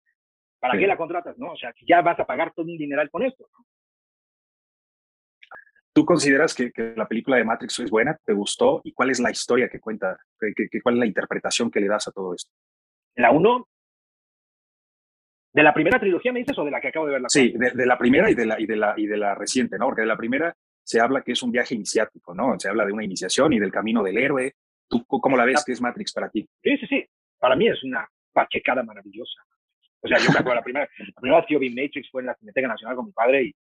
¿para 0.62 0.80
qué 0.80 0.88
la 0.88 0.95
contratas, 0.95 1.38
no? 1.38 1.52
O 1.52 1.58
sea, 1.58 1.74
ya 1.86 2.02
vas 2.02 2.19
a 2.19 2.26
pagar 2.26 2.54
todo 2.54 2.65
un 2.65 2.78
dineral 2.78 3.10
con 3.10 3.24
esto, 3.24 3.45
¿Tú 5.93 6.06
consideras 6.06 6.56
que, 6.56 6.71
la 6.95 7.06
película 7.06 7.36
de 7.36 7.43
Matrix 7.43 7.80
es 7.80 7.89
buena? 7.89 8.17
¿Te 8.24 8.32
gustó? 8.32 8.80
¿Y 8.86 8.93
cuál 8.93 9.10
es 9.10 9.19
la 9.19 9.30
historia 9.30 9.67
que 9.67 9.82
cuenta? 9.82 10.17
¿Cuál 10.82 10.95
es 10.95 11.00
la 11.00 11.06
interpretación 11.06 11.69
que 11.69 11.82
le 11.82 11.89
das 11.89 12.08
a 12.08 12.13
todo 12.13 12.34
esto? 12.34 12.50
La 13.15 13.32
uno, 13.32 13.67
¿De 15.54 15.63
la 15.63 15.74
primera 15.74 16.00
trilogía 16.00 16.32
me 16.32 16.39
dices 16.39 16.58
o 16.58 16.63
de 16.63 16.71
la 16.71 16.80
que 16.80 16.88
acabo 16.88 17.08
de 17.08 17.12
ver? 17.12 17.21
La 17.21 17.28
sí, 17.30 17.54
de, 17.58 17.86
la 17.86 17.97
primera 17.97 18.32
y 18.32 18.36
de 18.36 18.45
la, 18.45 18.58
y, 18.58 18.65
de 18.65 18.78
la, 18.78 18.93
y 18.95 19.06
de 19.06 19.17
la 19.17 19.36
reciente, 19.36 19.78
¿no? 19.78 19.88
Porque 19.88 20.04
de 20.04 20.08
la 20.08 20.15
primera 20.15 20.56
se 20.82 21.02
habla 21.02 21.24
que 21.24 21.34
es 21.34 21.43
un 21.43 21.52
viaje 21.52 21.76
iniciático, 21.76 22.34
¿no? 22.34 22.58
Se 22.58 22.69
habla 22.69 22.86
de 22.86 22.93
una 22.93 23.04
iniciación 23.04 23.52
y 23.52 23.60
del 23.60 23.71
camino 23.71 24.02
del 24.02 24.17
héroe. 24.17 24.54
¿Tú 24.88 25.06
cómo 25.06 25.36
la 25.36 25.43
ves 25.43 25.63
que 25.65 25.74
es 25.74 25.82
Matrix 25.82 26.13
para 26.13 26.30
ti? 26.30 26.47
Sí, 26.63 26.78
sí, 26.78 26.88
sí. 26.88 27.06
Para 27.38 27.58
mí 27.58 27.67
es 27.67 27.84
una 27.84 28.08
pachecada 28.32 28.82
maravillosa. 28.84 29.41
O 30.04 30.08
sea, 30.08 30.18
yo 30.18 30.32
me 30.32 30.40
acuerdo, 30.40 30.56
la 30.56 30.64
primera, 30.64 30.90
la 30.98 31.22
primera 31.22 31.38
vez 31.38 31.48
que 31.48 31.54
yo 31.54 31.60
vi 31.60 31.70
Matrix 31.70 32.10
fue 32.10 32.22
en 32.22 32.28
la 32.28 32.36
Cineteca 32.36 32.68
Nacional 32.68 32.96
con 32.96 33.06
mi 33.08 33.12
padre 33.12 33.44
y, 33.44 33.56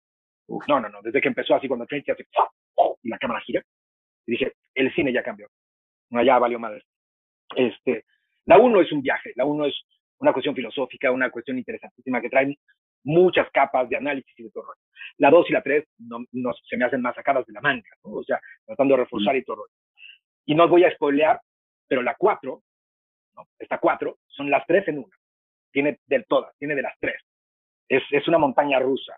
uf, 0.46 0.66
no, 0.68 0.81
no, 0.81 0.88
no, 0.88 1.03
desde 1.03 1.20
que 1.20 1.29
empezó 1.29 1.55
así, 1.55 1.68
cuando 1.68 1.87
Trinity 1.87 2.12
hace, 2.12 2.27
y 3.03 3.09
la 3.09 3.18
cámara 3.18 3.40
gira, 3.40 3.62
y 4.27 4.33
dije, 4.33 4.53
el 4.74 4.92
cine 4.94 5.12
ya 5.12 5.22
cambió. 5.22 5.48
No, 6.11 6.22
ya 6.22 6.38
valió 6.38 6.59
madre. 6.59 6.83
Este, 7.57 8.05
la 8.44 8.59
uno 8.59 8.81
es 8.81 8.92
un 8.92 9.03
viaje, 9.03 9.33
la 9.37 9.44
uno 9.44 9.66
es 9.66 9.74
una 10.18 10.33
cuestión 10.33 10.55
filosófica, 10.55 11.11
una 11.11 11.31
cuestión 11.31 11.59
interesantísima 11.59 12.20
que 12.20 12.31
trae 12.31 12.57
muchas 13.05 13.48
capas 13.51 13.88
de 13.88 13.96
análisis 13.96 14.38
y 14.38 14.44
de 14.44 14.51
todo. 14.51 14.74
La 15.18 15.31
2 15.31 15.51
y 15.51 15.53
la 15.53 15.62
3 15.62 15.85
no, 15.98 16.24
no, 16.33 16.53
se 16.68 16.77
me 16.77 16.85
hacen 16.85 17.01
más 17.01 17.14
sacadas 17.14 17.46
de 17.46 17.53
la 17.53 17.61
manga, 17.61 17.88
o 18.03 18.22
sea, 18.24 18.40
tratando 18.66 18.96
de 18.96 19.03
reforzar 19.03 19.37
y 19.37 19.44
todo. 19.44 19.66
Y 20.44 20.55
no 20.55 20.64
os 20.64 20.70
voy 20.70 20.85
a 20.85 20.94
spoilear, 20.94 21.40
pero 21.87 22.03
la 22.03 22.14
4, 22.16 22.62
¿no? 23.37 23.48
esta 23.59 23.79
4, 23.79 24.18
son 24.27 24.51
las 24.51 24.66
tres 24.66 24.87
en 24.88 24.98
una. 24.98 25.17
Tiene 25.78 26.00
de 26.06 26.24
todas, 26.24 26.52
tiene 26.58 26.74
de 26.74 26.82
las 26.82 26.98
tres. 26.98 27.22
Es, 27.88 28.02
es 28.10 28.26
una 28.26 28.38
montaña 28.38 28.80
rusa. 28.80 29.16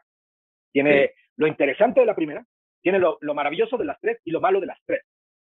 Tiene 0.70 1.14
lo 1.36 1.46
interesante 1.46 2.00
de 2.00 2.06
la 2.06 2.14
primera, 2.14 2.44
tiene 2.82 2.98
lo, 2.98 3.16
lo, 3.22 3.32
maravilloso 3.32 3.78
de 3.78 3.86
las 3.86 3.98
tres 3.98 4.20
y 4.26 4.30
lo 4.30 4.42
malo 4.42 4.60
de 4.60 4.66
las 4.66 4.78
tres. 4.84 5.00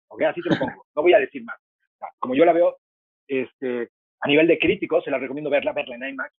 ¿Ok? 0.06 0.22
Así 0.22 0.40
te 0.40 0.50
lo 0.50 0.60
pongo. 0.60 0.86
No 0.94 1.02
voy 1.02 1.12
a 1.12 1.18
decir 1.18 1.42
más. 1.42 1.56
como 2.20 2.36
yo 2.36 2.44
la 2.44 2.52
veo, 2.52 2.76
este, 3.26 3.90
a 4.20 4.28
nivel 4.28 4.46
de 4.46 4.60
crítico, 4.60 5.02
se 5.02 5.10
la 5.10 5.18
recomiendo 5.18 5.50
verla, 5.50 5.72
verla 5.72 5.96
en 5.96 6.10
IMAX. 6.10 6.32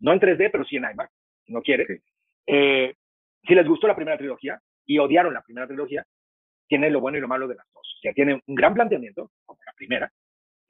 No 0.00 0.12
en 0.12 0.18
3D, 0.18 0.48
pero 0.50 0.64
sí 0.64 0.78
en 0.78 0.90
IMAX, 0.90 1.12
si 1.46 1.52
no 1.52 1.62
quiere. 1.62 2.02
Eh, 2.48 2.92
si 3.46 3.54
les 3.54 3.68
gustó 3.68 3.86
la 3.86 3.94
primera 3.94 4.18
trilogía 4.18 4.60
y 4.84 4.98
odiaron 4.98 5.32
la 5.32 5.42
primera 5.42 5.68
trilogía, 5.68 6.04
tiene 6.66 6.90
lo 6.90 7.00
bueno 7.00 7.18
y 7.18 7.20
lo 7.20 7.28
malo 7.28 7.46
de 7.46 7.54
las 7.54 7.66
dos. 7.72 7.86
O 7.98 8.00
sea, 8.00 8.12
tiene 8.12 8.34
un 8.34 8.54
gran 8.56 8.74
planteamiento, 8.74 9.30
como 9.44 9.60
la 9.64 9.72
primera. 9.74 10.12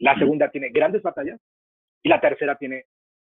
La 0.01 0.19
segunda 0.19 0.51
tiene 0.51 0.69
grandes 0.69 1.01
batallas 1.01 1.41
y 2.03 2.11
la 2.11 2.21
tercera 2.21 2.57
tiene 2.57 2.85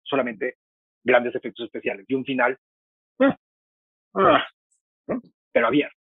solamente 0.08 0.56
grandes 1.04 1.34
efectos 1.34 1.66
especiales 1.66 2.04
y 2.08 2.14
un 2.14 2.24
final, 2.24 2.58
ah, 3.20 3.36
ah, 4.14 4.46
pero 5.52 5.66
abierto. 5.66 5.96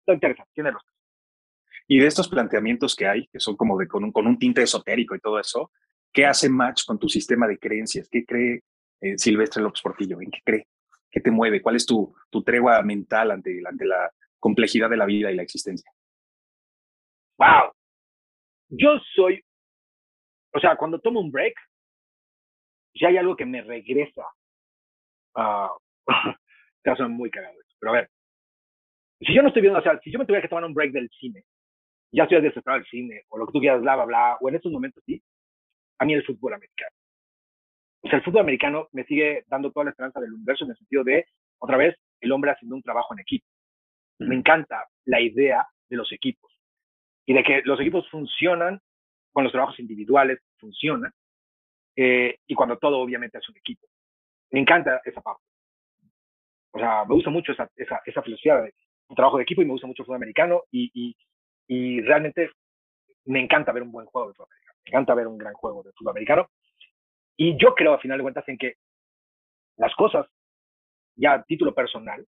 Está 0.00 0.14
interesante, 0.14 0.50
tiene 0.54 0.72
los 0.72 0.82
y 1.86 1.98
de 1.98 2.06
estos 2.06 2.28
planteamientos 2.28 2.94
que 2.94 3.08
hay, 3.08 3.26
que 3.26 3.40
son 3.40 3.56
como 3.56 3.76
de 3.76 3.88
con 3.88 4.04
un, 4.04 4.12
con 4.12 4.24
un 4.28 4.38
tinte 4.38 4.62
esotérico 4.62 5.16
y 5.16 5.18
todo 5.18 5.40
eso, 5.40 5.72
¿Qué 6.12 6.26
hace 6.26 6.48
match 6.48 6.84
con 6.84 6.98
tu 6.98 7.08
sistema 7.08 7.46
de 7.46 7.58
creencias? 7.58 8.08
¿Qué 8.10 8.24
cree 8.24 8.62
eh, 9.00 9.16
Silvestre 9.16 9.62
López 9.62 9.80
Portillo? 9.80 10.20
¿En 10.20 10.30
qué 10.30 10.40
cree? 10.44 10.66
¿Qué 11.10 11.20
te 11.20 11.30
mueve? 11.30 11.62
¿Cuál 11.62 11.76
es 11.76 11.86
tu, 11.86 12.14
tu 12.30 12.42
tregua 12.42 12.82
mental 12.82 13.30
ante, 13.30 13.60
ante 13.66 13.84
la 13.84 14.10
complejidad 14.38 14.90
de 14.90 14.96
la 14.96 15.06
vida 15.06 15.30
y 15.30 15.36
la 15.36 15.42
existencia? 15.42 15.90
¡Wow! 17.38 17.72
Yo 18.70 18.98
soy, 19.14 19.42
o 20.52 20.60
sea, 20.60 20.76
cuando 20.76 21.00
tomo 21.00 21.20
un 21.20 21.30
break, 21.30 21.54
ya 22.94 23.08
hay 23.08 23.16
algo 23.16 23.36
que 23.36 23.46
me 23.46 23.62
regresa. 23.62 24.24
Uh, 25.34 25.68
caso 26.82 27.08
muy 27.08 27.30
cagado. 27.30 27.54
Pero 27.78 27.92
a 27.92 27.94
ver, 27.96 28.10
si 29.20 29.34
yo 29.34 29.42
no 29.42 29.48
estoy 29.48 29.62
viendo, 29.62 29.78
o 29.78 29.82
sea, 29.82 29.98
si 30.00 30.10
yo 30.10 30.18
me 30.18 30.26
tuviera 30.26 30.42
que 30.42 30.48
tomar 30.48 30.64
un 30.64 30.74
break 30.74 30.92
del 30.92 31.10
cine, 31.10 31.44
ya 32.12 32.24
estoy 32.24 32.40
desesperado 32.40 32.80
del 32.80 32.90
cine, 32.90 33.24
o 33.28 33.38
lo 33.38 33.46
que 33.46 33.52
tú 33.52 33.60
quieras, 33.60 33.80
bla, 33.80 33.96
bla, 33.96 34.04
bla, 34.04 34.38
o 34.40 34.48
en 34.48 34.56
estos 34.56 34.72
momentos 34.72 35.02
sí, 35.06 35.22
a 35.98 36.04
mí 36.04 36.14
el 36.14 36.24
fútbol 36.24 36.54
americano. 36.54 36.96
O 38.02 38.08
sea, 38.08 38.18
el 38.18 38.24
fútbol 38.24 38.40
americano 38.40 38.88
me 38.92 39.04
sigue 39.04 39.44
dando 39.46 39.70
toda 39.70 39.84
la 39.84 39.90
esperanza 39.90 40.20
del 40.20 40.32
universo 40.32 40.64
en 40.64 40.70
el 40.70 40.76
sentido 40.76 41.04
de, 41.04 41.26
otra 41.58 41.76
vez, 41.76 41.96
el 42.20 42.32
hombre 42.32 42.50
haciendo 42.50 42.76
un 42.76 42.82
trabajo 42.82 43.14
en 43.14 43.20
equipo. 43.20 43.46
Me 44.18 44.34
encanta 44.34 44.86
la 45.04 45.20
idea 45.20 45.66
de 45.88 45.96
los 45.96 46.12
equipos 46.12 46.50
y 47.26 47.34
de 47.34 47.42
que 47.42 47.62
los 47.64 47.80
equipos 47.80 48.08
funcionan 48.10 48.80
con 49.32 49.44
los 49.44 49.52
trabajos 49.52 49.78
individuales, 49.78 50.40
funcionan, 50.58 51.12
eh, 51.96 52.36
y 52.46 52.54
cuando 52.54 52.78
todo 52.78 52.98
obviamente 52.98 53.38
es 53.38 53.48
un 53.48 53.56
equipo. 53.56 53.86
Me 54.50 54.60
encanta 54.60 55.00
esa 55.04 55.20
parte. 55.20 55.42
O 56.72 56.78
sea, 56.78 57.04
me 57.04 57.14
gusta 57.14 57.30
mucho 57.30 57.52
esa, 57.52 57.68
esa, 57.76 58.00
esa 58.04 58.22
filosofía 58.22 58.56
de 58.56 58.74
un 59.08 59.16
trabajo 59.16 59.36
de 59.36 59.42
equipo 59.42 59.62
y 59.62 59.64
me 59.64 59.72
gusta 59.72 59.86
mucho 59.86 60.02
el 60.02 60.06
fútbol 60.06 60.16
americano 60.16 60.62
y, 60.70 60.90
y, 60.94 61.16
y 61.66 62.00
realmente 62.02 62.50
me 63.24 63.40
encanta 63.40 63.72
ver 63.72 63.82
un 63.82 63.92
buen 63.92 64.06
juego 64.06 64.28
de 64.28 64.34
fútbol 64.34 64.48
americano. 64.50 64.78
Me 64.84 64.90
encanta 64.90 65.14
ver 65.14 65.26
un 65.26 65.38
gran 65.38 65.54
juego 65.54 65.82
de 65.82 65.92
fútbol 65.92 66.12
americano. 66.12 66.48
Y 67.36 67.56
yo 67.56 67.74
creo, 67.74 67.94
a 67.94 67.98
final 67.98 68.18
de 68.18 68.22
cuentas, 68.22 68.48
en 68.48 68.58
que 68.58 68.74
las 69.76 69.94
cosas, 69.94 70.26
ya 71.16 71.32
a 71.34 71.42
título 71.42 71.74
personal, 71.74 72.26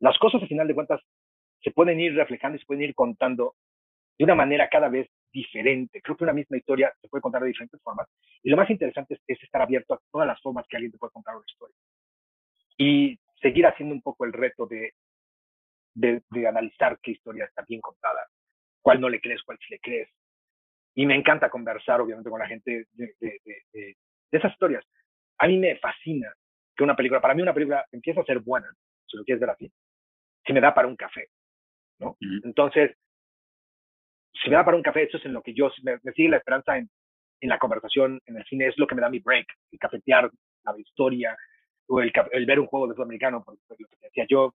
las 0.00 0.16
cosas, 0.18 0.42
a 0.42 0.46
final 0.46 0.68
de 0.68 0.74
cuentas, 0.74 1.00
se 1.62 1.70
pueden 1.70 2.00
ir 2.00 2.14
reflejando 2.14 2.56
y 2.56 2.60
se 2.60 2.66
pueden 2.66 2.84
ir 2.84 2.94
contando 2.94 3.54
de 4.18 4.24
una 4.24 4.34
manera 4.34 4.68
cada 4.68 4.88
vez 4.88 5.08
diferente. 5.34 6.00
Creo 6.00 6.16
que 6.16 6.24
una 6.24 6.32
misma 6.32 6.56
historia 6.56 6.94
se 7.02 7.08
puede 7.08 7.20
contar 7.20 7.42
de 7.42 7.48
diferentes 7.48 7.82
formas. 7.82 8.08
Y 8.42 8.48
lo 8.48 8.56
más 8.56 8.70
interesante 8.70 9.20
es, 9.26 9.42
estar 9.42 9.60
abierto 9.60 9.94
a 9.94 10.00
todas 10.10 10.26
las 10.26 10.40
formas 10.40 10.64
que 10.68 10.76
alguien 10.76 10.92
te 10.92 10.98
puede 10.98 11.12
contar 11.12 11.34
una 11.36 11.44
historia. 11.46 11.76
Y 12.78 13.18
seguir 13.42 13.66
haciendo 13.66 13.94
un 13.94 14.00
poco 14.00 14.24
el 14.24 14.32
reto 14.32 14.66
de, 14.66 14.94
de, 15.94 16.48
analizar 16.48 16.98
qué 17.02 17.10
historia 17.10 17.44
está 17.44 17.62
bien 17.68 17.80
contada, 17.80 18.26
cuál 18.80 19.00
no 19.00 19.08
le 19.08 19.20
crees, 19.20 19.42
cuál 19.42 19.58
sí 19.58 19.66
le 19.70 19.80
crees. 19.80 20.08
Y 20.94 21.04
me 21.04 21.16
encanta 21.16 21.50
conversar, 21.50 22.00
obviamente, 22.00 22.30
con 22.30 22.38
la 22.38 22.46
gente 22.46 22.86
de, 22.92 23.14
de, 23.20 23.40
de 23.42 23.96
esas 24.30 24.52
historias. 24.52 24.84
A 25.38 25.48
mí 25.48 25.58
me 25.58 25.76
fascina 25.76 26.32
que 26.76 26.84
una 26.84 26.96
película, 26.96 27.20
para 27.20 27.34
mí 27.34 27.42
una 27.42 27.54
película 27.54 27.84
empieza 27.92 28.20
a 28.20 28.24
ser 28.24 28.38
buena, 28.38 28.72
si 29.06 29.16
lo 29.16 29.24
quieres 29.24 29.40
ver 29.40 29.50
así, 29.50 29.72
si 30.46 30.52
me 30.52 30.60
da 30.60 30.72
para 30.74 30.88
un 30.88 30.96
café, 30.96 31.28
¿no? 31.98 32.16
Entonces, 32.44 32.96
si 34.42 34.50
me 34.50 34.56
da 34.56 34.64
para 34.64 34.76
un 34.76 34.82
café, 34.82 35.04
eso 35.04 35.16
es 35.16 35.24
en 35.24 35.32
lo 35.32 35.42
que 35.42 35.54
yo, 35.54 35.70
me, 35.82 35.98
sigue 36.12 36.28
la 36.28 36.38
esperanza 36.38 36.76
en, 36.76 36.88
en, 37.40 37.48
la 37.48 37.58
conversación, 37.58 38.20
en 38.26 38.36
el 38.36 38.44
cine, 38.44 38.66
es 38.66 38.78
lo 38.78 38.86
que 38.86 38.94
me 38.94 39.00
da 39.00 39.08
mi 39.08 39.20
break, 39.20 39.46
el 39.72 39.78
cafetear 39.78 40.30
la 40.64 40.78
historia, 40.78 41.36
o 41.86 42.00
el, 42.00 42.12
el 42.32 42.46
ver 42.46 42.58
un 42.58 42.66
juego 42.66 42.86
de 42.86 42.94
fútbol 42.94 43.06
americano, 43.06 43.44
por 43.44 43.54
lo 43.54 43.76
que 43.76 43.96
decía 44.00 44.26
yo. 44.28 44.54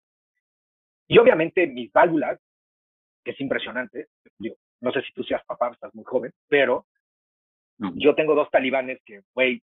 Y 1.08 1.18
obviamente 1.18 1.66
mis 1.66 1.92
válvulas, 1.92 2.38
que 3.24 3.32
es 3.32 3.40
impresionante, 3.40 4.08
digo, 4.38 4.56
no 4.80 4.92
sé 4.92 5.02
si 5.02 5.12
tú 5.12 5.24
seas 5.24 5.44
papá, 5.44 5.70
estás 5.70 5.94
muy 5.94 6.04
joven, 6.04 6.32
pero 6.48 6.86
yo 7.96 8.14
tengo 8.14 8.34
dos 8.34 8.50
talibanes 8.50 9.00
que, 9.04 9.22
güey, 9.34 9.62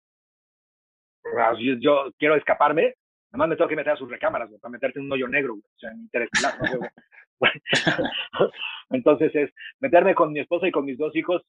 yo, 1.79 2.11
quiero 2.17 2.35
escaparme, 2.35 2.95
nada 3.31 3.37
más 3.37 3.49
me 3.49 3.55
tengo 3.55 3.69
que 3.69 3.75
meter 3.75 3.93
a 3.93 3.97
sus 3.97 4.09
recámaras, 4.09 4.49
para 4.61 4.71
meterte 4.71 4.99
en 4.99 5.05
un 5.05 5.11
hoyo 5.11 5.27
negro, 5.27 5.55
o 5.55 5.77
sea, 5.77 5.93
interestelar. 5.93 6.57
Entonces 8.89 9.35
es 9.35 9.51
meterme 9.79 10.15
con 10.15 10.31
mi 10.31 10.39
esposa 10.39 10.67
y 10.67 10.71
con 10.71 10.85
mis 10.85 10.97
dos 10.97 11.15
hijos 11.15 11.43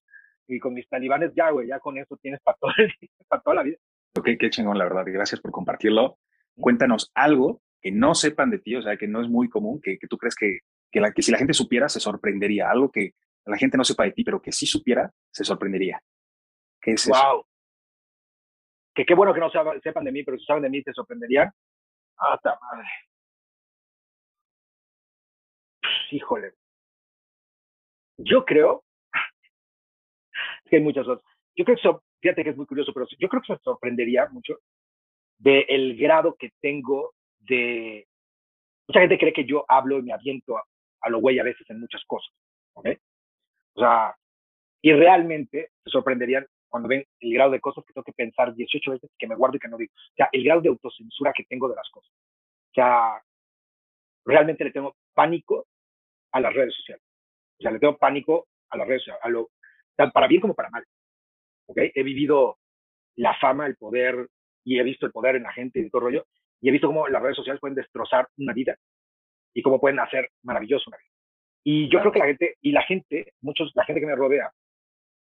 y 0.46 0.59
con 0.59 0.74
mis 0.74 0.88
talibanes, 0.88 1.33
ya, 1.35 1.50
güey, 1.50 1.68
ya 1.68 1.79
con 1.79 1.96
eso 1.98 2.16
tienes 2.16 2.40
para, 2.40 2.57
para 3.29 3.42
toda 3.42 3.57
la 3.57 3.62
vida. 3.62 3.79
Ok, 4.18 4.31
qué 4.38 4.50
chingón, 4.50 4.79
la 4.79 4.85
verdad. 4.85 5.05
Gracias 5.07 5.40
por 5.40 5.53
compartirlo. 5.53 6.18
Cuéntanos 6.57 7.11
algo 7.14 7.62
que 7.81 7.92
no 7.92 8.14
sepan 8.14 8.50
de 8.50 8.59
ti, 8.59 8.76
o 8.76 8.83
sea, 8.83 8.96
que 8.96 9.07
no 9.07 9.22
es 9.22 9.29
muy 9.29 9.48
común, 9.48 9.81
que, 9.83 9.98
que 9.98 10.07
tú 10.07 10.18
crees 10.18 10.35
que, 10.35 10.59
que, 10.90 11.00
la, 11.00 11.12
que 11.12 11.22
si 11.22 11.31
la 11.31 11.38
gente 11.38 11.55
supiera 11.55 11.88
se 11.88 12.00
sorprendería. 12.00 12.70
Algo 12.70 12.90
que 12.90 13.12
la 13.46 13.57
gente 13.57 13.79
no 13.79 13.85
sepa 13.85 14.05
de 14.05 14.12
ti, 14.12 14.24
pero 14.24 14.42
que 14.42 14.53
si 14.53 14.66
supiera 14.66 15.11
se 15.31 15.44
sorprendería. 15.44 16.00
¿Qué 16.81 16.92
es 16.92 17.09
wow 17.09 17.44
que 18.94 19.05
qué 19.05 19.14
bueno 19.14 19.33
que 19.33 19.40
no 19.40 19.50
sepan 19.50 20.05
de 20.05 20.12
mí, 20.12 20.22
pero 20.24 20.38
si 20.38 20.44
saben 20.44 20.62
de 20.62 20.70
mí 20.70 20.83
se 20.83 20.92
sorprenderían. 20.92 21.50
¡Hasta 22.16 22.59
madre! 22.61 22.88
Híjole. 26.11 26.53
Yo 28.18 28.44
creo, 28.44 28.85
que 30.68 30.76
hay 30.76 30.83
muchas 30.83 31.07
cosas. 31.07 31.24
Yo 31.57 31.64
creo 31.64 31.76
que, 31.76 31.98
fíjate 32.20 32.44
que 32.44 32.50
es 32.50 32.57
muy 32.57 32.66
curioso, 32.66 32.92
pero 32.92 33.07
yo 33.18 33.29
creo 33.29 33.42
que 33.42 33.55
se 33.55 33.62
sorprendería 33.62 34.29
mucho 34.31 34.59
del 35.38 35.96
grado 35.96 36.37
que 36.38 36.53
tengo 36.61 37.14
de... 37.40 38.07
Mucha 38.88 39.00
gente 39.00 39.18
cree 39.18 39.33
que 39.33 39.44
yo 39.44 39.64
hablo 39.68 39.98
y 39.98 40.03
me 40.03 40.12
aviento 40.12 40.57
a, 40.57 40.64
a 41.00 41.11
lo 41.11 41.20
güey 41.20 41.38
a 41.38 41.44
veces 41.44 41.68
en 41.70 41.81
muchas 41.81 42.05
cosas. 42.07 42.33
¿ok? 42.74 42.88
O 43.74 43.81
sea, 43.81 44.14
y 44.83 44.92
realmente 44.92 45.70
se 45.85 45.90
sorprenderían 45.90 46.46
cuando 46.68 46.88
ven 46.88 47.05
el 47.20 47.35
grado 47.35 47.50
de 47.50 47.61
cosas 47.61 47.85
que 47.85 47.92
tengo 47.92 48.05
que 48.05 48.12
pensar 48.12 48.55
18 48.55 48.90
veces 48.92 49.11
que 49.18 49.26
me 49.26 49.35
guardo 49.35 49.57
y 49.57 49.61
que 49.61 49.68
no 49.68 49.76
digo. 49.76 49.92
O 49.94 50.14
sea, 50.16 50.29
el 50.33 50.44
grado 50.44 50.61
de 50.61 50.68
autocensura 50.68 51.33
que 51.35 51.44
tengo 51.44 51.68
de 51.68 51.76
las 51.76 51.88
cosas. 51.90 52.11
O 52.12 52.74
sea, 52.74 53.22
realmente 54.24 54.64
le 54.64 54.70
tengo 54.70 54.96
pánico 55.14 55.66
a 56.33 56.40
las 56.40 56.55
redes 56.55 56.75
sociales. 56.75 57.05
O 57.59 57.62
sea, 57.62 57.71
le 57.71 57.79
tengo 57.79 57.99
pánico 57.99 58.47
a 58.71 58.77
las 58.77 58.87
redes 58.87 59.03
sociales, 59.03 59.21
a 59.25 59.29
lo, 59.29 59.51
tanto 59.97 60.12
para 60.12 60.29
bien 60.29 60.40
como 60.40 60.55
para 60.55 60.71
mal. 60.71 60.85
¿Ok? 61.66 61.79
He 61.95 62.03
vivido 62.03 62.59
la 63.16 63.35
fama, 63.38 63.66
el 63.66 63.77
poder, 63.77 64.29
y 64.64 64.79
he 64.79 64.83
visto 64.83 65.07
el 65.07 65.12
poder 65.12 65.37
en 65.37 65.45
la 65.45 65.53
gente 65.53 65.81
y 65.81 65.90
todo 65.90 66.03
rollo, 66.03 66.27
y 66.61 66.69
he 66.69 66.73
visto 66.73 66.87
cómo 66.87 67.09
las 67.09 67.23
redes 67.23 67.37
sociales 67.37 67.61
pueden 67.61 67.75
destrozar 67.75 68.29
una 68.38 68.53
vida 68.53 68.77
y 69.55 69.62
cómo 69.62 69.81
pueden 69.81 69.99
hacer 70.01 70.31
maravilloso 70.43 70.85
una 70.88 70.99
vida. 70.99 71.11
Y 71.64 71.90
yo 71.90 72.01
creo 72.01 72.12
que 72.12 72.19
la 72.19 72.27
gente, 72.27 72.57
y 72.61 72.73
la 72.73 72.83
gente, 72.83 73.33
muchos, 73.43 73.73
la 73.75 73.85
gente 73.85 74.01
que 74.01 74.07
me 74.07 74.16
rodea, 74.16 74.51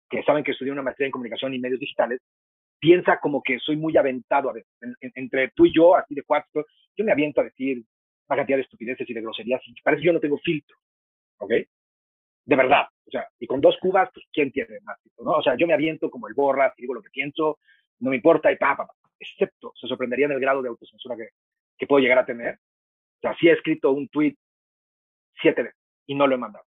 que 0.09 0.23
saben 0.23 0.45
que 0.45 0.53
estudié 0.53 0.73
una 0.73 0.83
maestría 0.83 1.07
en 1.07 1.13
comunicación 1.13 1.55
y 1.55 1.59
medios 1.59 1.81
digitales, 1.81 2.21
piensa 2.79 3.19
como 3.21 3.43
que 3.43 3.59
soy 3.59 3.77
muy 3.77 3.97
aventado 3.97 4.51
a 4.51 4.53
veces. 4.53 4.71
entre 5.01 5.51
tú 5.51 5.67
y 5.67 5.75
yo, 5.75 5.97
así 5.97 6.15
de 6.15 6.23
cuatro, 6.23 6.67
yo 6.97 7.05
me 7.05 7.13
aviento 7.13 7.41
a 7.41 7.45
decir 7.45 7.83
una 8.29 8.37
cantidad 8.37 8.57
de 8.57 8.63
estupideces 8.63 9.09
y 9.09 9.15
de 9.15 9.21
groserías 9.21 9.63
parece 9.83 10.01
que 10.01 10.07
yo 10.07 10.13
no 10.13 10.21
tengo 10.21 10.39
filtro, 10.39 10.77
¿ok? 11.39 11.53
De 12.45 12.57
verdad, 12.57 12.87
o 13.07 13.11
sea, 13.11 13.29
y 13.39 13.47
con 13.47 13.61
dos 13.61 13.77
cubas, 13.81 14.11
pues, 14.13 14.27
¿quién 14.33 14.51
tiene 14.51 14.81
más 14.83 15.01
filtro, 15.03 15.25
no? 15.25 15.33
O 15.33 15.43
sea, 15.43 15.57
yo 15.57 15.67
me 15.67 15.75
aviento 15.75 16.11
como 16.11 16.29
el 16.29 16.35
borras 16.35 16.73
y 16.77 16.83
digo 16.83 16.95
lo 16.95 17.03
que 17.03 17.11
pienso, 17.11 17.59
no 18.01 18.11
me 18.11 18.17
importa 18.17 18.51
y 18.51 18.57
pa, 18.57 18.77
pa, 18.77 18.87
pa. 18.87 18.95
Excepto, 19.19 19.73
se 19.81 19.87
sorprenderían 19.87 20.33
el 20.33 20.41
grado 20.41 20.63
de 20.63 20.69
autocensura 20.69 21.17
que, 21.17 21.29
que 21.79 21.87
puedo 21.87 22.03
llegar 22.03 22.19
a 22.19 22.27
tener. 22.27 22.55
O 22.55 23.21
sea, 23.21 23.37
sí 23.39 23.49
he 23.49 23.53
escrito 23.53 23.93
un 23.93 24.09
tweet 24.09 24.35
siete 25.41 25.63
veces 25.63 25.79
y 26.07 26.15
no 26.15 26.27
lo 26.27 26.35
he 26.35 26.39
mandado 26.39 26.65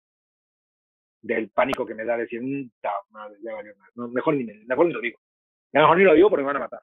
del 1.22 1.50
pánico 1.50 1.86
que 1.86 1.94
me 1.94 2.04
da 2.04 2.16
decir, 2.16 2.40
mm, 2.42 2.70
madre, 3.10 3.36
ya 3.42 3.54
valió 3.54 3.74
No, 3.94 4.08
mejor, 4.08 4.34
ni 4.34 4.44
mejor 4.44 4.86
ni 4.86 4.92
lo 4.92 5.00
digo. 5.00 5.18
Mejor 5.72 5.96
ni 5.98 6.04
lo 6.04 6.14
digo 6.14 6.30
porque 6.30 6.42
me 6.42 6.48
van 6.48 6.56
a 6.56 6.60
matar. 6.60 6.82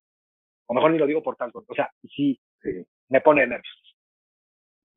O 0.68 0.74
mejor 0.74 0.92
ni 0.92 0.98
lo 0.98 1.06
digo 1.06 1.24
por 1.24 1.36
tal 1.36 1.52
cosa. 1.52 1.66
O 1.70 1.76
sea, 1.76 1.92
sí, 2.04 2.40
me 3.10 3.22
pone 3.22 3.48
nervioso. 3.48 3.87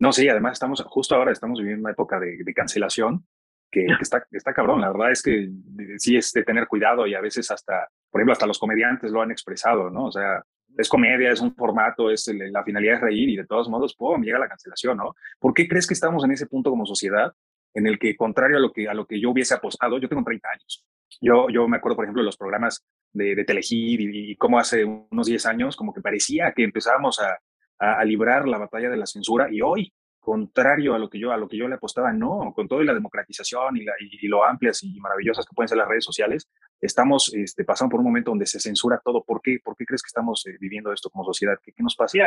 No, 0.00 0.12
sí, 0.12 0.28
además 0.28 0.54
estamos, 0.54 0.82
justo 0.88 1.14
ahora 1.14 1.30
estamos 1.30 1.58
viviendo 1.58 1.82
una 1.82 1.92
época 1.92 2.18
de, 2.18 2.42
cancelación 2.54 3.26
que, 3.70 3.86
está, 4.00 4.26
está 4.32 4.52
cabrón. 4.52 4.80
La 4.80 4.90
verdad 4.90 5.12
es 5.12 5.22
que 5.22 5.50
sí 5.98 6.16
es 6.16 6.32
de 6.32 6.42
tener 6.42 6.66
cuidado 6.66 7.06
y 7.06 7.14
a 7.14 7.20
veces 7.20 7.50
hasta, 7.50 7.86
por 8.10 8.20
ejemplo, 8.20 8.32
hasta 8.32 8.46
los 8.46 8.58
comediantes 8.58 9.12
lo 9.12 9.20
han 9.20 9.30
expresado, 9.30 9.90
¿no? 9.90 10.06
O 10.06 10.10
sea, 10.10 10.42
es 10.76 10.88
comedia, 10.88 11.30
es 11.30 11.40
un 11.40 11.54
formato, 11.54 12.10
es 12.10 12.26
la 12.28 12.64
finalidad 12.64 12.96
es 12.96 13.00
reír 13.02 13.28
y 13.28 13.36
de 13.36 13.46
todos 13.46 13.68
modos, 13.68 13.94
¡pum!, 13.94 14.22
llega 14.22 14.38
la 14.38 14.48
cancelación, 14.48 14.96
¿no? 14.96 15.14
¿Por 15.38 15.52
qué 15.52 15.68
crees 15.68 15.86
que 15.86 15.94
estamos 15.94 16.24
en 16.24 16.32
ese 16.32 16.46
punto 16.46 16.70
como 16.70 16.86
sociedad 16.86 17.32
en 17.74 17.86
el 17.86 17.98
que, 17.98 18.16
contrario 18.16 18.56
a 18.56 18.60
lo 18.60 18.72
que, 18.72 18.88
a 18.88 18.94
lo 18.94 19.06
que 19.06 19.20
yo 19.20 19.30
hubiese 19.30 19.54
apostado, 19.54 19.98
yo 19.98 20.08
tengo 20.08 20.24
30 20.24 20.48
años. 20.48 20.84
Yo, 21.20 21.48
yo 21.50 21.68
me 21.68 21.76
acuerdo, 21.76 21.96
por 21.96 22.04
ejemplo, 22.04 22.22
de 22.22 22.26
los 22.26 22.36
programas 22.36 22.84
de, 23.12 23.34
de 23.34 23.44
Telehit 23.44 24.00
y, 24.00 24.36
cómo 24.36 24.58
hace 24.58 24.84
unos 24.84 25.26
10 25.26 25.46
años, 25.46 25.76
como 25.76 25.92
que 25.92 26.00
parecía 26.00 26.52
que 26.52 26.64
empezábamos 26.64 27.20
a, 27.20 27.38
a, 27.80 28.04
librar 28.04 28.46
la 28.46 28.58
batalla 28.58 28.90
de 28.90 28.96
la 28.96 29.06
censura 29.06 29.48
y 29.50 29.62
hoy, 29.62 29.92
contrario 30.20 30.94
a 30.94 30.98
lo 30.98 31.08
que 31.08 31.18
yo, 31.18 31.32
a 31.32 31.38
lo 31.38 31.48
que 31.48 31.56
yo 31.56 31.66
le 31.66 31.76
apostaba, 31.76 32.12
no, 32.12 32.52
con 32.54 32.68
todo 32.68 32.82
y 32.82 32.86
la 32.86 32.94
democratización 32.94 33.76
y, 33.78 33.84
la, 33.84 33.94
y, 33.98 34.28
lo 34.28 34.44
amplias 34.44 34.82
y 34.82 35.00
maravillosas 35.00 35.46
que 35.46 35.54
pueden 35.54 35.68
ser 35.68 35.78
las 35.78 35.88
redes 35.88 36.04
sociales, 36.04 36.48
estamos 36.80 37.32
este, 37.34 37.64
pasando 37.64 37.92
por 37.92 38.00
un 38.00 38.06
momento 38.06 38.30
donde 38.30 38.46
se 38.46 38.60
censura 38.60 39.00
todo. 39.02 39.24
¿Por 39.24 39.40
qué? 39.40 39.58
¿Por 39.64 39.76
qué 39.76 39.86
crees 39.86 40.02
que 40.02 40.08
estamos 40.08 40.46
eh, 40.46 40.56
viviendo 40.60 40.92
esto 40.92 41.08
como 41.10 41.24
sociedad? 41.24 41.58
¿Qué, 41.62 41.72
qué 41.72 41.82
nos 41.82 41.96
pasa? 41.96 42.18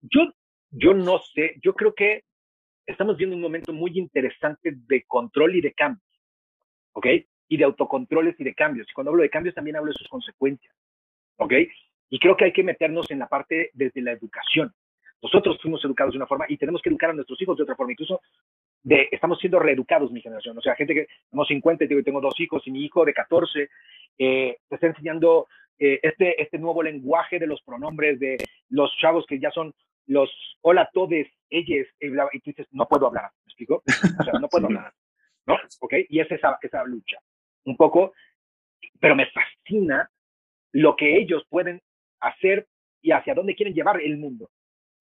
yo, 0.00 0.20
yo 0.70 0.94
no 0.94 1.18
sé, 1.18 1.56
yo 1.62 1.74
creo 1.74 1.94
que 1.94 2.24
estamos 2.86 3.16
viendo 3.16 3.36
un 3.36 3.42
momento 3.42 3.72
muy 3.72 3.92
interesante 3.98 4.72
de 4.74 5.04
control 5.04 5.56
y 5.56 5.60
de 5.60 5.72
cambios, 5.72 6.02
¿ok? 6.92 7.06
Y 7.48 7.56
de 7.56 7.64
autocontroles 7.64 8.38
y 8.38 8.44
de 8.44 8.54
cambios. 8.54 8.88
Y 8.90 8.92
cuando 8.92 9.10
hablo 9.10 9.22
de 9.22 9.30
cambios 9.30 9.54
también 9.54 9.76
hablo 9.76 9.92
de 9.92 9.98
sus 9.98 10.08
consecuencias, 10.08 10.74
¿ok? 11.36 11.52
Y 12.10 12.18
creo 12.18 12.36
que 12.36 12.46
hay 12.46 12.52
que 12.52 12.62
meternos 12.62 13.10
en 13.10 13.18
la 13.18 13.28
parte 13.28 13.70
desde 13.74 14.02
la 14.02 14.12
educación. 14.12 14.72
Nosotros 15.24 15.58
fuimos 15.62 15.82
educados 15.82 16.12
de 16.12 16.18
una 16.18 16.26
forma 16.26 16.44
y 16.48 16.58
tenemos 16.58 16.82
que 16.82 16.90
educar 16.90 17.08
a 17.08 17.14
nuestros 17.14 17.40
hijos 17.40 17.56
de 17.56 17.62
otra 17.62 17.74
forma. 17.74 17.92
Incluso 17.92 18.20
de, 18.82 19.08
estamos 19.10 19.38
siendo 19.38 19.58
reeducados 19.58 20.12
mi 20.12 20.20
generación. 20.20 20.58
O 20.58 20.60
sea, 20.60 20.76
gente 20.76 20.94
que 20.94 21.06
tenemos 21.30 21.48
50 21.48 21.84
y 21.84 22.02
tengo 22.02 22.20
dos 22.20 22.38
hijos 22.38 22.62
y 22.66 22.70
mi 22.70 22.84
hijo 22.84 23.06
de 23.06 23.14
14 23.14 23.70
eh, 24.18 24.56
te 24.68 24.74
está 24.74 24.86
enseñando 24.86 25.48
eh, 25.78 25.98
este, 26.02 26.40
este 26.42 26.58
nuevo 26.58 26.82
lenguaje 26.82 27.38
de 27.38 27.46
los 27.46 27.62
pronombres 27.62 28.20
de 28.20 28.36
los 28.68 28.94
chavos 28.98 29.24
que 29.26 29.40
ya 29.40 29.50
son 29.50 29.72
los 30.06 30.30
hola 30.60 30.90
todes, 30.92 31.26
ellos, 31.48 31.86
y 31.98 32.40
tú 32.40 32.50
dices, 32.50 32.66
no 32.72 32.86
puedo 32.86 33.06
hablar, 33.06 33.30
¿me 33.46 33.50
explico? 33.50 33.82
O 34.20 34.24
sea, 34.24 34.34
no 34.38 34.48
puedo 34.48 34.66
hablar, 34.66 34.92
¿no? 35.46 35.56
¿Ok? 35.80 35.94
Y 36.10 36.20
es 36.20 36.30
esa, 36.30 36.58
esa 36.60 36.84
lucha, 36.84 37.16
un 37.64 37.78
poco, 37.78 38.12
pero 39.00 39.16
me 39.16 39.24
fascina 39.30 40.10
lo 40.72 40.94
que 40.94 41.16
ellos 41.16 41.46
pueden 41.48 41.80
hacer 42.20 42.66
y 43.00 43.12
hacia 43.12 43.34
dónde 43.34 43.54
quieren 43.54 43.74
llevar 43.74 44.00
el 44.02 44.18
mundo. 44.18 44.50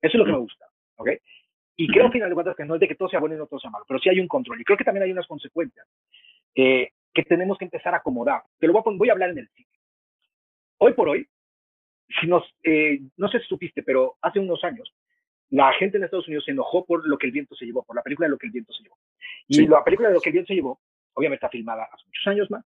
Eso 0.04 0.18
es 0.18 0.20
lo 0.20 0.26
que 0.26 0.34
me 0.34 0.38
gusta, 0.38 0.66
¿ok? 0.98 1.10
Y 1.78 1.88
creo, 1.88 2.06
al 2.06 2.12
final 2.12 2.30
de 2.30 2.36
cuentas, 2.36 2.56
que 2.58 2.66
no 2.66 2.76
es 2.76 2.82
de 2.82 2.90
que 2.90 2.96
todo 2.96 3.08
sea 3.08 3.22
bueno 3.22 3.36
y 3.36 3.38
no 3.40 3.48
todo 3.48 3.60
sea 3.60 3.72
malo, 3.72 3.86
pero 3.88 4.00
sí 4.00 4.10
hay 4.10 4.20
un 4.20 4.28
control. 4.28 4.60
Y 4.60 4.66
creo 4.66 4.78
que 4.78 4.84
también 4.84 5.04
hay 5.06 5.12
unas 5.12 5.26
consecuencias 5.26 5.88
eh, 6.56 6.92
que 7.14 7.24
tenemos 7.24 7.58
que 7.58 7.66
empezar 7.66 7.94
a 7.94 7.98
acomodar. 7.98 8.44
Te 8.60 8.68
lo 8.68 8.74
voy 8.74 8.82
a, 8.86 8.98
voy 8.98 9.10
a 9.10 9.14
hablar 9.14 9.30
en 9.30 9.40
el 9.40 9.50
cine. 9.50 9.70
Hoy 10.80 10.94
por 10.94 11.08
hoy, 11.08 11.26
si 12.20 12.28
nos, 12.28 12.44
eh, 12.64 13.00
no 13.16 13.30
sé 13.30 13.40
si 13.40 13.46
supiste, 13.46 13.82
pero 13.82 14.18
hace 14.22 14.40
unos 14.40 14.62
años, 14.66 14.94
la 15.50 15.72
gente 15.74 15.98
en 15.98 16.04
Estados 16.04 16.28
Unidos 16.28 16.44
se 16.44 16.52
enojó 16.52 16.86
por 16.86 17.08
lo 17.08 17.18
que 17.18 17.28
el 17.28 17.32
viento 17.32 17.56
se 17.56 17.66
llevó, 17.66 17.84
por 17.84 17.96
la 17.96 18.04
película 18.04 18.28
de 18.28 18.32
lo 18.32 18.38
que 18.38 18.48
el 18.48 18.52
viento 18.52 18.74
se 18.74 18.84
llevó. 18.84 18.98
Y 19.48 19.66
la 19.68 19.84
película 19.86 20.10
de 20.10 20.16
lo 20.16 20.22
que 20.22 20.30
el 20.30 20.34
viento 20.34 20.48
se 20.50 20.56
llevó, 20.56 20.82
obviamente 21.14 21.46
está 21.46 21.50
filmada 21.50 21.88
hace 21.92 22.06
muchos 22.06 22.28
años 22.28 22.52
más, 22.52 22.66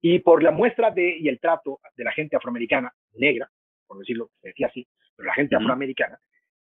y 0.00 0.20
por 0.20 0.40
la 0.42 0.52
muestra 0.52 0.92
de, 0.92 1.18
y 1.18 1.28
el 1.28 1.40
trato 1.40 1.80
de 1.96 2.04
la 2.04 2.12
gente 2.12 2.36
afroamericana, 2.36 2.94
negra, 3.14 3.50
por 3.86 3.98
decirlo, 3.98 4.30
se 4.40 4.48
decía 4.48 4.68
así, 4.68 4.86
pero 5.16 5.26
la 5.26 5.34
gente 5.34 5.56
afroamericana, 5.56 6.18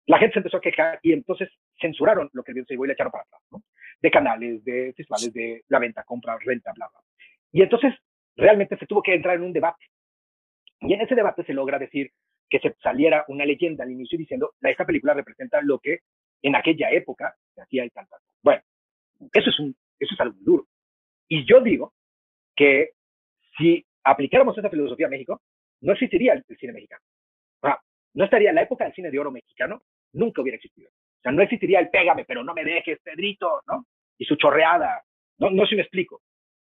la 0.06 0.18
gente 0.18 0.34
se 0.34 0.40
empezó 0.40 0.58
a 0.58 0.62
quejar 0.62 1.00
y 1.02 1.14
entonces 1.14 1.50
censuraron 1.80 2.30
lo 2.34 2.44
que 2.44 2.52
el 2.52 2.56
viento 2.56 2.68
se 2.68 2.74
llevó 2.74 2.86
y 2.86 2.88
le 2.90 2.94
echaron 2.94 3.12
para 3.12 3.24
atrás, 3.24 3.42
¿no? 3.52 3.64
De 4.02 4.12
canales, 4.12 4.64
de 4.64 4.94
festivales, 4.96 5.34
de 5.34 5.64
la 5.70 5.80
venta, 5.80 6.04
compra, 6.04 6.38
renta, 6.44 6.72
bla, 6.76 6.90
bla. 6.92 7.00
Y 7.52 7.62
entonces 7.62 7.94
realmente 8.36 8.78
se 8.78 8.86
tuvo 8.86 9.02
que 9.02 9.14
entrar 9.14 9.36
en 9.36 9.44
un 9.44 9.54
debate. 9.54 9.86
Y 10.82 10.94
en 10.94 11.02
ese 11.02 11.16
debate 11.16 11.44
se 11.46 11.54
logra 11.54 11.80
decir 11.80 12.12
que 12.50 12.60
se 12.60 12.76
saliera 12.84 13.24
una 13.30 13.46
leyenda 13.46 13.84
al 13.84 13.92
inicio 13.92 14.18
diciendo, 14.18 14.54
esta 14.62 14.86
película 14.86 15.14
representa 15.14 15.62
lo 15.62 15.80
que 15.80 16.00
en 16.42 16.56
aquella 16.56 16.92
época 16.92 17.34
se 17.56 17.62
hacía 17.62 17.84
el 17.84 17.92
tal, 17.92 18.08
Bueno, 18.44 18.62
eso 19.32 19.50
es, 19.50 19.60
un, 19.60 19.76
eso 19.98 20.14
es 20.14 20.20
algo 20.20 20.38
duro. 20.42 20.68
Y 21.28 21.46
yo 21.46 21.62
digo 21.62 21.94
que 22.56 22.92
si 23.58 23.86
aplicáramos 24.04 24.58
esa 24.58 24.70
filosofía 24.70 25.08
a 25.08 25.10
México, 25.10 25.42
no 25.82 25.94
existiría 25.94 26.34
el, 26.34 26.44
cine 26.58 26.74
mexicano. 26.74 27.02
no 28.14 28.26
estaría 28.26 28.54
la 28.54 28.62
época 28.62 28.84
del 28.84 28.94
cine 28.94 29.10
de 29.10 29.20
oro 29.20 29.32
mexicano, 29.32 29.82
nunca 30.14 30.42
hubiera 30.42 30.56
existido. 30.56 30.90
O 30.90 31.22
sea, 31.22 31.32
no 31.32 31.42
existiría 31.42 31.80
el 31.80 31.90
pégame, 31.90 32.26
pero 32.26 32.44
no 32.44 32.54
me 32.54 32.64
dejes, 32.64 33.00
Pedrito, 33.02 33.62
¿no? 33.68 33.86
Y 34.18 34.26
su 34.26 34.36
chorreada. 34.36 35.04
No, 35.40 35.50
no 35.50 35.64
sé 35.64 35.70
si 35.70 35.76
me 35.76 35.82
explico. 35.82 36.22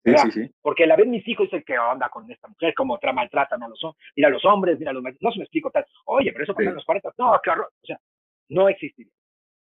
Sí, 0.04 0.12
sí, 0.16 0.30
sí. 0.32 0.54
Porque 0.60 0.86
la 0.86 0.96
vez 0.96 1.06
mis 1.06 1.26
hijos 1.26 1.46
dicen 1.46 1.64
que 1.66 1.78
onda 1.78 2.10
con 2.10 2.30
esta 2.30 2.46
mujer, 2.48 2.74
como 2.74 2.98
maltratan 3.14 3.62
a 3.62 3.68
los 3.68 3.82
hombres, 3.82 4.04
mira 4.14 4.28
a 4.28 4.30
los 4.30 4.44
hombres, 4.44 4.78
mira 4.78 4.90
a 4.90 4.94
los 4.94 5.02
no 5.02 5.32
se 5.32 5.38
me 5.38 5.44
explico 5.44 5.70
tal. 5.70 5.86
Oye, 6.04 6.30
pero 6.32 6.44
eso 6.44 6.54
pasa 6.54 6.68
en 6.68 6.74
los 6.74 6.84
40. 6.84 7.14
No, 7.16 7.40
claro, 7.42 7.62
o 7.62 7.86
sea, 7.86 7.98
no 8.50 8.68
existiría 8.68 9.12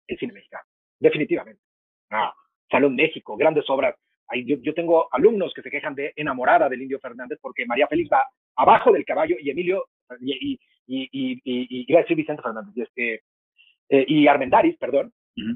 el 0.08 0.18
cine 0.18 0.32
mexicano, 0.32 0.64
definitivamente. 0.98 1.62
Ah, 2.10 2.34
Salón 2.68 2.96
México, 2.96 3.36
grandes 3.36 3.68
obras. 3.70 3.94
yo, 4.44 4.56
yo, 4.60 4.74
tengo 4.74 5.08
alumnos 5.12 5.54
que 5.54 5.62
se 5.62 5.70
quejan 5.70 5.94
de 5.94 6.12
enamorada 6.16 6.68
del 6.68 6.82
Indio 6.82 6.98
Fernández 6.98 7.38
porque 7.40 7.64
María 7.64 7.86
Félix 7.86 8.10
va 8.12 8.26
abajo 8.56 8.92
del 8.92 9.04
caballo 9.04 9.36
y 9.38 9.50
Emilio, 9.50 9.86
y, 10.20 10.58
y, 10.86 11.08
y, 11.14 11.40
y 11.44 11.84
iba 11.88 12.00
a 12.00 12.02
decir 12.02 12.16
Vicente 12.16 12.42
Fernández, 12.42 12.72
y, 12.76 12.82
este, 12.82 13.22
eh, 13.88 14.04
y 14.08 14.26
Armendaris, 14.26 14.76
perdón, 14.78 15.12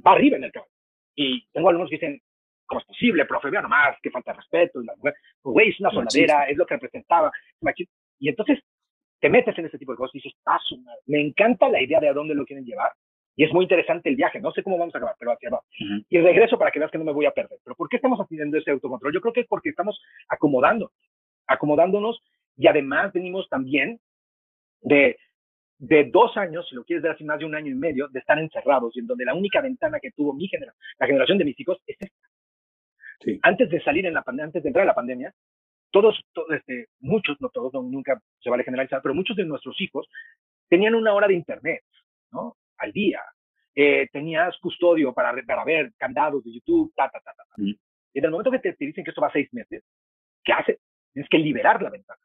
va 0.06 0.12
arriba 0.12 0.36
en 0.36 0.44
el 0.44 0.52
caballo. 0.52 0.72
Y 1.14 1.46
tengo 1.52 1.68
alumnos 1.68 1.90
que 1.90 1.96
dicen, 1.96 2.20
¿cómo 2.66 2.80
es 2.80 2.86
posible, 2.86 3.24
profe? 3.24 3.50
Vea 3.50 3.62
nomás, 3.62 3.96
que 4.02 4.10
falta 4.10 4.32
de 4.32 4.38
respeto. 4.38 4.80
Pues, 5.00 5.14
güey, 5.42 5.70
es 5.70 5.80
una 5.80 5.90
soldadera, 5.90 6.44
es 6.44 6.56
lo 6.56 6.66
que 6.66 6.74
representaba. 6.74 7.32
Y 8.20 8.28
entonces 8.28 8.60
te 9.20 9.28
metes 9.28 9.58
en 9.58 9.66
ese 9.66 9.78
tipo 9.78 9.92
de 9.92 9.98
cosas 9.98 10.14
y 10.14 10.18
dices, 10.18 10.38
ah, 10.46 10.58
me 11.06 11.20
encanta 11.20 11.68
la 11.68 11.82
idea 11.82 12.00
de 12.00 12.08
a 12.08 12.12
dónde 12.12 12.34
lo 12.34 12.44
quieren 12.44 12.64
llevar. 12.64 12.92
Y 13.34 13.44
es 13.44 13.52
muy 13.52 13.64
interesante 13.64 14.08
el 14.08 14.16
viaje. 14.16 14.40
No 14.40 14.50
sé 14.52 14.62
cómo 14.62 14.78
vamos 14.78 14.94
a 14.94 14.98
acabar, 14.98 15.16
pero 15.18 15.32
hacia 15.32 15.48
abajo. 15.48 15.64
Y 16.08 16.18
regreso 16.18 16.58
para 16.58 16.70
que 16.70 16.80
veas 16.80 16.90
que 16.90 16.98
no 16.98 17.04
me 17.04 17.12
voy 17.12 17.26
a 17.26 17.30
perder. 17.30 17.58
Pero 17.62 17.76
¿por 17.76 17.88
qué 17.88 17.96
estamos 17.96 18.18
haciendo 18.18 18.58
ese 18.58 18.72
autocontrol? 18.72 19.14
Yo 19.14 19.20
creo 19.20 19.32
que 19.32 19.40
es 19.40 19.46
porque 19.46 19.70
estamos 19.70 20.00
acomodando, 20.28 20.90
acomodándonos 21.46 22.20
y 22.56 22.66
además 22.66 23.12
venimos 23.12 23.48
también 23.48 24.00
de, 24.80 25.16
de 25.78 26.10
dos 26.10 26.36
años, 26.36 26.66
si 26.68 26.74
lo 26.74 26.84
quieres 26.84 27.02
ver 27.02 27.12
así, 27.12 27.24
más 27.24 27.38
de 27.38 27.44
un 27.44 27.54
año 27.54 27.70
y 27.70 27.74
medio, 27.74 28.08
de 28.08 28.18
estar 28.18 28.38
encerrados 28.38 28.96
y 28.96 29.00
en 29.00 29.06
donde 29.06 29.24
la 29.24 29.34
única 29.34 29.60
ventana 29.60 30.00
que 30.00 30.10
tuvo 30.10 30.34
mi 30.34 30.48
generación, 30.48 30.80
la 30.98 31.06
generación 31.06 31.38
de 31.38 31.44
mis 31.44 31.58
hijos, 31.60 31.78
es 31.86 31.96
esta. 32.00 32.28
Antes 33.42 33.70
de 33.70 33.80
salir 33.82 34.06
en 34.06 34.14
la 34.14 34.22
pandemia, 34.22 34.46
antes 34.46 34.62
de 34.62 34.68
entrar 34.68 34.84
a 34.84 34.86
la 34.86 34.94
pandemia, 34.94 35.32
todos, 35.90 36.20
este, 36.50 36.88
muchos, 37.00 37.40
no 37.40 37.48
todos, 37.48 37.72
nunca 37.72 38.20
se 38.40 38.50
vale 38.50 38.64
generalizar, 38.64 39.00
pero 39.02 39.14
muchos 39.14 39.36
de 39.36 39.44
nuestros 39.44 39.80
hijos 39.80 40.06
tenían 40.68 40.94
una 40.94 41.14
hora 41.14 41.26
de 41.26 41.34
internet, 41.34 41.82
¿no? 42.30 42.56
Al 42.78 42.92
día. 42.92 43.20
Eh, 43.74 44.08
tenías 44.12 44.56
custodio 44.58 45.12
para, 45.14 45.32
para 45.46 45.64
ver 45.64 45.92
candados 45.96 46.42
de 46.44 46.52
YouTube, 46.52 46.92
ta, 46.96 47.08
ta, 47.08 47.20
ta, 47.20 47.32
ta. 47.32 47.44
Y 47.56 47.78
en 48.14 48.24
el 48.24 48.30
momento 48.30 48.50
que 48.50 48.58
te, 48.58 48.74
dicen 48.78 49.04
que 49.04 49.10
esto 49.10 49.20
va 49.20 49.30
seis 49.32 49.48
meses, 49.52 49.84
¿qué 50.44 50.52
haces? 50.52 50.80
Tienes 51.12 51.28
que 51.30 51.38
liberar 51.38 51.80
la 51.80 51.90
ventana. 51.90 52.20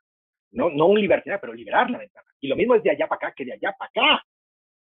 No, 0.51 0.69
no 0.69 0.87
un 0.87 0.99
libertad, 0.99 1.37
pero 1.39 1.53
liberar 1.53 1.89
la 1.89 1.99
ventana. 1.99 2.27
Y 2.43 2.49
lo 2.49 2.57
mismo 2.57 2.75
es 2.75 2.83
de 2.83 2.91
allá 2.91 3.07
para 3.07 3.27
acá 3.27 3.33
que 3.33 3.45
de 3.45 3.53
allá 3.53 3.73
para 3.79 3.89
acá. 3.89 4.25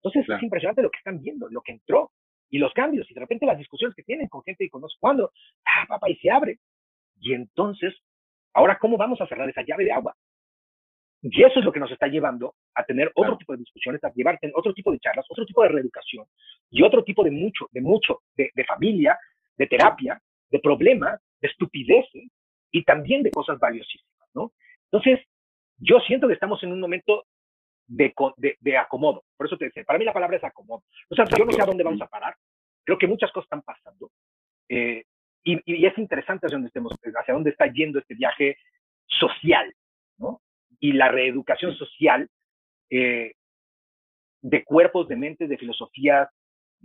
Entonces 0.03 0.29
es 0.29 0.43
impresionante 0.43 0.83
lo 0.83 0.91
que 0.91 0.99
están 0.99 1.19
viendo, 1.23 1.49
lo 1.49 1.63
que 1.63 1.73
entró 1.73 2.13
y 2.51 2.59
los 2.59 2.71
cambios. 2.75 3.11
Y 3.11 3.15
de 3.15 3.21
repente 3.21 3.47
las 3.47 3.57
discusiones 3.57 3.97
que 3.97 4.03
tienen 4.03 4.29
con 4.29 4.43
gente 4.43 4.63
y 4.63 4.69
con 4.69 4.83
no 4.83 4.89
sé 4.91 4.97
cuándo, 5.01 5.33
ah, 5.65 5.87
papá, 5.89 6.11
y 6.11 6.17
se 6.17 6.31
abre. 6.31 6.59
Y 7.19 7.33
entonces, 7.33 7.95
ahora, 8.53 8.77
¿cómo 8.79 8.99
vamos 8.99 9.23
a 9.23 9.27
cerrar 9.27 9.49
esa 9.49 9.63
llave 9.63 9.87
de 9.87 9.93
agua? 9.93 10.15
Y 11.23 11.43
eso 11.43 11.59
es 11.59 11.65
lo 11.65 11.73
que 11.73 11.81
nos 11.81 11.91
está 11.91 12.09
llevando 12.09 12.57
a 12.75 12.85
tener 12.85 13.11
otro 13.15 13.39
tipo 13.39 13.55
de 13.55 13.61
discusiones, 13.61 14.05
a 14.05 14.13
llevarte 14.13 14.53
otro 14.55 14.75
tipo 14.75 14.93
de 14.93 14.99
charlas, 14.99 15.25
otro 15.31 15.47
tipo 15.47 15.63
de 15.63 15.71
reeducación 15.71 16.27
y 16.71 16.83
otro 16.83 17.05
tipo 17.05 17.25
de 17.25 17.31
mucho, 17.31 17.69
de 17.73 17.81
mucho, 17.81 18.21
de, 18.37 18.51
de 18.55 18.65
familia, 18.65 19.19
de 19.57 19.67
terapia, 19.67 20.21
de 20.51 20.59
problemas, 20.59 21.19
de 21.41 21.49
estupideces 21.49 22.31
y 22.71 22.85
también 22.85 23.23
de 23.23 23.31
cosas 23.31 23.59
valiosísimas, 23.59 24.29
¿no? 24.35 24.53
Entonces, 24.93 25.27
yo 25.79 26.01
siento 26.01 26.29
que 26.29 26.35
estamos 26.35 26.63
en 26.63 26.73
un 26.73 26.81
momento 26.81 27.25
de, 27.87 28.13
de, 28.37 28.57
de, 28.61 28.77
acomodo. 28.77 29.25
Por 29.37 29.47
eso 29.47 29.57
te 29.57 29.67
decía, 29.67 29.85
para 29.85 29.99
mí 29.99 30.05
la 30.05 30.13
palabra 30.13 30.37
es 30.37 30.45
acomodo. 30.45 30.83
O 31.09 31.15
sea, 31.15 31.25
yo 31.25 31.45
no 31.45 31.53
sé 31.53 31.63
a 31.63 31.67
dónde 31.67 31.85
vamos 31.85 32.03
a 32.03 32.07
parar. 32.07 32.37
Creo 32.85 32.99
que 32.99 33.07
muchas 33.07 33.31
cosas 33.33 33.47
están 33.47 33.63
pasando. 33.63 34.11
Eh, 34.69 35.05
y, 35.45 35.61
y, 35.65 35.87
es 35.87 35.97
interesante 35.97 36.47
hacia 36.47 36.57
dónde, 36.57 36.69
estemos, 36.69 36.93
hacia 36.93 37.35
dónde 37.35 37.51
está 37.51 37.67
yendo 37.67 37.99
este 37.99 38.15
viaje 38.15 38.57
social, 39.07 39.73
¿no? 40.19 40.41
Y 40.81 40.93
la 40.93 41.09
reeducación 41.09 41.75
social 41.77 42.29
eh, 42.91 43.35
de 44.43 44.65
cuerpos, 44.65 45.09
de 45.09 45.17
mentes, 45.17 45.49
de 45.49 45.59
filosofías 45.59 46.29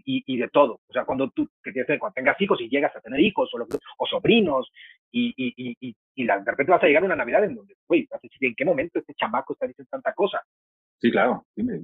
y, 0.06 0.24
y, 0.26 0.38
de 0.38 0.50
todo. 0.50 0.82
O 0.88 0.94
sea, 0.94 1.06
cuando 1.06 1.30
tú 1.30 1.48
que 1.64 1.72
tienes, 1.72 2.00
cuando 2.00 2.14
tengas 2.14 2.40
hijos 2.40 2.60
y 2.62 2.70
llegas 2.70 2.96
a 2.96 3.02
tener 3.02 3.20
hijos 3.20 3.52
o, 3.54 3.68
o 3.98 4.06
sobrinos 4.08 4.72
y, 5.12 5.34
y, 5.36 5.76
y, 5.80 5.96
y, 6.16 6.26
de 6.26 6.34
repente 6.46 6.72
vas 6.72 6.84
a 6.84 6.88
llegar 6.88 7.04
a 7.04 7.08
una 7.08 7.16
Navidad 7.16 7.44
en 7.44 7.56
donde, 7.56 7.76
güey, 7.88 8.08
¿en 8.40 8.56
qué 8.56 8.66
momento 8.66 9.00
este 9.00 9.14
chamaco 9.14 9.54
está 9.54 9.68
diciendo 9.68 9.90
tanta 9.92 10.14
cosa? 10.14 10.42
Sí, 11.02 11.12
claro, 11.12 11.46
dime. 11.56 11.82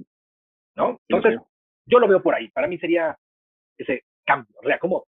¿No? 0.76 1.00
Entonces, 1.08 1.40
yo 1.86 1.98
lo 1.98 2.06
veo 2.06 2.22
por 2.22 2.34
ahí. 2.34 2.48
Para 2.50 2.68
mí 2.68 2.78
sería 2.78 3.18
ese 3.76 4.04
cambio, 4.24 4.54
reacomodo. 4.62 5.06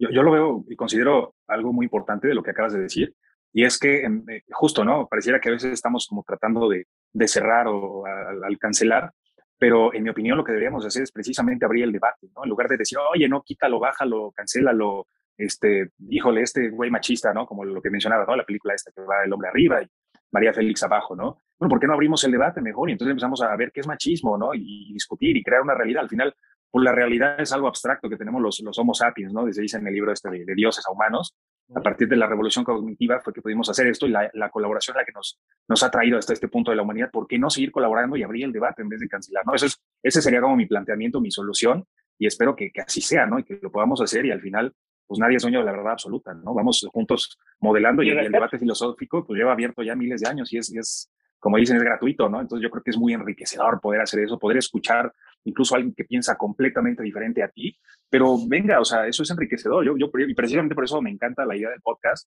Yo, 0.00 0.10
yo 0.10 0.22
lo 0.22 0.32
veo 0.32 0.64
y 0.68 0.76
considero 0.76 1.34
algo 1.46 1.72
muy 1.72 1.86
importante 1.86 2.28
de 2.28 2.34
lo 2.34 2.42
que 2.42 2.50
acabas 2.50 2.72
de 2.72 2.80
decir, 2.80 3.14
y 3.52 3.64
es 3.64 3.78
que 3.78 4.04
eh, 4.04 4.42
justo, 4.50 4.84
¿no? 4.84 5.06
Pareciera 5.08 5.40
que 5.40 5.48
a 5.48 5.52
veces 5.52 5.72
estamos 5.72 6.06
como 6.06 6.22
tratando 6.26 6.68
de, 6.68 6.86
de 7.12 7.28
cerrar 7.28 7.66
o 7.68 8.04
al, 8.06 8.58
cancelar, 8.58 9.12
pero 9.58 9.92
en 9.94 10.02
mi 10.02 10.10
opinión 10.10 10.36
lo 10.36 10.44
que 10.44 10.52
deberíamos 10.52 10.84
hacer 10.84 11.02
es 11.02 11.12
precisamente 11.12 11.64
abrir 11.64 11.84
el 11.84 11.92
debate, 11.92 12.28
¿no? 12.34 12.44
En 12.44 12.50
lugar 12.50 12.68
de 12.68 12.76
decir, 12.76 12.98
oye, 12.98 13.28
no, 13.28 13.42
quítalo, 13.42 13.80
bájalo, 13.80 14.32
cancélalo, 14.32 15.06
este, 15.36 15.90
híjole, 16.08 16.42
este 16.42 16.68
güey 16.70 16.90
machista, 16.90 17.32
¿no? 17.32 17.46
Como 17.46 17.64
lo 17.64 17.80
que 17.80 17.90
mencionaba, 17.90 18.24
¿no? 18.26 18.36
La 18.36 18.44
película 18.44 18.74
esta 18.74 18.92
que 18.92 19.00
va 19.02 19.24
el 19.24 19.32
hombre 19.32 19.48
arriba 19.48 19.82
y 19.82 19.88
María 20.32 20.52
Félix 20.52 20.82
abajo, 20.82 21.16
¿no? 21.16 21.42
Bueno, 21.58 21.70
¿por 21.70 21.80
qué 21.80 21.86
no 21.86 21.94
abrimos 21.94 22.22
el 22.24 22.32
debate 22.32 22.60
mejor? 22.60 22.88
Y 22.88 22.92
entonces 22.92 23.10
empezamos 23.10 23.42
a 23.42 23.54
ver 23.56 23.72
qué 23.72 23.80
es 23.80 23.86
machismo, 23.86 24.38
¿no? 24.38 24.54
Y, 24.54 24.92
discutir 24.92 25.36
y 25.36 25.42
crear 25.42 25.62
una 25.62 25.74
realidad. 25.74 26.02
Al 26.02 26.08
final, 26.08 26.34
pues 26.70 26.84
la 26.84 26.92
realidad 26.92 27.40
es 27.40 27.52
algo 27.52 27.68
abstracto 27.68 28.08
que 28.08 28.16
tenemos 28.16 28.40
los, 28.40 28.60
los 28.60 28.78
homo 28.78 28.94
sapiens, 28.94 29.32
¿no? 29.32 29.50
Se 29.52 29.62
dice 29.62 29.78
en 29.78 29.86
el 29.86 29.94
libro 29.94 30.12
este 30.12 30.30
de, 30.30 30.54
dioses 30.54 30.84
a 30.86 30.92
humanos. 30.92 31.34
A 31.74 31.80
partir 31.80 32.08
de 32.08 32.16
la 32.16 32.26
revolución 32.26 32.64
cognitiva 32.64 33.20
fue 33.20 33.32
que 33.32 33.42
pudimos 33.42 33.68
hacer 33.68 33.86
esto 33.88 34.06
y 34.06 34.10
la, 34.10 34.30
la 34.32 34.50
colaboración 34.50 34.96
la 34.96 35.04
que 35.04 35.12
nos, 35.12 35.38
nos 35.68 35.82
ha 35.82 35.90
traído 35.90 36.18
hasta 36.18 36.32
este 36.32 36.48
punto 36.48 36.70
de 36.70 36.76
la 36.76 36.82
humanidad. 36.82 37.10
¿Por 37.10 37.26
qué 37.26 37.38
no 37.38 37.50
seguir 37.50 37.72
colaborando 37.72 38.16
y 38.16 38.22
abrir 38.22 38.44
el 38.44 38.52
debate 38.52 38.82
en 38.82 38.88
vez 38.88 39.00
de 39.00 39.08
cancelar? 39.08 39.44
¿no? 39.44 39.54
Eso 39.54 39.66
es, 39.66 39.82
ese 40.02 40.22
sería 40.22 40.40
como 40.40 40.56
mi 40.56 40.66
planteamiento, 40.66 41.20
mi 41.20 41.30
solución 41.30 41.84
y 42.18 42.26
espero 42.26 42.56
que, 42.56 42.70
que 42.70 42.80
así 42.80 43.00
sea, 43.00 43.26
¿no? 43.26 43.38
Y 43.38 43.44
que 43.44 43.58
lo 43.62 43.70
podamos 43.70 44.00
hacer 44.00 44.26
y 44.26 44.30
al 44.30 44.40
final 44.40 44.74
pues 45.08 45.18
nadie 45.18 45.40
sueña 45.40 45.60
de 45.60 45.64
la 45.64 45.72
verdad 45.72 45.92
absoluta, 45.92 46.34
¿no? 46.34 46.52
Vamos 46.52 46.86
juntos 46.92 47.38
modelando 47.60 48.02
y, 48.02 48.10
el 48.10 48.30
debate 48.30 48.58
filosófico 48.58 49.26
pues 49.26 49.38
lleva 49.38 49.52
abierto 49.52 49.82
ya 49.82 49.96
miles 49.96 50.20
de 50.20 50.28
años 50.28 50.52
y 50.52 50.58
es, 50.58 50.70
es, 50.74 51.10
como 51.38 51.56
dicen, 51.56 51.78
es 51.78 51.82
gratuito, 51.82 52.28
¿no? 52.28 52.40
Entonces 52.40 52.62
yo 52.62 52.70
creo 52.70 52.82
que 52.82 52.90
es 52.90 52.98
muy 52.98 53.14
enriquecedor 53.14 53.80
poder 53.80 54.02
hacer 54.02 54.20
eso, 54.20 54.38
poder 54.38 54.58
escuchar 54.58 55.10
incluso 55.44 55.74
a 55.74 55.78
alguien 55.78 55.94
que 55.94 56.04
piensa 56.04 56.36
completamente 56.36 57.02
diferente 57.02 57.42
a 57.42 57.48
ti, 57.48 57.74
pero 58.10 58.36
venga, 58.46 58.80
o 58.80 58.84
sea, 58.84 59.06
eso 59.06 59.22
es 59.22 59.30
enriquecedor. 59.30 59.82
Yo, 59.82 59.96
yo 59.96 60.10
y 60.14 60.34
precisamente 60.34 60.74
por 60.74 60.84
eso 60.84 61.00
me 61.00 61.10
encanta 61.10 61.46
la 61.46 61.56
idea 61.56 61.70
del 61.70 61.80
podcast, 61.80 62.28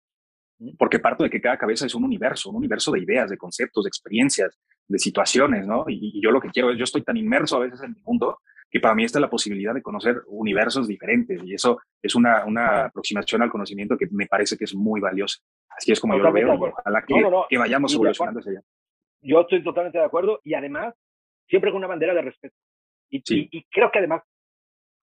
porque 0.78 1.00
parto 1.00 1.24
de 1.24 1.32
que 1.32 1.42
cada 1.42 1.58
cabeza 1.58 1.88
es 1.88 1.96
un 1.96 2.04
universo, 2.04 2.52
un 2.52 2.58
universo 2.58 2.92
de 2.92 3.00
ideas, 3.00 3.30
de 3.30 3.38
conceptos, 3.38 3.86
de 3.86 3.88
experiencias, 3.88 4.56
de 4.88 5.00
situaciones, 5.00 5.66
¿no? 5.66 5.86
Y, 5.88 6.18
y 6.18 6.22
yo 6.22 6.30
lo 6.30 6.40
que 6.40 6.50
quiero 6.50 6.72
es, 6.72 6.78
yo 6.78 6.84
estoy 6.84 7.02
tan 7.02 7.18
inmerso 7.18 7.58
a 7.58 7.62
veces 7.62 7.82
en 7.82 7.94
mi 7.94 8.02
mundo 8.02 8.40
que 8.70 8.80
para 8.80 8.95
mí 8.95 9.03
está 9.03 9.20
la 9.20 9.30
posibilidad 9.30 9.74
de 9.74 9.82
conocer 9.82 10.22
universos 10.28 10.88
diferentes 10.88 11.41
y 11.43 11.53
eso 11.53 11.80
es 12.01 12.15
una, 12.15 12.45
una 12.45 12.86
aproximación 12.86 13.41
al 13.41 13.49
conocimiento 13.49 13.97
que 13.97 14.07
me 14.11 14.28
parece 14.28 14.57
que 14.57 14.65
es 14.65 14.76
muy 14.76 14.99
valiosa. 14.99 15.39
Así 15.70 15.91
es 15.91 15.99
como 15.99 16.15
yo 16.15 16.24
lo 16.24 16.34
veo 16.34 16.53
y 16.53 16.57
ojalá 16.57 17.03
que, 17.05 17.13
que 17.49 17.57
vayamos 17.57 17.93
evolucionando 17.93 18.39
hacia 18.39 18.51
allá. 18.53 18.61
Yo 19.22 19.41
estoy 19.41 19.63
totalmente 19.63 19.97
de 19.97 20.05
acuerdo 20.05 20.41
y 20.43 20.53
además 20.53 20.93
siempre 21.47 21.72
con 21.72 21.78
una 21.78 21.88
bandera 21.88 22.13
de 22.13 22.22
respeto. 22.22 22.55
Y, 23.09 23.22
y, 23.30 23.63
creo 23.72 23.89
que 23.89 23.99
además 23.99 24.22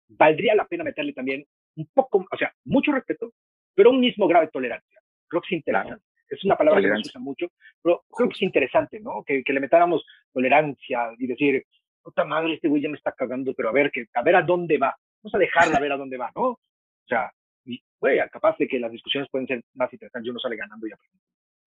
valdría 0.09 0.55
la 0.55 0.67
pena 0.67 0.85
meterle 0.85 1.13
también 1.13 1.45
un 1.77 1.89
poco, 1.93 2.27
o 2.31 2.37
sea, 2.37 2.53
mucho 2.65 2.93
respeto, 2.93 3.33
pero 3.75 3.91
un 3.91 4.01
mismo 4.01 4.27
grado 4.27 4.47
de 4.47 4.51
tolerancia. 4.51 5.01
Creo 5.29 5.43
que 5.43 5.55
es 5.55 5.59
interesante. 5.59 6.03
Es 6.29 6.45
una 6.45 6.57
palabra 6.57 6.81
que 6.81 6.89
se 6.89 7.09
usa 7.09 7.21
mucho, 7.21 7.49
pero 7.83 8.05
creo 8.09 8.29
que 8.29 8.35
es 8.35 8.43
interesante, 8.43 9.01
¿no? 9.01 9.23
Que, 9.27 9.43
que 9.43 9.53
le 9.53 9.61
metáramos 9.61 10.05
tolerancia 10.33 11.11
y 11.19 11.27
decir, 11.27 11.65
puta 12.11 12.25
madre, 12.25 12.55
este 12.55 12.69
güey 12.69 12.83
ya 12.83 12.89
me 12.89 12.97
está 12.97 13.13
cagando, 13.13 13.55
pero 13.55 13.69
a 13.69 13.73
ver, 13.73 13.91
que, 13.91 14.07
a 14.13 14.23
ver 14.23 14.37
a 14.37 14.43
dónde 14.43 14.79
va. 14.79 14.97
Vamos 15.23 15.35
a 15.35 15.39
dejarla 15.39 15.77
a 15.77 15.81
ver 15.81 15.93
a 15.93 15.97
dónde 15.97 16.17
va, 16.17 16.31
¿no? 16.35 16.43
O 16.43 16.59
sea, 17.07 17.31
y, 17.65 17.81
güey, 18.01 18.19
capaz 18.31 18.57
de 18.59 18.67
que 18.67 18.81
las 18.81 18.91
discusiones 18.91 19.29
pueden 19.31 19.47
ser 19.47 19.63
más 19.75 19.93
interesantes, 19.93 20.27
yo 20.27 20.33
no 20.33 20.41
sale 20.41 20.57
ganando 20.57 20.87
ya. 20.87 20.97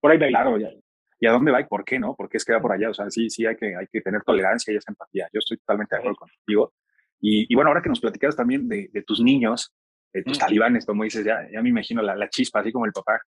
Por 0.00 0.10
ahí 0.10 0.18
me 0.18 0.28
Claro, 0.28 0.58
ya. 0.58 0.70
¿Y 1.20 1.26
a 1.26 1.32
dónde 1.32 1.52
va 1.52 1.60
y 1.60 1.64
por 1.64 1.84
qué 1.84 1.98
no? 1.98 2.14
Porque 2.14 2.36
es 2.36 2.44
que 2.44 2.52
va 2.52 2.60
por 2.60 2.72
allá. 2.72 2.90
O 2.90 2.94
sea, 2.94 3.10
sí, 3.10 3.30
sí 3.30 3.46
hay 3.46 3.56
que, 3.56 3.74
hay 3.74 3.86
que 3.86 4.00
tener 4.00 4.22
tolerancia 4.22 4.72
y 4.72 4.76
esa 4.76 4.90
empatía. 4.90 5.28
Yo 5.32 5.38
estoy 5.38 5.56
totalmente 5.58 5.94
de 5.94 6.00
acuerdo 6.00 6.18
contigo. 6.18 6.74
Y, 7.20 7.46
y 7.48 7.54
bueno, 7.54 7.68
ahora 7.68 7.80
que 7.80 7.88
nos 7.88 8.00
platicas 8.00 8.36
también 8.36 8.68
de, 8.68 8.90
de 8.92 9.02
tus 9.02 9.20
niños, 9.20 9.72
de 10.12 10.22
tus 10.22 10.38
talibanes, 10.38 10.86
como 10.86 11.04
dices, 11.04 11.24
ya, 11.24 11.48
ya 11.50 11.62
me 11.62 11.70
imagino 11.70 12.02
la, 12.02 12.14
la, 12.14 12.28
chispa, 12.28 12.60
así 12.60 12.70
como 12.70 12.86
el 12.86 12.92
papá 12.92 13.20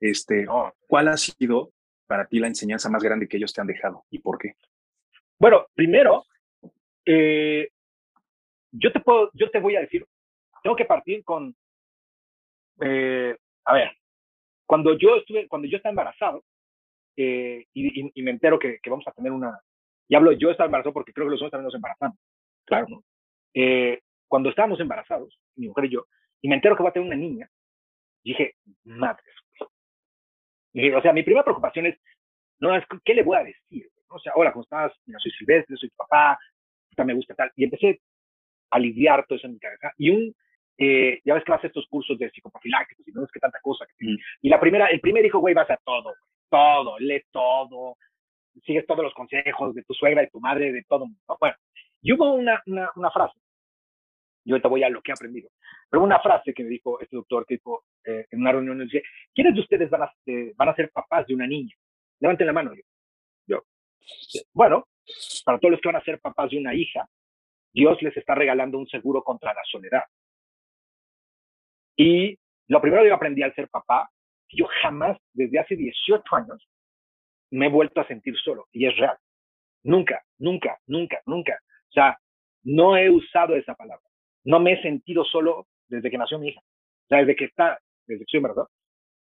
Este, 0.00 0.46
¿Cuál 0.86 1.08
ha 1.08 1.16
sido 1.16 1.72
para 2.06 2.26
ti 2.26 2.38
la 2.38 2.48
enseñanza 2.48 2.90
más 2.90 3.02
grande 3.02 3.26
que 3.26 3.38
ellos 3.38 3.52
te 3.52 3.60
han 3.60 3.66
dejado 3.66 4.04
y 4.10 4.18
por 4.18 4.38
qué? 4.38 4.54
Bueno, 5.38 5.66
primero, 5.74 6.24
eh, 7.06 7.68
yo 8.72 8.92
te 8.92 9.00
puedo, 9.00 9.30
yo 9.34 9.50
te 9.50 9.60
voy 9.60 9.76
a 9.76 9.80
decir, 9.80 10.06
tengo 10.62 10.76
que 10.76 10.84
partir 10.84 11.24
con, 11.24 11.54
eh, 12.80 13.36
a 13.64 13.74
ver, 13.74 13.90
cuando 14.66 14.96
yo 14.98 15.16
estuve, 15.16 15.46
cuando 15.48 15.68
yo 15.68 15.76
estaba 15.76 15.90
embarazado 15.90 16.44
eh, 17.16 17.66
y, 17.72 18.22
me 18.22 18.30
entero 18.30 18.58
que, 18.58 18.80
vamos 18.86 19.06
a 19.06 19.12
tener 19.12 19.32
una, 19.32 19.60
y 20.08 20.14
hablo 20.14 20.32
yo 20.32 20.50
estaba 20.50 20.66
embarazado 20.66 20.92
porque 20.92 21.12
creo 21.12 21.26
que 21.26 21.32
los 21.32 21.40
hombres 21.40 21.52
también 21.52 21.66
nos 21.66 21.74
embarazamos, 21.74 22.18
claro, 22.64 22.86
¿no? 22.88 23.04
cuando 24.26 24.50
estábamos 24.50 24.80
embarazados, 24.80 25.38
mi 25.54 25.68
mujer 25.68 25.84
y 25.84 25.90
yo, 25.90 26.06
y 26.40 26.48
me 26.48 26.56
entero 26.56 26.76
que 26.76 26.82
va 26.82 26.88
a 26.88 26.92
tener 26.92 27.06
una 27.06 27.16
niña, 27.16 27.48
dije, 28.24 28.56
madre, 28.82 29.22
o 30.96 31.02
sea, 31.02 31.12
mi 31.12 31.22
primera 31.22 31.44
preocupación 31.44 31.86
es, 31.86 31.98
no, 32.58 32.74
es 32.74 32.84
¿qué 33.04 33.14
le 33.14 33.22
voy 33.22 33.36
a 33.36 33.44
decir? 33.44 33.88
O 34.08 34.18
sea, 34.18 34.32
hola, 34.34 34.52
¿cómo 34.52 34.64
estás? 34.64 34.92
Mira, 35.06 35.18
soy 35.20 35.30
Silvestre, 35.32 35.76
soy 35.76 35.88
tu 35.90 35.96
papá, 35.96 36.38
me 37.02 37.14
gusta 37.14 37.34
tal. 37.34 37.50
Y 37.56 37.64
empecé 37.64 38.00
a 38.70 38.78
lidiar 38.78 39.26
todo 39.26 39.38
eso 39.38 39.46
en 39.46 39.54
mi 39.54 39.58
cabeza. 39.58 39.92
Y 39.98 40.10
un, 40.10 40.34
eh, 40.78 41.20
ya 41.24 41.34
ves 41.34 41.44
que 41.44 41.52
haces 41.52 41.66
estos 41.66 41.86
cursos 41.88 42.18
de 42.18 42.30
psicoprofilácticos 42.30 43.08
y 43.08 43.12
no 43.12 43.24
es 43.24 43.30
que 43.32 43.40
tanta 43.40 43.60
cosa. 43.62 43.86
Mm. 43.98 44.16
Y 44.42 44.48
la 44.48 44.60
primera, 44.60 44.86
el 44.86 45.00
primer 45.00 45.22
dijo, 45.22 45.38
güey, 45.38 45.54
vas 45.54 45.70
a 45.70 45.78
todo, 45.84 46.14
todo, 46.50 46.98
lee 46.98 47.22
todo, 47.30 47.96
sigues 48.64 48.86
todos 48.86 49.02
los 49.02 49.14
consejos 49.14 49.74
de 49.74 49.82
tu 49.82 49.94
suegra, 49.94 50.22
de 50.22 50.28
tu 50.28 50.40
madre, 50.40 50.72
de 50.72 50.84
todo. 50.88 51.06
Bueno, 51.40 51.56
y 52.02 52.12
hubo 52.12 52.34
una, 52.34 52.62
una, 52.66 52.90
una 52.96 53.10
frase, 53.10 53.38
yo 54.44 54.54
ahorita 54.54 54.68
voy 54.68 54.82
a 54.82 54.90
lo 54.90 55.00
que 55.00 55.10
he 55.10 55.14
aprendido, 55.14 55.48
pero 55.88 56.02
una 56.02 56.20
frase 56.20 56.52
que 56.52 56.62
me 56.62 56.68
dijo 56.68 57.00
este 57.00 57.16
doctor 57.16 57.46
que 57.46 57.54
dijo 57.54 57.84
eh, 58.04 58.26
en 58.30 58.40
una 58.40 58.52
reunión, 58.52 58.78
dice, 58.80 59.02
¿quiénes 59.34 59.54
de 59.54 59.60
ustedes 59.60 59.90
van 59.90 60.02
a, 60.02 60.12
eh, 60.26 60.52
van 60.56 60.68
a 60.68 60.74
ser 60.74 60.90
papás 60.90 61.26
de 61.26 61.34
una 61.34 61.46
niña? 61.46 61.74
Levanten 62.20 62.46
la 62.46 62.52
mano. 62.52 62.72
Yo, 62.74 62.82
yo, 63.46 64.40
bueno, 64.52 64.86
para 65.44 65.58
todos 65.58 65.72
los 65.72 65.80
que 65.80 65.88
van 65.88 65.96
a 65.96 66.04
ser 66.04 66.20
papás 66.20 66.50
de 66.50 66.58
una 66.58 66.74
hija, 66.74 67.08
Dios 67.72 68.00
les 68.02 68.16
está 68.16 68.34
regalando 68.34 68.78
un 68.78 68.86
seguro 68.86 69.22
contra 69.22 69.52
la 69.52 69.62
soledad. 69.64 70.04
Y 71.96 72.38
lo 72.68 72.80
primero 72.80 73.02
que 73.02 73.08
yo 73.08 73.14
aprendí 73.14 73.42
al 73.42 73.54
ser 73.54 73.68
papá, 73.68 74.10
yo 74.48 74.66
jamás, 74.82 75.18
desde 75.32 75.58
hace 75.58 75.76
18 75.76 76.22
años, 76.36 76.68
me 77.50 77.66
he 77.66 77.70
vuelto 77.70 78.00
a 78.00 78.06
sentir 78.06 78.36
solo. 78.38 78.68
Y 78.72 78.86
es 78.86 78.96
real. 78.96 79.16
Nunca, 79.82 80.22
nunca, 80.38 80.78
nunca, 80.86 81.20
nunca. 81.26 81.58
O 81.88 81.92
sea, 81.92 82.18
no 82.62 82.96
he 82.96 83.10
usado 83.10 83.56
esa 83.56 83.74
palabra. 83.74 84.04
No 84.44 84.60
me 84.60 84.72
he 84.72 84.82
sentido 84.82 85.24
solo 85.24 85.66
desde 85.88 86.10
que 86.10 86.18
nació 86.18 86.38
mi 86.38 86.48
hija. 86.48 86.60
O 86.60 87.08
sea, 87.08 87.18
desde 87.18 87.36
que 87.36 87.44
está, 87.44 87.78
desde 88.06 88.24
que 88.24 88.30
soy 88.30 88.40
verdad, 88.40 88.66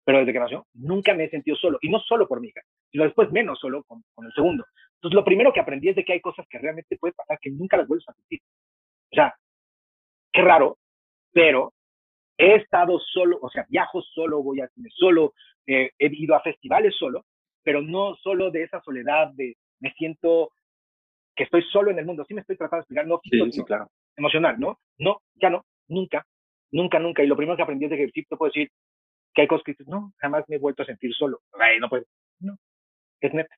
pero 0.04 0.18
desde 0.18 0.32
que 0.32 0.40
nació, 0.40 0.66
nunca 0.74 1.14
me 1.14 1.24
he 1.24 1.30
sentido 1.30 1.56
solo. 1.56 1.78
Y 1.82 1.90
no 1.90 2.00
solo 2.00 2.26
por 2.26 2.40
mi 2.40 2.48
hija, 2.48 2.62
sino 2.90 3.04
después 3.04 3.30
menos 3.30 3.58
solo 3.60 3.84
con 3.84 4.02
el 4.24 4.32
segundo. 4.32 4.64
Entonces, 5.00 5.14
lo 5.14 5.24
primero 5.24 5.50
que 5.50 5.60
aprendí 5.60 5.88
es 5.88 5.96
de 5.96 6.04
que 6.04 6.12
hay 6.12 6.20
cosas 6.20 6.46
que 6.48 6.58
realmente 6.58 6.98
puede 6.98 7.14
pasar 7.14 7.38
que 7.40 7.50
nunca 7.50 7.78
las 7.78 7.88
vuelves 7.88 8.06
a 8.08 8.12
sentir. 8.12 8.40
O 9.10 9.14
sea, 9.14 9.34
qué 10.30 10.42
raro, 10.42 10.76
pero 11.32 11.72
he 12.36 12.56
estado 12.56 12.98
solo, 12.98 13.38
o 13.40 13.48
sea, 13.48 13.64
viajo 13.68 14.02
solo, 14.02 14.42
voy 14.42 14.60
a 14.60 14.68
cine 14.68 14.90
solo, 14.92 15.32
eh, 15.66 15.90
he 15.98 16.06
ido 16.12 16.34
a 16.34 16.42
festivales 16.42 16.94
solo, 16.96 17.24
pero 17.62 17.80
no 17.80 18.14
solo 18.16 18.50
de 18.50 18.64
esa 18.64 18.82
soledad 18.82 19.32
de 19.32 19.56
me 19.80 19.90
siento 19.94 20.52
que 21.34 21.44
estoy 21.44 21.62
solo 21.72 21.90
en 21.90 21.98
el 21.98 22.04
mundo. 22.04 22.26
Sí 22.28 22.34
me 22.34 22.42
estoy 22.42 22.56
tratando 22.56 22.80
de 22.80 22.82
explicar, 22.82 23.06
no, 23.06 23.20
sí, 23.24 23.64
claro. 23.64 23.90
emocional, 24.16 24.60
¿no? 24.60 24.78
No, 24.98 25.22
ya 25.36 25.48
no, 25.48 25.64
nunca, 25.88 26.26
nunca, 26.70 26.98
nunca. 26.98 27.22
Y 27.22 27.26
lo 27.26 27.36
primero 27.36 27.56
que 27.56 27.62
aprendí 27.62 27.86
es 27.86 27.90
de 27.90 27.96
que 27.96 28.10
sí 28.10 28.24
te 28.24 28.36
puedo 28.36 28.50
decir 28.50 28.70
que 29.32 29.42
hay 29.42 29.48
cosas 29.48 29.64
que 29.64 29.72
dices, 29.72 29.88
no, 29.88 30.12
jamás 30.18 30.44
me 30.48 30.56
he 30.56 30.58
vuelto 30.58 30.82
a 30.82 30.86
sentir 30.86 31.14
solo. 31.14 31.40
Ay, 31.58 31.78
no 31.78 31.88
puedo. 31.88 32.04
No, 32.40 32.56
es 33.20 33.32
neta. 33.32 33.56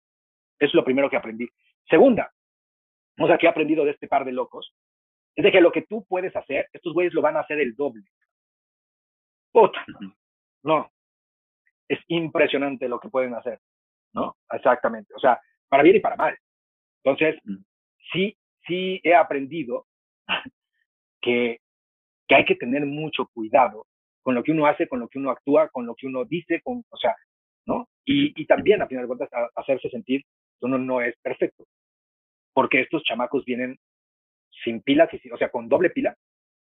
Es 0.63 0.73
lo 0.75 0.85
primero 0.85 1.11
que 1.11 1.17
aprendí. 1.17 1.49
Segunda, 1.91 2.33
o 3.19 3.27
sea, 3.27 3.37
que 3.37 3.47
he 3.47 3.49
aprendido 3.49 3.85
de 3.85 3.91
este 3.91 4.07
par 4.07 4.25
de 4.25 4.31
locos, 4.31 4.73
es 5.35 5.43
de 5.43 5.51
que 5.51 5.61
lo 5.61 5.73
que 5.73 5.83
tú 5.83 6.05
puedes 6.09 6.35
hacer, 6.37 6.69
estos 6.73 6.95
güeyes 6.95 7.13
lo 7.15 7.21
van 7.21 7.37
a 7.37 7.41
hacer 7.41 7.59
el 7.59 7.75
doble. 7.75 8.05
Puta, 9.51 9.85
no. 10.63 10.89
Es 11.89 11.99
impresionante 12.07 12.89
lo 12.89 13.01
que 13.01 13.09
pueden 13.09 13.35
hacer, 13.35 13.59
¿no? 14.13 14.37
Exactamente. 14.53 15.13
O 15.17 15.19
sea, 15.19 15.41
para 15.69 15.83
bien 15.83 15.97
y 15.97 16.01
para 16.01 16.15
mal. 16.15 16.39
Entonces, 17.03 17.43
sí, 18.13 18.37
sí 18.65 19.01
he 19.03 19.17
aprendido 19.17 19.87
que, 21.21 21.59
que 22.29 22.35
hay 22.37 22.45
que 22.45 22.55
tener 22.55 22.87
mucho 22.87 23.27
cuidado 23.35 23.87
con 24.23 24.37
lo 24.37 24.45
que 24.45 24.53
uno 24.53 24.67
hace, 24.67 24.87
con 24.87 25.01
lo 25.01 25.09
que 25.09 25.19
uno 25.19 25.33
actúa, 25.33 25.71
con 25.71 25.87
lo 25.87 25.97
que 25.97 26.07
uno 26.07 26.25
dice, 26.25 26.61
con, 26.63 26.85
o 26.89 26.97
sea, 26.97 27.17
¿no? 27.67 27.89
Y, 28.05 28.41
y 28.41 28.47
también, 28.47 28.81
a 28.81 28.87
final 28.87 29.05
de 29.05 29.09
cuentas, 29.09 29.29
hacerse 29.57 29.91
sentir 29.91 30.25
uno 30.67 30.79
no 30.79 31.01
es 31.01 31.17
perfecto. 31.23 31.65
Porque 32.53 32.81
estos 32.81 33.03
chamacos 33.05 33.45
vienen 33.45 33.79
sin 34.65 34.83
pilas, 34.83 35.09
y 35.13 35.31
o 35.31 35.37
sea, 35.37 35.51
con 35.51 35.69
doble 35.69 35.91
pila 35.91 36.17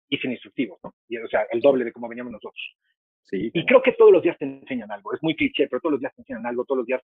y 0.10 0.18
sin 0.18 0.32
instructivos, 0.32 0.80
¿no? 0.84 0.94
Y, 1.08 1.18
o 1.18 1.28
sea, 1.28 1.46
el 1.52 1.62
doble 1.62 1.86
de 1.86 1.92
como 1.92 2.08
veníamos 2.08 2.34
nosotros. 2.34 2.76
Sí. 3.24 3.52
Y 3.54 3.66
creo 3.66 3.82
que 3.82 3.94
todos 3.94 4.12
los 4.12 4.24
días 4.24 4.38
te 4.38 4.46
enseñan 4.46 4.92
algo. 4.92 5.14
Es 5.14 5.22
muy 5.22 5.36
cliché, 5.36 5.68
pero 5.68 5.80
todos 5.80 5.94
los 5.94 6.02
días 6.02 6.14
te 6.16 6.22
enseñan 6.22 6.46
algo. 6.46 6.66
Todos 6.66 6.80
los 6.80 6.88
días 6.88 7.02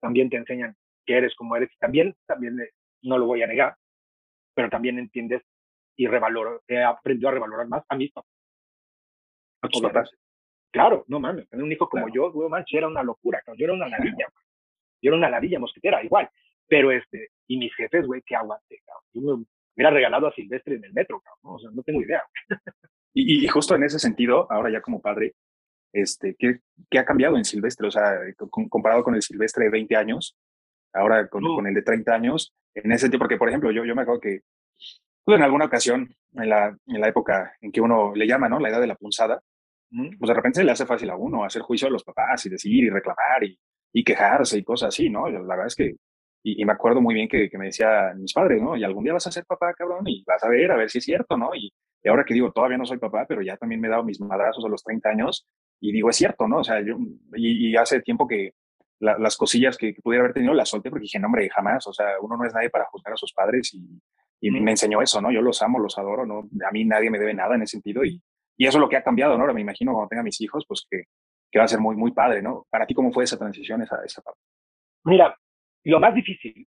también 0.00 0.28
te 0.30 0.36
enseñan 0.36 0.76
que 1.04 1.16
eres 1.16 1.34
como 1.34 1.56
eres. 1.56 1.72
Y 1.72 1.78
también, 1.78 2.14
también 2.26 2.60
eh, 2.60 2.70
no 3.02 3.18
lo 3.18 3.26
voy 3.26 3.42
a 3.42 3.46
negar, 3.46 3.76
pero 4.54 4.70
también 4.70 4.98
entiendes 4.98 5.42
y 5.96 6.06
revaloro, 6.06 6.62
he 6.66 6.82
aprendido 6.82 7.28
a 7.28 7.32
revalorar 7.32 7.68
más 7.68 7.84
a 7.88 7.96
mis 7.96 8.12
papás. 8.12 8.30
A 9.62 9.68
tus 9.68 9.80
papás. 9.80 10.10
Claro, 10.70 11.04
no 11.06 11.20
mames, 11.20 11.48
tener 11.48 11.64
un 11.64 11.70
hijo 11.70 11.88
como 11.88 12.08
yo, 12.08 12.32
güey, 12.32 12.48
manche, 12.48 12.76
era 12.76 12.88
una 12.88 13.02
locura, 13.02 13.40
yo 13.56 13.64
era 13.64 13.74
una 13.74 13.88
ladilla, 13.88 14.26
yo 15.04 15.10
era 15.10 15.18
una 15.18 15.30
ladilla 15.30 15.58
mosquetera, 15.58 16.02
igual. 16.02 16.28
Pero 16.66 16.90
este, 16.90 17.28
y 17.46 17.58
mis 17.58 17.74
jefes, 17.74 18.06
güey, 18.06 18.22
qué 18.24 18.34
aguante, 18.36 18.80
cabrón. 18.86 19.04
Yo 19.12 19.20
me 19.20 19.44
hubiera 19.76 19.90
regalado 19.90 20.26
a 20.26 20.32
Silvestre 20.32 20.76
en 20.76 20.84
el 20.84 20.92
metro, 20.92 21.20
cabrón. 21.20 21.56
O 21.56 21.58
sea, 21.58 21.70
no 21.72 21.82
tengo 21.82 22.00
idea. 22.00 22.22
y, 23.12 23.44
y, 23.44 23.48
justo 23.48 23.74
en 23.74 23.84
ese 23.84 23.98
sentido, 23.98 24.50
ahora 24.50 24.70
ya 24.70 24.80
como 24.80 25.00
padre, 25.00 25.34
este, 25.92 26.34
¿qué, 26.38 26.60
qué 26.90 26.98
ha 26.98 27.04
cambiado 27.04 27.36
en 27.36 27.44
Silvestre? 27.44 27.86
O 27.86 27.90
sea, 27.90 28.18
comparado 28.48 29.04
con 29.04 29.14
el 29.14 29.22
Silvestre 29.22 29.64
de 29.64 29.70
20 29.70 29.94
años, 29.96 30.36
ahora 30.92 31.28
con, 31.28 31.42
con, 31.42 31.66
el 31.66 31.74
de 31.74 31.82
30 31.82 32.14
años, 32.14 32.54
en 32.74 32.90
ese 32.90 33.02
sentido, 33.02 33.18
porque 33.18 33.36
por 33.36 33.48
ejemplo, 33.48 33.70
yo, 33.70 33.84
yo 33.84 33.94
me 33.94 34.02
acuerdo 34.02 34.20
que 34.20 34.40
pues, 35.24 35.38
en 35.38 35.44
alguna 35.44 35.66
ocasión, 35.66 36.14
en 36.32 36.48
la, 36.48 36.76
en 36.86 37.00
la 37.00 37.08
época 37.08 37.54
en 37.60 37.70
que 37.70 37.80
uno 37.80 38.14
le 38.14 38.26
llama, 38.26 38.48
¿no? 38.48 38.58
La 38.58 38.70
edad 38.70 38.80
de 38.80 38.86
la 38.86 38.96
punzada, 38.96 39.42
pues 39.90 40.28
de 40.28 40.34
repente 40.34 40.58
se 40.58 40.64
le 40.64 40.72
hace 40.72 40.86
fácil 40.86 41.08
a 41.10 41.16
uno 41.16 41.44
hacer 41.44 41.62
juicio 41.62 41.86
a 41.86 41.90
los 41.90 42.02
papás 42.02 42.44
y 42.46 42.50
decir 42.50 42.84
y 42.84 42.90
reclamar 42.90 43.44
y, 43.44 43.58
y 43.94 44.02
quejarse 44.02 44.58
y 44.58 44.64
cosas 44.64 44.88
así, 44.88 45.08
¿no? 45.08 45.28
La 45.28 45.40
verdad 45.40 45.66
es 45.68 45.76
que, 45.76 45.94
y, 46.42 46.62
me 46.64 46.72
acuerdo 46.72 47.00
muy 47.00 47.14
bien 47.14 47.28
que, 47.28 47.48
que, 47.48 47.56
me 47.56 47.66
decían 47.66 48.20
mis 48.20 48.34
padres, 48.34 48.60
¿no? 48.60 48.76
Y 48.76 48.82
algún 48.82 49.04
día 49.04 49.12
vas 49.12 49.26
a 49.28 49.30
ser 49.30 49.46
papá, 49.46 49.72
cabrón, 49.72 50.02
y 50.06 50.24
vas 50.26 50.42
a 50.42 50.48
ver, 50.48 50.72
a 50.72 50.76
ver 50.76 50.90
si 50.90 50.98
es 50.98 51.04
cierto, 51.04 51.36
¿no? 51.38 51.54
Y, 51.54 51.72
ahora 52.06 52.24
que 52.24 52.34
digo, 52.34 52.52
todavía 52.52 52.76
no 52.76 52.84
soy 52.84 52.98
papá, 52.98 53.24
pero 53.26 53.40
ya 53.40 53.56
también 53.56 53.80
me 53.80 53.86
he 53.86 53.90
dado 53.90 54.04
mis 54.04 54.20
madrazos 54.20 54.62
a 54.64 54.68
los 54.68 54.82
30 54.82 55.08
años 55.08 55.46
y 55.80 55.92
digo, 55.92 56.10
es 56.10 56.16
cierto, 56.16 56.46
¿no? 56.48 56.58
O 56.58 56.64
sea, 56.64 56.82
yo, 56.82 56.98
y, 57.36 57.74
hace 57.76 58.02
tiempo 58.02 58.26
que 58.26 58.52
las 58.98 59.36
cosillas 59.36 59.78
que, 59.78 59.94
pudiera 60.02 60.24
haber 60.24 60.34
tenido 60.34 60.54
las 60.54 60.68
solté 60.68 60.90
porque 60.90 61.04
dije, 61.04 61.18
no, 61.20 61.26
hombre, 61.26 61.48
jamás, 61.50 61.86
o 61.86 61.92
sea, 61.92 62.06
uno 62.20 62.36
no 62.36 62.44
es 62.44 62.52
nadie 62.52 62.70
para 62.70 62.86
juzgar 62.86 63.14
a 63.14 63.16
sus 63.16 63.32
padres 63.32 63.72
y, 63.74 64.00
y 64.40 64.50
me 64.50 64.72
enseñó 64.72 65.02
eso, 65.02 65.20
¿no? 65.20 65.30
Yo 65.30 65.40
los 65.40 65.62
amo, 65.62 65.78
los 65.78 65.96
adoro, 65.98 66.26
¿no? 66.26 66.48
A 66.66 66.72
mí 66.72 66.84
nadie 66.84 67.10
me 67.10 67.18
debe 67.18 67.32
nada 67.32 67.54
en 67.54 67.62
ese 67.62 67.72
sentido 67.72 68.04
y, 68.04 68.20
y 68.56 68.66
eso 68.66 68.78
es 68.78 68.80
lo 68.80 68.88
que 68.88 68.96
ha 68.96 69.02
cambiado, 69.02 69.36
¿no? 69.36 69.42
Ahora 69.42 69.54
me 69.54 69.60
imagino 69.60 69.92
cuando 69.92 70.08
tenga 70.08 70.22
mis 70.22 70.40
hijos, 70.40 70.64
pues 70.66 70.86
que, 70.90 71.04
que 71.54 71.60
va 71.60 71.66
a 71.66 71.68
ser 71.68 71.78
muy, 71.78 71.94
muy 71.94 72.10
padre, 72.10 72.42
¿no? 72.42 72.66
Para 72.68 72.84
ti, 72.84 72.94
¿cómo 72.94 73.12
fue 73.12 73.22
esa 73.22 73.38
transición, 73.38 73.80
esa, 73.80 74.04
esa 74.04 74.20
parte? 74.22 74.40
Mira, 75.04 75.38
lo 75.84 76.00
más 76.00 76.12
difícil. 76.12 76.66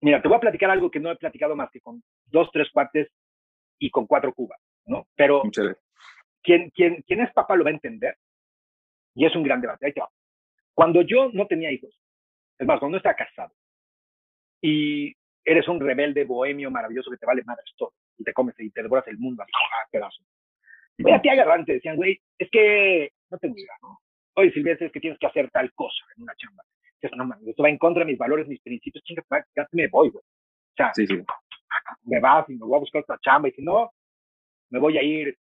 Mira, 0.00 0.22
te 0.22 0.28
voy 0.28 0.38
a 0.38 0.40
platicar 0.40 0.70
algo 0.70 0.90
que 0.90 0.98
no 0.98 1.10
he 1.10 1.16
platicado 1.16 1.54
más 1.54 1.70
que 1.70 1.82
con 1.82 2.02
dos, 2.24 2.48
tres 2.50 2.70
cuates 2.72 3.12
y 3.78 3.90
con 3.90 4.06
cuatro 4.06 4.32
cubas, 4.32 4.58
¿no? 4.86 5.06
Pero 5.14 5.42
quien, 6.42 6.70
quien, 6.70 7.02
quien 7.02 7.20
es 7.20 7.30
papá 7.34 7.54
lo 7.54 7.64
va 7.64 7.70
a 7.70 7.74
entender 7.74 8.16
y 9.14 9.26
es 9.26 9.36
un 9.36 9.42
gran 9.42 9.60
debate. 9.60 9.84
Ahí 9.84 9.92
te 9.92 10.00
va. 10.00 10.08
Cuando 10.72 11.02
yo 11.02 11.28
no 11.34 11.46
tenía 11.46 11.70
hijos, 11.70 11.94
es 12.58 12.66
más, 12.66 12.78
cuando 12.78 12.94
no 12.94 12.96
estaba 12.96 13.14
casado 13.14 13.52
y 14.62 15.14
eres 15.44 15.68
un 15.68 15.80
rebelde 15.80 16.24
bohemio 16.24 16.70
maravilloso 16.70 17.10
que 17.10 17.18
te 17.18 17.26
vale 17.26 17.44
madres 17.44 17.74
todo 17.76 17.92
y 18.16 18.24
te 18.24 18.32
comes 18.32 18.58
y 18.58 18.70
te 18.70 18.82
devoras 18.82 19.06
el 19.08 19.18
mundo 19.18 19.42
a 19.42 19.46
pedazos. 19.90 20.24
Voy 21.02 21.12
a 21.12 21.20
ti 21.20 21.28
agarrante, 21.28 21.74
decían, 21.74 21.96
güey, 21.96 22.20
es 22.38 22.50
que 22.50 23.10
no 23.30 23.38
tengo 23.38 23.56
idea, 23.56 23.74
¿no? 23.82 23.98
oye, 24.34 24.52
Silvestre, 24.52 24.86
es 24.86 24.92
que 24.92 25.00
tienes 25.00 25.18
que 25.18 25.26
hacer 25.26 25.50
tal 25.50 25.72
cosa 25.72 26.04
en 26.16 26.22
una 26.22 26.34
chamba. 26.36 26.64
Dices, 27.00 27.16
no 27.16 27.24
mames, 27.24 27.48
esto 27.48 27.62
va 27.62 27.70
en 27.70 27.78
contra 27.78 28.04
de 28.04 28.10
mis 28.10 28.18
valores, 28.18 28.48
mis 28.48 28.60
principios, 28.60 29.04
chinga, 29.04 29.22
ya 29.56 29.66
me 29.72 29.88
voy, 29.88 30.10
güey. 30.10 30.22
O 30.22 30.76
sea, 30.76 30.92
sí, 30.94 31.06
sí. 31.06 31.22
me 32.04 32.20
vas 32.20 32.48
y 32.48 32.54
me 32.54 32.66
voy 32.66 32.76
a 32.76 32.80
buscar 32.80 33.02
otra 33.02 33.18
chamba, 33.20 33.48
y 33.48 33.52
si 33.52 33.62
no, 33.62 33.90
me 34.70 34.78
voy 34.78 34.98
a 34.98 35.02
ir, 35.02 35.36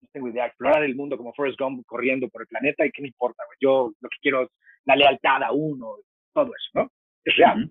no 0.00 0.08
tengo 0.12 0.28
idea, 0.28 0.44
a 0.44 0.46
explorar 0.48 0.82
el 0.84 0.96
mundo 0.96 1.16
como 1.16 1.32
Forrest 1.34 1.58
Gump 1.58 1.84
corriendo 1.86 2.28
por 2.28 2.42
el 2.42 2.48
planeta, 2.48 2.86
y 2.86 2.90
qué 2.90 3.02
me 3.02 3.08
importa, 3.08 3.44
güey. 3.46 3.58
Yo 3.60 3.92
lo 4.00 4.08
que 4.08 4.16
quiero 4.20 4.42
es 4.42 4.48
la 4.84 4.96
lealtad 4.96 5.42
a 5.42 5.52
uno, 5.52 5.96
todo 6.32 6.46
eso, 6.46 6.70
¿no? 6.74 6.90
Es 7.24 7.36
real. 7.36 7.70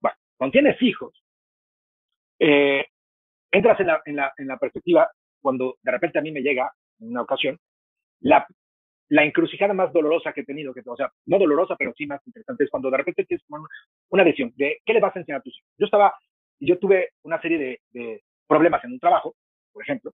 Bueno, 0.00 0.16
cuando 0.36 0.52
tienes 0.52 0.82
hijos, 0.82 1.14
eh, 2.40 2.84
entras 3.50 3.80
en 3.80 3.86
la, 3.86 4.02
en, 4.04 4.16
la, 4.16 4.32
en 4.36 4.46
la 4.46 4.58
perspectiva, 4.58 5.10
cuando 5.40 5.76
de 5.82 5.92
repente 5.92 6.18
a 6.18 6.22
mí 6.22 6.32
me 6.32 6.42
llega, 6.42 6.72
en 7.00 7.10
una 7.10 7.22
ocasión, 7.22 7.58
la 8.20 8.46
la 9.08 9.24
encrucijada 9.24 9.72
más 9.72 9.92
dolorosa 9.92 10.32
que 10.32 10.42
he 10.42 10.44
tenido, 10.44 10.74
que, 10.74 10.82
o 10.84 10.96
sea, 10.96 11.10
no 11.26 11.38
dolorosa, 11.38 11.76
pero 11.76 11.92
sí 11.96 12.06
más 12.06 12.20
interesante, 12.26 12.64
es 12.64 12.70
cuando 12.70 12.90
de 12.90 12.98
repente 12.98 13.24
tienes 13.24 13.44
una 14.10 14.24
decisión 14.24 14.52
de 14.56 14.78
qué 14.84 14.92
le 14.92 15.00
vas 15.00 15.16
a 15.16 15.20
enseñar 15.20 15.40
a 15.40 15.42
tus 15.42 15.56
hijos. 15.56 15.70
Yo 15.78 15.86
estaba, 15.86 16.14
yo 16.60 16.78
tuve 16.78 17.10
una 17.22 17.40
serie 17.40 17.58
de, 17.58 17.80
de 17.90 18.22
problemas 18.46 18.84
en 18.84 18.92
un 18.92 19.00
trabajo, 19.00 19.34
por 19.72 19.82
ejemplo, 19.82 20.12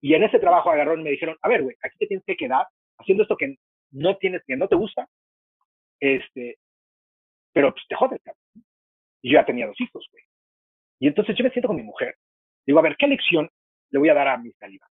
y 0.00 0.14
en 0.14 0.24
ese 0.24 0.38
trabajo 0.38 0.70
agarraron 0.70 1.00
y 1.00 1.04
me 1.04 1.10
dijeron, 1.10 1.36
a 1.40 1.48
ver, 1.48 1.62
güey, 1.62 1.76
aquí 1.82 1.96
te 1.98 2.06
tienes 2.06 2.24
que 2.26 2.36
quedar 2.36 2.66
haciendo 2.98 3.22
esto 3.22 3.36
que 3.36 3.56
no 3.92 4.16
tienes, 4.16 4.42
que 4.44 4.56
no 4.56 4.68
te 4.68 4.76
gusta, 4.76 5.08
este, 6.00 6.58
pero 7.52 7.72
pues 7.72 7.84
te 7.88 7.94
jodes, 7.94 8.20
cabrón. 8.22 8.42
Y 9.22 9.30
yo 9.30 9.38
ya 9.38 9.46
tenía 9.46 9.66
dos 9.66 9.80
hijos, 9.80 10.06
güey. 10.10 10.24
Y 10.98 11.06
entonces 11.06 11.36
yo 11.36 11.44
me 11.44 11.50
siento 11.50 11.68
con 11.68 11.76
mi 11.76 11.82
mujer. 11.82 12.16
Digo, 12.66 12.78
a 12.78 12.82
ver, 12.82 12.96
¿qué 12.98 13.06
lección 13.06 13.48
le 13.94 14.00
voy 14.00 14.08
a 14.08 14.14
dar 14.14 14.26
a 14.26 14.36
mis 14.36 14.56
talibán? 14.58 14.90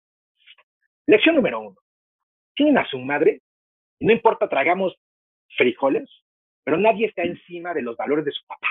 Lección 1.07 1.35
número 1.35 1.59
uno. 1.59 1.77
Tienen 2.55 2.77
a 2.77 2.87
su 2.87 2.99
madre, 2.99 3.41
y 3.99 4.05
no 4.05 4.13
importa, 4.13 4.47
tragamos 4.47 4.95
frijoles, 5.57 6.07
pero 6.65 6.77
nadie 6.77 7.07
está 7.07 7.23
encima 7.23 7.73
de 7.73 7.81
los 7.81 7.97
valores 7.97 8.27
de 8.27 8.33
su 8.33 8.47
papá, 8.47 8.69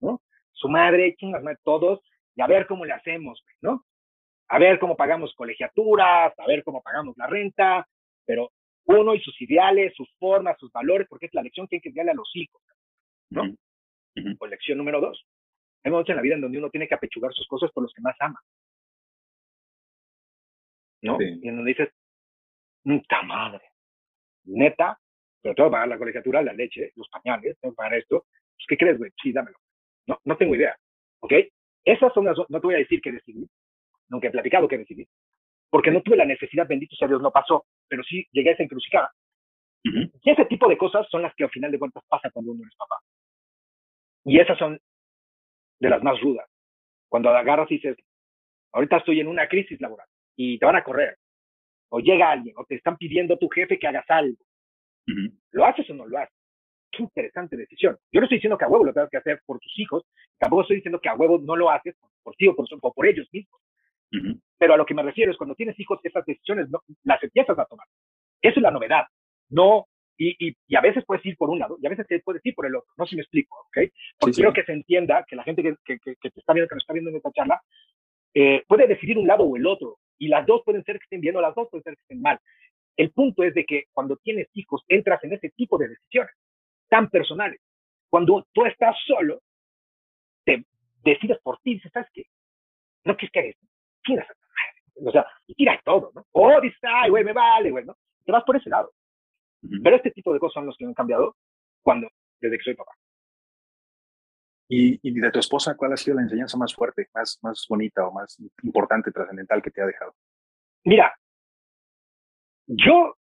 ¿no? 0.00 0.22
Su 0.52 0.70
madre, 0.70 1.14
chingas 1.16 1.42
madre, 1.42 1.58
todos, 1.62 2.00
y 2.34 2.40
a 2.40 2.46
ver 2.46 2.66
cómo 2.66 2.86
le 2.86 2.94
hacemos, 2.94 3.44
¿no? 3.60 3.84
A 4.48 4.58
ver 4.58 4.78
cómo 4.78 4.96
pagamos 4.96 5.34
colegiaturas, 5.34 6.32
a 6.38 6.46
ver 6.46 6.64
cómo 6.64 6.82
pagamos 6.82 7.14
la 7.18 7.26
renta, 7.26 7.86
pero 8.24 8.52
uno 8.86 9.14
y 9.14 9.20
sus 9.20 9.38
ideales, 9.42 9.92
sus 9.94 10.10
formas, 10.18 10.58
sus 10.58 10.72
valores, 10.72 11.06
porque 11.08 11.26
es 11.26 11.34
la 11.34 11.42
lección 11.42 11.68
que 11.68 11.76
hay 11.76 11.82
que 11.82 11.92
darle 11.92 12.12
a 12.12 12.14
los 12.14 12.30
hijos, 12.34 12.62
¿no? 13.28 13.54
Pues 14.38 14.50
lección 14.50 14.78
número 14.78 14.98
dos. 14.98 15.26
Hay 15.84 15.90
momentos 15.90 16.10
en 16.10 16.16
la 16.16 16.22
vida 16.22 16.36
en 16.36 16.40
donde 16.40 16.56
uno 16.56 16.70
tiene 16.70 16.88
que 16.88 16.94
apechugar 16.94 17.34
sus 17.34 17.46
cosas 17.46 17.70
por 17.72 17.82
los 17.82 17.92
que 17.92 18.00
más 18.00 18.16
ama. 18.18 18.40
¿No? 21.02 21.20
Y 21.20 21.48
en 21.48 21.56
donde 21.56 21.70
dices, 21.70 21.88
puta 22.82 23.22
madre, 23.22 23.62
neta, 24.44 24.98
pero 25.40 25.54
tengo 25.54 25.68
que 25.68 25.72
pagar 25.72 25.88
la 25.88 25.98
colegiatura, 25.98 26.42
la 26.42 26.52
leche, 26.52 26.92
los 26.94 27.08
pañales, 27.08 27.58
tengo 27.60 27.74
que 27.74 27.76
pagar 27.76 27.94
esto. 27.94 28.26
Pues, 28.30 28.66
¿Qué 28.68 28.76
crees, 28.76 28.98
güey? 28.98 29.10
Sí, 29.20 29.32
dámelo. 29.32 29.58
No, 30.06 30.18
no 30.24 30.36
tengo 30.36 30.54
idea. 30.54 30.76
¿Ok? 31.20 31.32
Esas 31.84 32.12
son 32.14 32.24
las, 32.24 32.36
no 32.48 32.60
te 32.60 32.66
voy 32.66 32.74
a 32.76 32.78
decir 32.78 33.00
que 33.00 33.12
decidí, 33.12 33.48
nunca 34.08 34.28
he 34.28 34.30
platicado 34.30 34.68
que 34.68 34.78
decidí, 34.78 35.06
porque 35.68 35.90
no 35.90 36.02
tuve 36.02 36.16
la 36.16 36.24
necesidad, 36.24 36.68
bendito 36.68 36.94
sea 36.94 37.08
Dios, 37.08 37.20
no 37.20 37.32
pasó, 37.32 37.66
pero 37.88 38.04
sí 38.04 38.26
llegué 38.30 38.50
a 38.50 38.52
esa 38.52 38.62
encrucijada. 38.62 39.12
Y 39.84 40.30
ese 40.30 40.44
tipo 40.44 40.68
de 40.68 40.78
cosas 40.78 41.08
son 41.10 41.22
las 41.22 41.34
que 41.34 41.42
al 41.42 41.50
final 41.50 41.72
de 41.72 41.78
cuentas 41.80 42.04
pasa 42.08 42.30
cuando 42.30 42.52
uno 42.52 42.62
es 42.64 42.76
papá. 42.76 43.00
Y 44.24 44.38
esas 44.38 44.56
son 44.56 44.78
de 45.80 45.90
las 45.90 46.00
más 46.04 46.20
rudas. 46.20 46.48
Cuando 47.08 47.30
agarras 47.30 47.68
y 47.72 47.74
dices, 47.74 47.96
ahorita 48.72 48.98
estoy 48.98 49.18
en 49.18 49.26
una 49.26 49.48
crisis 49.48 49.80
laboral 49.80 50.06
y 50.36 50.58
te 50.58 50.66
van 50.66 50.76
a 50.76 50.84
correr, 50.84 51.16
o 51.90 52.00
llega 52.00 52.30
alguien, 52.30 52.54
o 52.56 52.64
te 52.64 52.76
están 52.76 52.96
pidiendo 52.96 53.34
a 53.34 53.38
tu 53.38 53.48
jefe 53.48 53.78
que 53.78 53.86
hagas 53.86 54.08
algo. 54.08 54.38
¿Lo 55.50 55.64
haces 55.64 55.88
o 55.90 55.94
no 55.94 56.06
lo 56.06 56.18
haces? 56.18 56.34
Qué 56.90 57.02
interesante 57.02 57.56
decisión. 57.56 57.96
Yo 58.12 58.20
no 58.20 58.26
estoy 58.26 58.38
diciendo 58.38 58.58
que 58.58 58.64
a 58.64 58.68
huevo 58.68 58.84
lo 58.84 58.92
tengas 58.92 59.10
que 59.10 59.16
hacer 59.16 59.40
por 59.46 59.58
tus 59.58 59.78
hijos, 59.78 60.04
tampoco 60.38 60.62
estoy 60.62 60.76
diciendo 60.76 61.00
que 61.00 61.08
a 61.08 61.14
huevo 61.14 61.38
no 61.38 61.56
lo 61.56 61.70
haces 61.70 61.96
por, 62.22 62.34
ti 62.36 62.48
o 62.48 62.54
por, 62.54 62.66
por 62.94 63.06
ellos 63.06 63.28
mismos. 63.32 63.60
Pero 64.58 64.74
a 64.74 64.76
lo 64.76 64.84
que 64.84 64.94
me 64.94 65.02
refiero 65.02 65.32
es 65.32 65.38
cuando 65.38 65.54
tienes 65.54 65.78
hijos, 65.80 65.98
esas 66.02 66.24
decisiones 66.26 66.68
no, 66.68 66.80
las 67.04 67.22
empiezas 67.22 67.58
a 67.58 67.64
tomar. 67.64 67.86
Eso 68.42 68.58
es 68.58 68.62
la 68.62 68.70
novedad. 68.70 69.04
No, 69.48 69.86
y, 70.18 70.48
y, 70.48 70.56
y, 70.68 70.76
a 70.76 70.80
veces 70.80 71.04
puedes 71.06 71.24
ir 71.24 71.36
por 71.36 71.48
un 71.50 71.58
lado 71.58 71.78
y 71.80 71.86
a 71.86 71.90
veces 71.90 72.06
puedes 72.22 72.44
ir 72.44 72.54
por 72.54 72.66
el 72.66 72.76
otro. 72.76 72.90
No 72.96 73.06
sé 73.06 73.10
si 73.10 73.16
me 73.16 73.22
explico, 73.22 73.56
¿ok? 73.68 73.90
Porque 74.18 74.34
quiero 74.34 74.52
que 74.52 74.64
se 74.64 74.72
entienda 74.72 75.24
que 75.26 75.36
la 75.36 75.42
gente 75.42 75.62
que, 75.62 75.74
que, 75.84 75.98
que, 75.98 76.30
te 76.30 76.40
está 76.40 76.52
viendo, 76.52 76.68
que 76.68 76.74
nos 76.74 76.82
está 76.82 76.92
viendo 76.92 77.10
en 77.10 77.16
esta 77.16 77.32
charla, 77.32 77.60
eh, 78.34 78.62
puede 78.66 78.86
decidir 78.86 79.18
un 79.18 79.26
lado 79.26 79.44
o 79.44 79.56
el 79.56 79.66
otro. 79.66 79.98
Y 80.22 80.28
las 80.28 80.46
dos 80.46 80.62
pueden 80.64 80.84
ser 80.84 81.00
que 81.00 81.04
estén 81.04 81.20
bien 81.20 81.34
o 81.34 81.40
las 81.40 81.52
dos 81.52 81.68
pueden 81.68 81.82
ser 81.82 81.96
que 81.96 82.02
estén 82.02 82.22
mal. 82.22 82.38
El 82.96 83.10
punto 83.10 83.42
es 83.42 83.52
de 83.54 83.64
que 83.64 83.86
cuando 83.92 84.16
tienes 84.18 84.46
hijos, 84.54 84.84
entras 84.86 85.22
en 85.24 85.32
ese 85.32 85.50
tipo 85.50 85.76
de 85.78 85.88
decisiones 85.88 86.32
tan 86.88 87.10
personales. 87.10 87.60
Cuando 88.08 88.46
tú 88.52 88.64
estás 88.64 88.94
solo, 89.04 89.42
te 90.44 90.64
decides 91.02 91.38
por 91.42 91.58
ti, 91.58 91.74
dices, 91.74 91.90
¿sabes 91.92 92.08
qué? 92.12 92.22
No 93.04 93.16
quieres 93.16 93.32
que 93.32 93.40
hagas 93.40 93.56
tiras 94.04 94.28
o 95.04 95.10
sea, 95.10 95.26
y 95.48 95.54
tiras 95.54 95.82
todo, 95.82 96.12
¿no? 96.14 96.24
O 96.30 96.60
dices, 96.60 96.78
ay, 96.82 97.10
güey, 97.10 97.24
me 97.24 97.32
vale, 97.32 97.72
güey, 97.72 97.84
¿no? 97.84 97.96
Te 98.24 98.30
vas 98.30 98.44
por 98.44 98.54
ese 98.54 98.70
lado. 98.70 98.92
Pero 99.82 99.96
este 99.96 100.12
tipo 100.12 100.32
de 100.32 100.38
cosas 100.38 100.54
son 100.54 100.66
los 100.66 100.76
que 100.76 100.84
han 100.84 100.94
cambiado 100.94 101.34
cuando, 101.82 102.08
desde 102.40 102.58
que 102.58 102.64
soy 102.64 102.74
papá. 102.76 102.92
¿Y, 104.74 104.98
y 105.02 105.20
de 105.20 105.30
tu 105.30 105.38
esposa, 105.38 105.76
cuál 105.76 105.92
ha 105.92 105.98
sido 105.98 106.16
la 106.16 106.22
enseñanza 106.22 106.56
más 106.56 106.74
fuerte, 106.74 107.06
más, 107.12 107.38
más 107.42 107.66
bonita 107.68 108.06
o 108.06 108.10
más 108.10 108.40
importante, 108.62 109.12
trascendental 109.12 109.60
que 109.60 109.70
te 109.70 109.82
ha 109.82 109.86
dejado? 109.86 110.14
Mira, 110.84 111.14
yo 112.66 113.18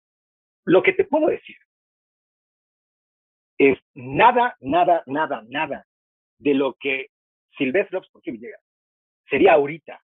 lo 0.66 0.84
que 0.84 0.92
te 0.92 1.06
puedo 1.06 1.28
decir 1.28 1.56
es 3.58 3.80
nada, 3.94 4.58
nada, 4.60 5.04
nada, 5.06 5.42
nada 5.48 5.88
de 6.38 6.54
lo 6.54 6.74
que 6.74 7.12
Silvestre 7.58 8.02
¿por 8.12 8.22
qué 8.22 8.32
Villegas 8.32 8.62
sería 9.30 9.54
ahorita 9.54 10.04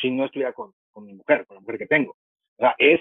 si 0.00 0.10
no 0.10 0.24
estuviera 0.24 0.52
con, 0.52 0.74
con 0.90 1.04
mi 1.04 1.14
mujer, 1.14 1.46
con 1.46 1.54
la 1.54 1.60
mujer 1.60 1.78
que 1.78 1.86
tengo. 1.86 2.16
O 2.56 2.58
sea, 2.58 2.74
es 2.78 3.00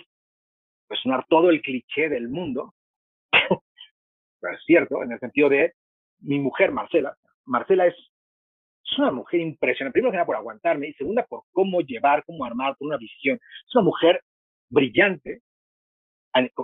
pues, 0.88 0.99
sonar 0.99 1.26
todo 1.28 1.49
el 1.49 1.64
cliché 1.64 2.07
del 2.07 2.30
mundo, 2.30 2.76
pero 3.32 4.55
es 4.55 4.64
cierto, 4.64 5.01
en 5.01 5.14
el 5.14 5.20
sentido 5.20 5.49
de 5.49 5.74
mi 6.20 6.39
mujer, 6.39 6.72
Marcela. 6.72 7.15
Marcela 7.45 7.88
es, 7.88 7.95
es 7.95 8.97
una 8.97 9.11
mujer 9.11 9.39
impresionante, 9.39 9.99
primero 9.99 10.26
por 10.26 10.36
aguantarme 10.36 10.88
y 10.88 10.93
segunda 10.93 11.26
por 11.26 11.43
cómo 11.51 11.82
llevar, 11.82 12.24
cómo 12.26 12.45
armar, 12.45 12.76
por 12.78 12.88
una 12.88 12.97
visión. 12.97 13.39
Es 13.67 13.76
una 13.76 13.86
mujer 13.86 14.22
brillante, 14.70 15.41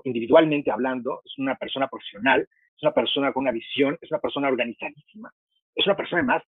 individualmente 0.04 0.72
hablando, 0.72 1.22
es 1.26 1.38
una 1.38 1.56
persona 1.56 1.88
profesional, 1.88 2.42
es 2.42 2.84
una 2.84 2.94
persona 2.94 3.34
con 3.34 3.42
una 3.42 3.52
visión, 3.52 3.98
es 4.02 4.12
una 4.12 4.20
persona 4.20 4.48
organizadísima, 4.48 5.32
es 5.76 5.86
una 5.86 5.96
persona 5.96 6.24
más 6.24 6.44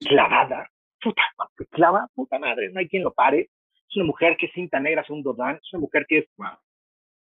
clavada, 0.00 0.68
puta, 1.00 1.22
clava, 1.70 2.08
puta 2.14 2.38
madre, 2.38 2.70
no 2.70 2.80
hay 2.80 2.88
quien 2.88 3.02
lo 3.02 3.12
pare. 3.12 3.50
Es 3.88 3.96
una 3.96 4.06
mujer 4.06 4.36
que 4.36 4.46
es 4.46 4.52
cinta 4.52 4.80
negra, 4.80 5.04
segundo 5.04 5.34
dan, 5.34 5.56
es 5.56 5.72
una 5.72 5.82
mujer 5.82 6.06
que 6.08 6.18
es 6.18 6.26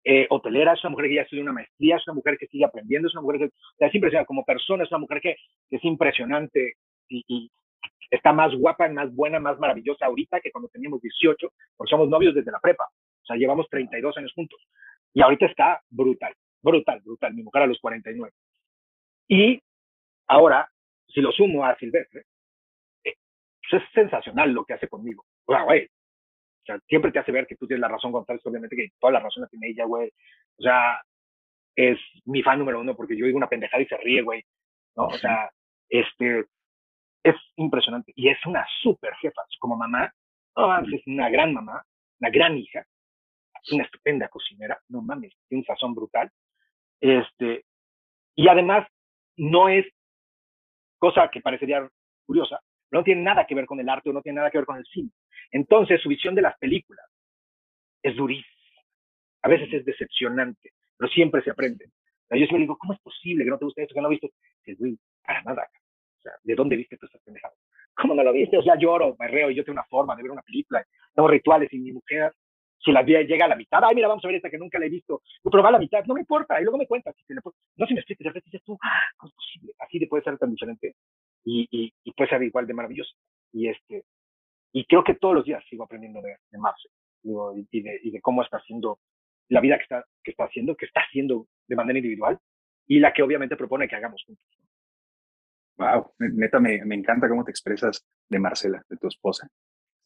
eh, 0.04 0.26
hotelera, 0.30 0.72
es 0.72 0.84
una 0.84 0.90
mujer 0.90 1.08
que 1.08 1.14
ya 1.14 1.22
estudió 1.22 1.42
una 1.42 1.52
maestría, 1.52 1.96
es 1.96 2.06
una 2.06 2.14
mujer 2.14 2.38
que 2.38 2.46
sigue 2.46 2.64
aprendiendo, 2.64 3.08
es 3.08 3.14
una 3.14 3.22
mujer 3.22 3.38
que 3.38 3.86
es 3.86 3.94
impresionante 3.94 4.26
como 4.26 4.44
persona, 4.44 4.84
es 4.84 4.90
una 4.90 5.00
mujer 5.00 5.20
que, 5.20 5.36
es 5.70 5.84
impresionante 5.84 6.74
y, 7.08 7.24
y, 7.26 7.50
está 8.10 8.32
más 8.32 8.54
guapa, 8.54 8.88
más 8.88 9.14
buena, 9.14 9.38
más 9.38 9.58
maravillosa 9.58 10.06
ahorita 10.06 10.40
que 10.40 10.50
cuando 10.50 10.68
teníamos 10.68 11.00
18, 11.02 11.48
porque 11.76 11.90
somos 11.90 12.08
novios 12.08 12.34
desde 12.34 12.50
la 12.50 12.60
prepa. 12.60 12.84
O 12.84 13.26
sea, 13.26 13.36
llevamos 13.36 13.68
32 13.68 14.16
años 14.16 14.32
juntos. 14.34 14.60
Y 15.12 15.20
ahorita 15.20 15.46
está 15.46 15.82
brutal, 15.90 16.32
brutal, 16.62 17.00
brutal. 17.04 17.34
Mi 17.34 17.42
mujer 17.42 17.62
a 17.62 17.66
los 17.66 17.78
49. 17.80 18.32
Y 19.28 19.60
ahora, 20.26 20.70
si 21.06 21.20
lo 21.20 21.32
sumo 21.32 21.64
a 21.64 21.76
Silvestre, 21.76 22.24
pues, 23.02 23.82
es 23.82 23.82
sensacional 23.92 24.52
lo 24.52 24.64
que 24.64 24.74
hace 24.74 24.88
conmigo. 24.88 25.24
O 25.44 25.52
sea, 25.52 25.64
sea, 26.68 26.78
siempre 26.86 27.12
te 27.12 27.18
hace 27.18 27.32
ver 27.32 27.46
que 27.46 27.56
tú 27.56 27.66
tienes 27.66 27.80
la 27.80 27.88
razón 27.88 28.12
tal, 28.26 28.40
obviamente 28.44 28.76
que 28.76 28.88
toda 28.98 29.12
la 29.12 29.20
razón 29.20 29.42
la 29.42 29.48
tiene 29.48 29.68
ella, 29.68 29.84
güey. 29.84 30.10
O 30.58 30.62
sea, 30.62 31.02
es 31.74 31.98
mi 32.24 32.42
fan 32.42 32.58
número 32.58 32.80
uno 32.80 32.94
porque 32.96 33.16
yo 33.16 33.26
digo 33.26 33.36
una 33.36 33.48
pendejada 33.48 33.82
y 33.82 33.86
se 33.86 33.96
ríe, 33.96 34.22
güey. 34.22 34.44
¿No? 34.96 35.06
O 35.06 35.18
sea, 35.18 35.50
este, 35.88 36.44
es 37.22 37.36
impresionante. 37.56 38.12
Y 38.16 38.28
es 38.28 38.38
una 38.46 38.66
súper 38.82 39.14
jefa. 39.16 39.42
Como 39.58 39.76
mamá, 39.76 40.12
es 40.92 41.06
una 41.06 41.30
gran 41.30 41.54
mamá, 41.54 41.84
una 42.20 42.30
gran 42.30 42.56
hija, 42.58 42.84
una 43.72 43.84
estupenda 43.84 44.28
cocinera, 44.28 44.80
no 44.88 45.02
mames, 45.02 45.34
tiene 45.48 45.60
un 45.60 45.66
sazón 45.66 45.94
brutal. 45.94 46.30
Este, 47.00 47.64
y 48.34 48.48
además, 48.48 48.86
no 49.36 49.68
es 49.68 49.86
cosa 50.98 51.28
que 51.30 51.40
parecería 51.40 51.88
curiosa, 52.26 52.60
no 52.90 53.02
tiene 53.02 53.22
nada 53.22 53.46
que 53.46 53.54
ver 53.54 53.66
con 53.66 53.80
el 53.80 53.88
arte 53.88 54.10
o 54.10 54.12
no 54.12 54.22
tiene 54.22 54.36
nada 54.36 54.50
que 54.50 54.58
ver 54.58 54.66
con 54.66 54.78
el 54.78 54.84
cine. 54.86 55.10
Entonces, 55.50 56.00
su 56.00 56.08
visión 56.08 56.34
de 56.34 56.42
las 56.42 56.56
películas 56.58 57.06
es 58.02 58.16
durísima. 58.16 58.48
A 59.42 59.48
veces 59.48 59.72
es 59.72 59.84
decepcionante, 59.84 60.72
pero 60.96 61.10
siempre 61.10 61.42
se 61.42 61.50
aprende. 61.50 61.86
yo 62.30 62.36
siempre 62.36 62.60
digo, 62.60 62.76
¿cómo 62.76 62.92
es 62.92 63.00
posible 63.00 63.44
que 63.44 63.50
no 63.50 63.58
te 63.58 63.64
guste 63.64 63.82
esto, 63.82 63.94
que 63.94 64.00
no 64.00 64.08
viste? 64.08 64.30
Dices, 64.64 64.78
güey, 64.78 64.98
para 65.24 65.42
nada. 65.42 65.68
O 66.18 66.22
sea, 66.22 66.32
¿de 66.42 66.54
dónde 66.54 66.76
viste 66.76 66.96
tú 66.96 67.06
estás 67.06 67.22
pendejado? 67.22 67.54
¿Cómo 67.94 68.14
no 68.14 68.22
lo 68.22 68.32
viste? 68.32 68.58
O 68.58 68.62
sea, 68.62 68.76
lloro, 68.76 69.16
me 69.18 69.28
reo, 69.28 69.50
y 69.50 69.54
yo 69.54 69.64
tengo 69.64 69.78
una 69.78 69.88
forma 69.88 70.14
de 70.16 70.22
ver 70.22 70.32
una 70.32 70.42
película, 70.42 70.84
tengo 71.14 71.28
rituales 71.28 71.72
y 71.72 71.78
mi 71.78 71.92
mujer, 71.92 72.32
si 72.78 72.92
la 72.92 73.02
llega 73.02 73.44
a 73.44 73.48
la 73.48 73.56
mitad, 73.56 73.82
ay, 73.82 73.94
mira, 73.94 74.08
vamos 74.08 74.24
a 74.24 74.28
ver 74.28 74.36
esta 74.36 74.50
que 74.50 74.58
nunca 74.58 74.78
la 74.78 74.86
he 74.86 74.88
visto, 74.88 75.22
pero 75.42 75.62
va 75.62 75.70
a 75.70 75.72
la 75.72 75.78
mitad, 75.78 76.04
no 76.04 76.14
me 76.14 76.20
importa, 76.20 76.60
y 76.60 76.62
luego 76.62 76.78
me 76.78 76.86
cuentas. 76.86 77.14
Si 77.26 77.34
no, 77.34 77.86
si 77.86 77.94
me 77.94 78.00
explicas, 78.00 78.24
de 78.24 78.30
repente 78.30 78.50
dices 78.50 78.64
tú, 78.64 78.78
ah, 78.82 79.02
¿cómo 79.16 79.30
es 79.30 79.34
posible? 79.34 79.74
Así 79.78 79.98
de 79.98 80.06
puede 80.06 80.22
ser 80.22 80.38
tan 80.38 80.50
diferente 80.50 80.94
y, 81.48 81.92
y, 82.04 82.12
puede 82.12 82.30
ser 82.30 82.42
igual 82.42 82.66
de 82.66 82.74
maravilloso. 82.74 83.14
Y, 83.52 83.68
este, 83.68 84.04
y 84.72 84.84
creo 84.84 85.02
que 85.02 85.14
todos 85.14 85.34
los 85.34 85.44
días 85.44 85.64
sigo 85.68 85.84
aprendiendo 85.84 86.20
de, 86.20 86.36
de 86.50 86.58
Marce 86.58 86.88
y, 87.22 87.80
de, 87.82 88.00
y 88.02 88.10
de 88.10 88.20
cómo 88.20 88.42
está 88.42 88.58
haciendo 88.58 89.00
la 89.48 89.60
vida 89.60 89.76
que 89.76 89.84
está, 89.84 90.04
que 90.22 90.30
está 90.32 90.44
haciendo, 90.44 90.76
que 90.76 90.86
está 90.86 91.00
haciendo 91.00 91.46
de 91.66 91.76
manera 91.76 91.98
individual 91.98 92.38
y 92.86 93.00
la 93.00 93.12
que 93.12 93.22
obviamente 93.22 93.56
propone 93.56 93.88
que 93.88 93.96
hagamos 93.96 94.22
juntos. 94.24 94.44
Wow, 95.78 96.12
neta, 96.18 96.60
me, 96.60 96.84
me 96.84 96.96
encanta 96.96 97.28
cómo 97.28 97.44
te 97.44 97.50
expresas 97.50 98.04
de 98.28 98.38
Marcela, 98.38 98.84
de 98.88 98.96
tu 98.96 99.06
esposa. 99.06 99.48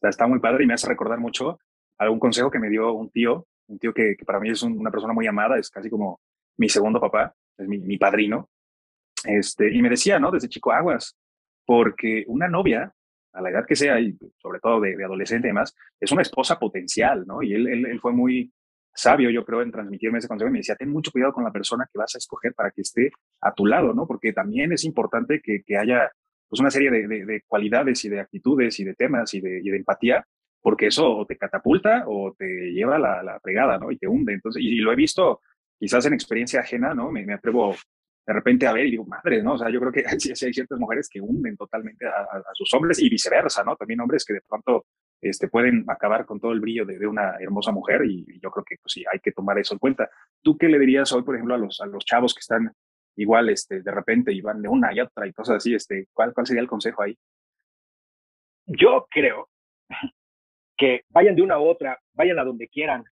Está, 0.00 0.26
muy 0.26 0.38
padre 0.38 0.64
y 0.64 0.66
me 0.66 0.74
hace 0.74 0.88
recordar 0.88 1.18
mucho 1.18 1.58
algún 1.98 2.18
consejo 2.18 2.50
que 2.50 2.58
me 2.58 2.68
dio 2.68 2.92
un 2.92 3.10
tío, 3.10 3.46
un 3.68 3.78
tío 3.78 3.94
que, 3.94 4.16
para 4.26 4.40
mí 4.40 4.50
es 4.50 4.62
una 4.62 4.90
persona 4.90 5.12
muy 5.12 5.26
amada, 5.26 5.58
es 5.58 5.70
casi 5.70 5.88
como 5.88 6.20
mi 6.56 6.68
segundo 6.68 7.00
papá, 7.00 7.34
es 7.56 7.66
mi, 7.66 7.78
mi 7.78 7.98
padrino. 7.98 8.50
Este, 9.24 9.72
y 9.72 9.80
me 9.80 9.88
decía, 9.88 10.18
¿no? 10.18 10.30
Desde 10.30 10.48
chico 10.48 10.72
aguas, 10.72 11.16
porque 11.64 12.24
una 12.26 12.48
novia, 12.48 12.92
a 13.32 13.40
la 13.40 13.50
edad 13.50 13.66
que 13.66 13.76
sea, 13.76 14.00
y 14.00 14.16
sobre 14.38 14.60
todo 14.60 14.80
de, 14.80 15.02
adolescente 15.04 15.48
y 15.48 15.50
demás, 15.50 15.74
es 16.00 16.12
una 16.12 16.22
esposa 16.22 16.58
potencial, 16.58 17.24
¿no? 17.26 17.42
Y 17.42 17.54
él, 17.54 17.98
fue 18.00 18.12
muy 18.12 18.52
sabio, 18.94 19.30
yo 19.30 19.44
creo, 19.44 19.62
en 19.62 19.72
transmitirme 19.72 20.18
ese 20.18 20.28
consejo. 20.28 20.48
Y 20.48 20.52
me 20.52 20.58
decía, 20.58 20.76
ten 20.76 20.90
mucho 20.90 21.10
cuidado 21.10 21.32
con 21.32 21.44
la 21.44 21.52
persona 21.52 21.88
que 21.90 21.98
vas 21.98 22.14
a 22.14 22.18
escoger 22.18 22.54
para 22.54 22.70
que 22.70 22.82
esté 22.82 23.10
a 23.40 23.52
tu 23.54 23.66
lado, 23.66 23.94
¿no? 23.94 24.06
Porque 24.06 24.32
también 24.32 24.72
es 24.72 24.84
importante 24.84 25.40
que, 25.40 25.62
haya 25.78 26.10
pues, 26.48 26.60
una 26.60 26.70
serie 26.70 26.90
de, 26.90 27.08
de, 27.08 27.24
de, 27.24 27.42
cualidades 27.46 28.04
y 28.04 28.10
de 28.10 28.20
actitudes 28.20 28.78
y 28.80 28.84
de 28.84 28.94
temas 28.94 29.32
y 29.34 29.40
de, 29.40 29.60
y 29.62 29.70
de 29.70 29.76
empatía 29.78 30.26
porque 30.62 30.86
eso 30.86 31.26
te 31.28 31.36
catapulta 31.36 32.04
o 32.06 32.34
te 32.38 32.72
lleva 32.72 32.98
la, 32.98 33.22
la 33.22 33.40
pegada, 33.40 33.78
¿no? 33.78 33.90
Y 33.90 33.98
te 33.98 34.06
hunde. 34.06 34.32
Entonces, 34.32 34.62
y, 34.62 34.76
lo 34.76 34.92
he 34.92 34.96
visto 34.96 35.40
quizás 35.78 36.06
en 36.06 36.14
experiencia 36.14 36.60
ajena, 36.60 36.94
¿no? 36.94 37.10
Me, 37.10 37.26
me, 37.26 37.34
atrevo 37.34 37.74
de 38.26 38.32
repente 38.32 38.66
a 38.66 38.72
ver 38.72 38.86
y 38.86 38.92
digo, 38.92 39.04
madre, 39.04 39.42
¿no? 39.42 39.54
O 39.54 39.58
sea, 39.58 39.68
yo 39.70 39.80
creo 39.80 39.92
que 39.92 40.04
hay, 40.06 40.16
hay 40.16 40.52
ciertas 40.52 40.78
mujeres 40.78 41.08
que 41.08 41.20
hunden 41.20 41.56
totalmente 41.56 42.06
a, 42.06 42.42
sus 42.54 42.72
hombres 42.74 42.98
y 43.00 43.08
viceversa, 43.08 43.64
¿no? 43.64 43.76
También 43.76 44.00
hombres 44.00 44.24
que 44.24 44.34
de 44.34 44.42
pronto 44.42 44.86
este, 45.20 45.48
pueden 45.48 45.84
acabar 45.88 46.24
con 46.24 46.40
todo 46.40 46.52
el 46.52 46.60
brillo 46.60 46.84
de, 46.84 47.06
una 47.06 47.36
hermosa 47.40 47.72
mujer 47.72 48.04
y, 48.04 48.24
y, 48.28 48.40
yo 48.40 48.50
creo 48.50 48.64
que 48.64 48.76
pues 48.80 48.92
sí, 48.92 49.04
hay 49.10 49.18
que 49.20 49.32
tomar 49.32 49.58
eso 49.58 49.74
en 49.74 49.78
cuenta. 49.78 50.08
¿Tú 50.42 50.56
qué 50.56 50.68
le 50.68 50.78
dirías 50.78 51.12
hoy, 51.12 51.22
por 51.22 51.34
ejemplo, 51.34 51.54
a 51.54 51.58
los, 51.58 51.80
a 51.80 51.86
los 51.86 52.04
chavos 52.04 52.34
que 52.34 52.40
están 52.40 52.72
igual 53.16 53.50
este, 53.50 53.82
de 53.82 53.90
repente 53.90 54.32
y 54.32 54.40
van 54.40 54.62
de 54.62 54.68
una 54.68 54.94
y 54.94 55.00
otra 55.00 55.26
y 55.26 55.32
cosas 55.32 55.56
así? 55.56 55.74
Este, 55.74 56.08
¿cuál, 56.12 56.32
¿Cuál 56.32 56.46
sería 56.46 56.62
el 56.62 56.68
consejo 56.68 57.02
ahí? 57.02 57.16
Yo 58.66 59.06
creo 59.10 59.48
que 60.76 61.02
vayan 61.10 61.34
de 61.34 61.42
una 61.42 61.54
a 61.54 61.60
otra, 61.60 61.98
vayan 62.14 62.38
a 62.38 62.44
donde 62.44 62.68
quieran. 62.68 63.04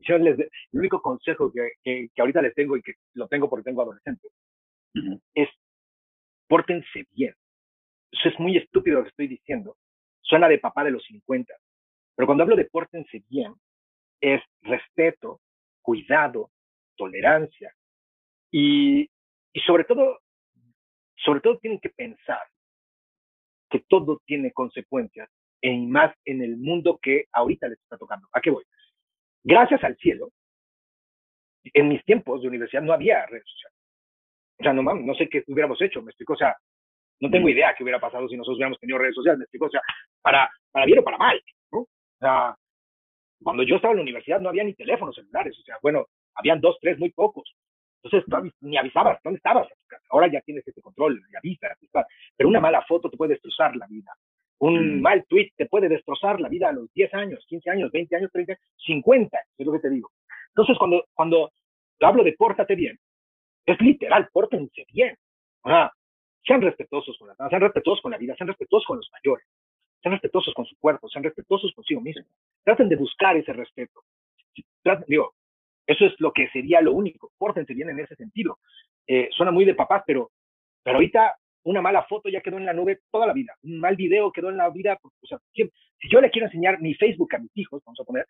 Yo 0.00 0.18
les, 0.18 0.38
el 0.38 0.50
único 0.72 1.00
consejo 1.00 1.52
que, 1.52 1.72
que, 1.82 2.08
que, 2.14 2.20
ahorita 2.20 2.42
les 2.42 2.54
tengo 2.54 2.76
y 2.76 2.82
que 2.82 2.94
lo 3.14 3.28
tengo 3.28 3.48
porque 3.48 3.64
tengo 3.64 3.82
adolescentes 3.82 4.32
uh 4.94 4.98
-huh. 4.98 5.20
es 5.34 5.48
pórtense 6.48 7.06
bien. 7.12 7.34
Eso 8.10 8.28
es 8.28 8.38
muy 8.38 8.56
estúpido 8.56 8.98
lo 8.98 9.02
que 9.04 9.10
estoy 9.10 9.28
diciendo. 9.28 9.76
Suena 10.20 10.48
de 10.48 10.58
papá 10.58 10.84
de 10.84 10.92
los 10.92 11.04
50. 11.04 11.52
Pero 12.16 12.26
cuando 12.26 12.44
hablo 12.44 12.56
de 12.56 12.66
pórtense 12.66 13.24
bien, 13.28 13.54
es 14.20 14.40
respeto, 14.62 15.40
cuidado, 15.82 16.50
tolerancia. 16.96 17.74
Y, 18.50 19.10
y 19.52 19.60
sobre 19.66 19.84
todo, 19.84 20.20
sobre 21.16 21.40
todo 21.40 21.58
tienen 21.58 21.80
que 21.80 21.90
pensar 21.90 22.42
que 23.68 23.80
todo 23.88 24.22
tiene 24.24 24.52
consecuencias 24.52 25.28
y 25.60 25.86
más 25.86 26.14
en 26.24 26.42
el 26.42 26.56
mundo 26.56 26.98
que 27.02 27.24
ahorita 27.32 27.68
les 27.68 27.80
está 27.80 27.96
tocando. 27.96 28.28
¿A 28.32 28.40
qué 28.40 28.50
voy? 28.50 28.64
Gracias 29.44 29.84
al 29.84 29.96
cielo, 29.98 30.30
en 31.62 31.88
mis 31.88 32.04
tiempos 32.04 32.42
de 32.42 32.48
universidad 32.48 32.82
no 32.82 32.92
había 32.92 33.26
redes 33.26 33.46
sociales. 33.46 33.78
O 34.58 34.62
sea, 34.62 34.72
no, 34.72 34.82
no 34.82 35.14
sé 35.14 35.28
qué 35.28 35.44
hubiéramos 35.48 35.80
hecho, 35.82 36.02
me 36.02 36.10
explico. 36.10 36.32
O 36.32 36.36
sea, 36.36 36.56
no 37.20 37.30
tengo 37.30 37.48
idea 37.48 37.74
qué 37.76 37.82
hubiera 37.82 38.00
pasado 38.00 38.28
si 38.28 38.36
nosotros 38.36 38.56
hubiéramos 38.56 38.78
tenido 38.78 38.98
redes 38.98 39.14
sociales, 39.14 39.38
me 39.38 39.44
explico. 39.44 39.66
O 39.66 39.70
sea, 39.70 39.82
para, 40.22 40.50
para 40.70 40.86
bien 40.86 40.98
o 40.98 41.04
para 41.04 41.18
mal, 41.18 41.40
¿no? 41.72 41.80
O 41.80 41.88
sea, 42.20 42.54
cuando 43.42 43.62
yo 43.62 43.76
estaba 43.76 43.92
en 43.92 43.98
la 43.98 44.02
universidad 44.02 44.40
no 44.40 44.48
había 44.48 44.64
ni 44.64 44.74
teléfonos 44.74 45.14
celulares. 45.14 45.58
O 45.58 45.62
sea, 45.62 45.76
bueno, 45.82 46.06
habían 46.34 46.60
dos, 46.60 46.78
tres, 46.80 46.98
muy 46.98 47.10
pocos. 47.10 47.54
Entonces, 48.02 48.28
tú 48.28 48.66
ni 48.66 48.76
avisabas 48.76 49.18
dónde 49.22 49.38
estabas. 49.38 49.68
Ahora 50.10 50.30
ya 50.30 50.40
tienes 50.42 50.66
ese 50.66 50.80
control, 50.80 51.20
ya 51.32 51.38
avisas. 51.38 51.76
Pero 52.36 52.48
una 52.48 52.60
mala 52.60 52.82
foto 52.82 53.10
te 53.10 53.16
puede 53.16 53.32
destrozar 53.32 53.74
la 53.76 53.86
vida. 53.86 54.12
Un 54.58 54.98
mm. 54.98 55.00
mal 55.02 55.24
tweet 55.26 55.50
te 55.56 55.66
puede 55.66 55.88
destrozar 55.88 56.40
la 56.40 56.48
vida 56.48 56.68
a 56.68 56.72
los 56.72 56.92
10 56.92 57.14
años, 57.14 57.44
15 57.48 57.70
años, 57.70 57.90
20 57.92 58.16
años, 58.16 58.30
30, 58.32 58.56
50, 58.86 59.38
es 59.58 59.66
lo 59.66 59.72
que 59.72 59.80
te 59.80 59.90
digo. 59.90 60.10
Entonces, 60.48 60.78
cuando, 60.78 61.04
cuando 61.12 61.50
hablo 62.00 62.22
de 62.22 62.34
pórtate 62.34 62.74
bien, 62.74 62.98
es 63.66 63.80
literal, 63.80 64.28
pórtense 64.32 64.84
bien. 64.92 65.16
Ajá. 65.62 65.92
Sean 66.44 66.60
respetuosos 66.60 67.16
con 67.18 67.28
la 67.28 67.48
sean 67.48 67.60
respetuosos 67.62 68.02
con 68.02 68.12
la 68.12 68.18
vida, 68.18 68.34
sean 68.36 68.48
respetuosos 68.48 68.86
con 68.86 68.98
los 68.98 69.10
mayores, 69.12 69.46
sean 70.02 70.12
respetuosos 70.12 70.52
con 70.52 70.66
su 70.66 70.76
cuerpo, 70.78 71.08
sean 71.08 71.24
respetuosos 71.24 71.72
consigo 71.72 72.00
mismos. 72.00 72.26
Traten 72.62 72.88
de 72.88 72.96
buscar 72.96 73.36
ese 73.36 73.52
respeto. 73.52 74.02
Traten, 74.82 75.06
digo, 75.08 75.34
eso 75.86 76.04
es 76.04 76.14
lo 76.18 76.32
que 76.32 76.48
sería 76.50 76.80
lo 76.82 76.92
único. 76.92 77.32
Pórtense 77.38 77.72
bien 77.72 77.90
en 77.90 78.00
ese 78.00 78.14
sentido. 78.14 78.58
Eh, 79.06 79.28
suena 79.32 79.52
muy 79.52 79.64
de 79.64 79.74
papás, 79.74 80.02
pero, 80.06 80.30
pero 80.82 80.96
ahorita 80.96 81.34
una 81.64 81.82
mala 81.82 82.04
foto 82.04 82.28
ya 82.28 82.40
quedó 82.40 82.58
en 82.58 82.66
la 82.66 82.72
nube 82.72 83.00
toda 83.10 83.26
la 83.26 83.32
vida. 83.32 83.54
Un 83.62 83.80
mal 83.80 83.96
video 83.96 84.30
quedó 84.32 84.50
en 84.50 84.56
la 84.56 84.70
vida. 84.70 84.98
O 85.02 85.26
sea, 85.26 85.38
si, 85.52 85.64
si 85.98 86.08
yo 86.08 86.20
le 86.20 86.30
quiero 86.30 86.46
enseñar 86.46 86.80
mi 86.80 86.94
Facebook 86.94 87.34
a 87.34 87.38
mis 87.38 87.56
hijos, 87.56 87.82
vamos 87.84 88.00
a 88.00 88.04
poner, 88.04 88.26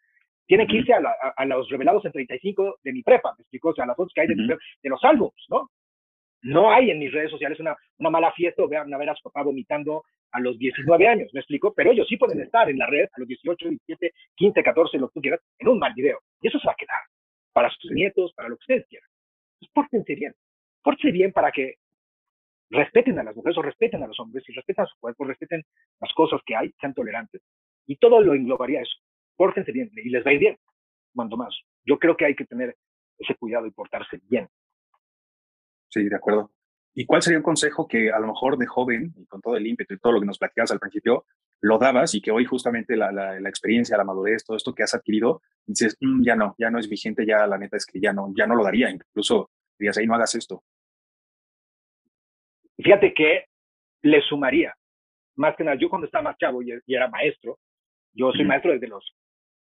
tiene 0.46 0.66
que 0.66 0.76
irse 0.76 0.92
a, 0.92 1.00
la, 1.00 1.10
a, 1.10 1.34
a, 1.36 1.44
los 1.44 1.68
revelados 1.68 2.04
en 2.04 2.12
35 2.12 2.78
de 2.82 2.92
mi 2.92 3.02
prepa, 3.02 3.34
me 3.36 3.42
explicó, 3.42 3.70
o 3.70 3.74
sea, 3.74 3.86
las 3.86 3.96
fotos 3.96 4.12
que 4.14 4.20
hay 4.20 4.26
de, 4.28 4.34
uh 4.34 4.36
-huh. 4.36 4.58
de 4.82 4.88
los 4.88 5.02
álbumes, 5.04 5.44
¿no? 5.48 5.70
No 6.42 6.70
hay 6.70 6.90
en 6.90 6.98
mis 6.98 7.12
redes 7.12 7.30
sociales 7.30 7.58
una, 7.58 7.74
una 7.98 8.10
mala 8.10 8.30
fiesta 8.32 8.62
o 8.62 8.68
vean 8.68 8.92
a 8.92 8.98
ver 8.98 9.08
a 9.08 9.14
su 9.14 9.22
papá 9.22 9.42
vomitando 9.42 10.04
a 10.32 10.40
los 10.40 10.58
19 10.58 11.08
años, 11.08 11.30
me 11.32 11.40
explico, 11.40 11.72
pero 11.72 11.92
ellos 11.92 12.06
sí 12.08 12.16
pueden 12.16 12.40
estar 12.40 12.68
en 12.68 12.76
la 12.76 12.86
red 12.86 13.08
a 13.12 13.20
los 13.20 13.28
18, 13.28 13.68
17, 13.68 14.12
15, 14.34 14.62
14, 14.62 14.98
lo 14.98 15.08
que 15.08 15.14
tú 15.14 15.20
quieras, 15.22 15.40
en 15.58 15.68
un 15.68 15.78
mal 15.78 15.94
video. 15.94 16.18
Y 16.42 16.48
eso 16.48 16.58
se 16.58 16.66
va 16.66 16.72
a 16.72 16.76
quedar 16.76 17.00
para 17.52 17.70
sus 17.70 17.90
nietos, 17.92 18.32
para 18.34 18.48
lo 18.48 18.56
que 18.56 18.62
ustedes 18.62 18.86
quieran. 18.88 19.08
Entonces, 19.54 19.72
pórtense 19.72 20.14
bien. 20.16 20.34
Pórtense 20.82 21.12
bien 21.12 21.32
para 21.32 21.50
que 21.52 21.76
respeten 22.74 23.18
a 23.18 23.22
las 23.22 23.34
mujeres 23.34 23.58
o 23.58 23.62
respeten 23.62 24.02
a 24.02 24.06
los 24.06 24.18
hombres 24.20 24.44
y 24.48 24.52
respeten 24.52 24.84
a 24.84 24.88
su 24.88 24.98
cuerpo, 24.98 25.24
respeten 25.24 25.64
las 26.00 26.12
cosas 26.12 26.40
que 26.44 26.56
hay, 26.56 26.72
sean 26.80 26.94
tolerantes. 26.94 27.42
Y 27.86 27.96
todo 27.96 28.20
lo 28.20 28.34
englobaría 28.34 28.82
eso. 28.82 28.98
Pórtense 29.36 29.72
bien 29.72 29.90
y 29.94 30.10
les 30.10 30.24
va 30.24 30.30
a 30.30 30.34
ir 30.34 30.40
bien. 30.40 30.58
Cuando 31.14 31.36
más. 31.36 31.54
Yo 31.84 31.98
creo 31.98 32.16
que 32.16 32.26
hay 32.26 32.34
que 32.34 32.44
tener 32.44 32.76
ese 33.18 33.34
cuidado 33.34 33.66
y 33.66 33.70
portarse 33.70 34.20
bien. 34.28 34.48
Sí, 35.88 36.04
de 36.08 36.16
acuerdo. 36.16 36.50
¿Y 36.94 37.06
cuál 37.06 37.22
sería 37.22 37.38
un 37.38 37.44
consejo 37.44 37.88
que 37.88 38.10
a 38.12 38.18
lo 38.20 38.28
mejor 38.28 38.56
de 38.56 38.66
joven, 38.66 39.12
y 39.16 39.26
con 39.26 39.40
todo 39.40 39.56
el 39.56 39.66
ímpetu 39.66 39.94
y 39.94 39.98
todo 39.98 40.12
lo 40.12 40.20
que 40.20 40.26
nos 40.26 40.38
platicabas 40.38 40.70
al 40.70 40.78
principio, 40.78 41.26
lo 41.60 41.78
dabas 41.78 42.14
y 42.14 42.20
que 42.20 42.30
hoy 42.30 42.44
justamente 42.44 42.96
la, 42.96 43.10
la, 43.10 43.40
la 43.40 43.48
experiencia, 43.48 43.96
la 43.96 44.04
madurez, 44.04 44.44
todo 44.44 44.56
esto 44.56 44.74
que 44.74 44.84
has 44.84 44.94
adquirido, 44.94 45.42
dices, 45.66 45.96
mmm, 46.00 46.22
ya 46.22 46.36
no, 46.36 46.54
ya 46.58 46.70
no 46.70 46.78
es 46.78 46.88
vigente, 46.88 47.26
ya 47.26 47.46
la 47.46 47.58
neta 47.58 47.76
es 47.76 47.86
que 47.86 48.00
ya 48.00 48.12
no, 48.12 48.32
ya 48.36 48.46
no 48.46 48.54
lo 48.54 48.62
daría, 48.62 48.90
incluso 48.90 49.50
dirías, 49.78 49.98
ahí 49.98 50.06
no 50.06 50.14
hagas 50.14 50.34
esto. 50.36 50.62
Fíjate 52.76 53.14
que 53.14 53.46
le 54.02 54.20
sumaría, 54.22 54.74
más 55.36 55.56
que 55.56 55.64
nada, 55.64 55.76
yo 55.78 55.88
cuando 55.88 56.06
estaba 56.06 56.24
más 56.24 56.38
chavo 56.38 56.62
y, 56.62 56.72
y 56.86 56.94
era 56.94 57.08
maestro, 57.08 57.58
yo 58.12 58.30
soy 58.32 58.40
uh 58.40 58.44
-huh. 58.44 58.48
maestro 58.48 58.72
desde 58.72 58.88
los 58.88 59.04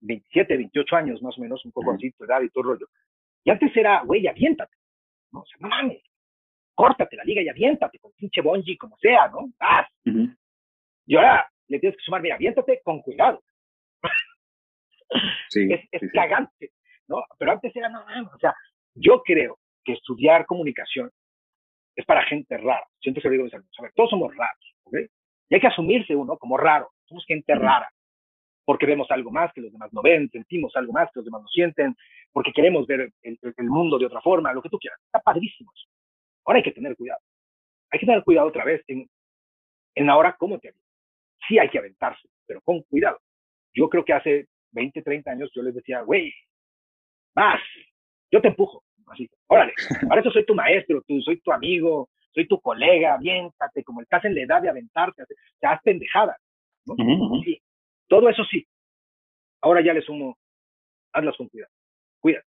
27, 0.01 0.57
28 0.57 0.95
años 0.95 1.21
más 1.21 1.37
o 1.37 1.41
menos, 1.41 1.63
un 1.65 1.71
poco 1.71 1.89
uh 1.89 1.93
-huh. 1.93 1.97
así, 1.97 2.11
tu 2.11 2.23
edad 2.25 2.41
y 2.41 2.49
todo 2.49 2.63
el 2.63 2.69
rollo. 2.69 2.87
Y 3.43 3.51
antes 3.51 3.75
era, 3.75 4.01
güey, 4.03 4.27
aviéntate. 4.27 4.75
No, 5.31 5.41
o 5.41 5.45
sea, 5.45 5.57
no 5.59 5.67
mames, 5.69 6.01
córtate 6.75 7.15
la 7.15 7.23
liga 7.23 7.41
y 7.41 7.49
aviéntate 7.49 7.99
con 7.99 8.11
pinche 8.13 8.41
bungee, 8.41 8.77
como 8.77 8.97
sea, 8.97 9.27
¿no? 9.29 9.51
¡Vas! 9.59 9.87
Uh 10.05 10.09
-huh. 10.09 10.37
Y 11.07 11.15
ahora 11.15 11.49
le 11.67 11.79
tienes 11.79 11.97
que 11.97 12.03
sumar, 12.03 12.21
mira, 12.21 12.35
aviéntate 12.35 12.81
con 12.83 13.01
cuidado. 13.01 13.41
Sí, 15.49 15.67
es, 15.71 15.81
es 15.91 16.01
sí, 16.01 16.09
cagante, 16.09 16.71
¿no? 17.07 17.23
Pero 17.37 17.51
antes 17.51 17.75
era, 17.75 17.89
no 17.89 18.03
mames, 18.05 18.33
o 18.33 18.39
sea, 18.39 18.53
yo 18.95 19.21
creo 19.23 19.59
que 19.83 19.93
estudiar 19.93 20.45
comunicación 20.45 21.11
es 21.95 22.05
para 22.05 22.23
gente 22.25 22.57
rara. 22.57 22.85
Siempre 22.99 23.21
se 23.21 23.27
lo 23.27 23.31
digo 23.33 23.43
mis 23.45 23.53
alumnos. 23.53 23.75
A 23.79 23.83
ver, 23.83 23.91
todos 23.95 24.09
somos 24.09 24.35
raros, 24.35 24.75
¿ok? 24.83 24.97
Y 25.49 25.55
hay 25.55 25.61
que 25.61 25.67
asumirse 25.67 26.15
uno 26.15 26.37
como 26.37 26.57
raro. 26.57 26.89
Somos 27.05 27.25
gente 27.25 27.53
rara. 27.55 27.89
Porque 28.65 28.87
vemos 28.87 29.09
algo 29.11 29.31
más 29.31 29.53
que 29.53 29.61
los 29.61 29.71
demás 29.71 29.93
no 29.93 30.01
ven, 30.01 30.29
sentimos 30.31 30.75
algo 30.75 30.91
más 30.91 31.07
que 31.11 31.19
los 31.19 31.25
demás 31.25 31.43
no 31.43 31.47
sienten, 31.49 31.95
porque 32.31 32.51
queremos 32.51 32.87
ver 32.87 33.11
el, 33.21 33.39
el 33.41 33.69
mundo 33.69 33.99
de 33.99 34.07
otra 34.07 34.21
forma, 34.21 34.53
lo 34.53 34.61
que 34.61 34.69
tú 34.69 34.79
quieras. 34.79 34.99
Está 35.05 35.19
padrísimo 35.19 35.71
eso. 35.75 35.87
Ahora 36.45 36.57
hay 36.57 36.63
que 36.63 36.71
tener 36.71 36.95
cuidado. 36.95 37.19
Hay 37.91 37.99
que 37.99 38.05
tener 38.05 38.23
cuidado 38.23 38.47
otra 38.47 38.65
vez 38.65 38.83
en, 38.87 39.07
en 39.95 40.09
ahora 40.09 40.35
cómo 40.37 40.59
te 40.59 40.69
avientas. 40.69 40.91
Sí 41.47 41.59
hay 41.59 41.69
que 41.69 41.77
aventarse, 41.77 42.27
pero 42.45 42.61
con 42.61 42.81
cuidado. 42.83 43.19
Yo 43.73 43.89
creo 43.89 44.03
que 44.03 44.13
hace 44.13 44.47
20, 44.71 45.01
30 45.01 45.31
años 45.31 45.51
yo 45.53 45.61
les 45.61 45.75
decía, 45.75 46.01
güey, 46.01 46.33
vas, 47.35 47.61
yo 48.31 48.41
te 48.41 48.47
empujo. 48.47 48.83
Así, 49.07 49.29
órale, 49.47 49.73
para 50.07 50.21
eso 50.21 50.31
soy 50.31 50.45
tu 50.45 50.55
maestro, 50.55 51.01
tú, 51.07 51.21
soy 51.21 51.39
tu 51.39 51.51
amigo, 51.51 52.09
soy 52.33 52.47
tu 52.47 52.59
colega, 52.59 53.13
aviéntate, 53.13 53.83
como 53.83 54.01
estás 54.01 54.25
en 54.25 54.35
la 54.35 54.41
edad 54.41 54.61
de 54.61 54.69
aventarte, 54.69 55.23
sea, 55.59 55.71
haz 55.71 55.81
pendejadas. 55.83 56.37
¿no? 56.85 56.93
Uh 56.93 56.97
-huh. 56.97 57.43
Sí, 57.43 57.61
todo 58.07 58.29
eso 58.29 58.43
sí. 58.43 58.67
Ahora 59.61 59.81
ya 59.81 59.93
le 59.93 60.01
sumo, 60.01 60.37
hazlas 61.13 61.37
con 61.37 61.47
cuidado. 61.49 61.71
Cuídate, 62.19 62.47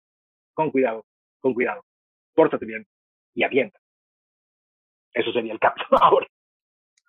con 0.54 0.70
cuidado, 0.70 1.04
con 1.40 1.54
cuidado. 1.54 1.84
Pórtate 2.34 2.64
bien 2.64 2.86
y 3.34 3.42
avienta. 3.42 3.78
Eso 5.12 5.32
sería 5.32 5.52
el 5.52 5.58
cambio 5.58 5.84
ahora. 6.00 6.26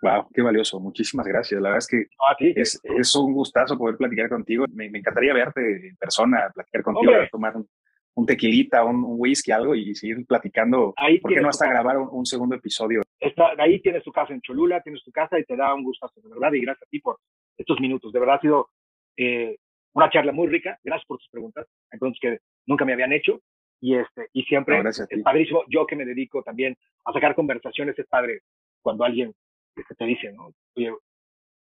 Wow, 0.02 0.28
qué 0.34 0.42
valioso. 0.42 0.82
Muchísimas 0.82 1.26
gracias. 1.26 1.62
La 1.62 1.70
verdad 1.70 1.78
es 1.78 1.88
que 1.88 2.60
es, 2.60 2.82
es, 2.84 3.16
un 3.16 3.32
gustazo 3.32 3.78
poder 3.78 3.96
platicar 3.96 4.28
contigo. 4.28 4.66
Me, 4.74 4.90
me, 4.90 5.00
encantaría 5.00 5.34
verte 5.34 5.88
en 5.88 5.96
persona, 5.96 6.52
platicar 6.54 6.84
contigo, 6.84 7.14
tomar 7.32 7.56
un, 7.56 7.70
un 8.16 8.26
tequilita, 8.26 8.84
un, 8.84 9.04
un, 9.04 9.16
whisky, 9.18 9.52
algo 9.52 9.76
y 9.76 9.96
seguir 9.96 10.26
platicando. 10.26 10.94
Ahí 10.98 11.20
¿Por 11.20 11.34
qué 11.34 11.42
no 11.42 11.50
hasta 11.50 11.68
grabar 11.68 11.98
un, 11.98 12.10
un, 12.12 12.26
segundo 12.26 12.56
episodio? 12.56 13.02
Está, 13.20 13.54
ahí 13.58 13.82
tienes 13.82 14.04
tu 14.04 14.12
casa 14.12 14.34
en 14.34 14.42
Cholula, 14.42 14.82
tienes 14.82 15.04
tu 15.04 15.12
casa 15.12 15.40
y 15.40 15.44
te 15.46 15.56
da 15.56 15.74
un 15.74 15.84
gustazo, 15.84 16.22
de 16.22 16.30
verdad, 16.30 16.54
y 16.54 16.62
gracias 16.62 16.88
a 16.88 16.90
ti 16.90 17.00
por 17.00 17.18
estos 17.58 17.80
minutos. 17.80 18.12
De 18.12 18.20
verdad 18.20 18.36
ha 18.36 18.42
sido 18.42 18.70
eh, 19.18 19.58
una 19.94 20.10
charla 20.10 20.32
muy 20.32 20.48
rica. 20.48 20.78
Gracias 20.84 21.08
por 21.08 21.18
tus 21.18 21.30
preguntas. 21.30 21.68
Entonces, 21.92 22.20
que 22.22 22.40
nunca 22.66 22.86
me 22.86 22.94
habían 22.94 23.14
hecho. 23.14 23.42
Y, 23.82 23.96
este, 23.96 24.30
y 24.32 24.44
siempre 24.44 24.80
es 24.80 25.24
padrísimo. 25.24 25.64
Yo 25.68 25.86
que 25.86 25.96
me 25.96 26.06
dedico 26.06 26.42
también 26.42 26.78
a 27.06 27.12
sacar 27.12 27.36
conversaciones, 27.36 27.98
es 28.00 28.08
padre 28.08 28.42
cuando 28.82 29.04
alguien 29.04 29.34
este, 29.76 29.96
te 29.96 30.06
dice, 30.06 30.32
¿no? 30.32 30.54
Oye, 30.76 30.94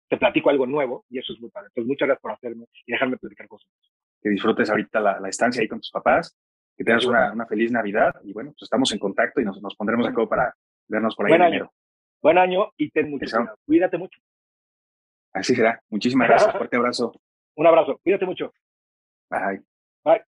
te 0.10 0.18
platico 0.18 0.50
algo 0.50 0.66
nuevo 0.66 1.06
y 1.10 1.20
eso 1.20 1.34
es 1.34 1.40
muy 1.40 1.52
padre. 1.52 1.68
Entonces, 1.68 1.88
muchas 1.88 2.08
gracias 2.08 2.22
por 2.22 2.32
hacerme 2.32 2.66
y 2.86 2.92
dejarme 2.92 3.18
platicar 3.18 3.48
cosas. 3.48 3.70
Que 4.22 4.30
disfrutes 4.30 4.70
ahorita 4.70 5.00
la, 5.00 5.20
la 5.20 5.30
estancia 5.30 5.62
ahí 5.62 5.68
con 5.68 5.80
tus 5.80 5.92
papás, 5.92 6.36
que 6.76 6.84
tengas 6.84 7.06
una, 7.06 7.32
una, 7.34 7.46
feliz 7.46 7.72
Navidad 7.72 8.14
y 8.24 8.34
bueno, 8.34 8.52
pues 8.52 8.64
estamos 8.64 8.92
en 8.92 9.00
contacto 9.00 9.42
y 9.42 9.46
nos, 9.46 9.62
nos 9.62 9.76
pondremos 9.76 10.06
de 10.06 10.12
acuerdo 10.12 10.30
para 10.30 10.54
vernos 10.88 11.16
por 11.16 11.26
ahí 11.26 11.32
Buen 11.32 11.42
en 11.42 11.48
año. 11.48 11.56
enero. 11.56 11.74
Buen 12.22 12.38
año 12.38 12.72
y 12.78 12.90
ten 12.92 13.10
mucho 13.10 13.26
cuidado. 13.26 13.58
Cuídate 13.66 13.98
mucho. 13.98 14.20
Así 15.34 15.56
será. 15.56 15.82
Muchísimas 15.90 16.28
gracias. 16.30 16.52
Fuerte 16.58 16.78
abrazo. 16.78 17.14
Un 17.56 17.68
abrazo. 17.68 18.00
Cuídate 18.04 18.26
mucho. 18.26 18.52
Bye. 19.30 19.62
Bye. 20.04 20.24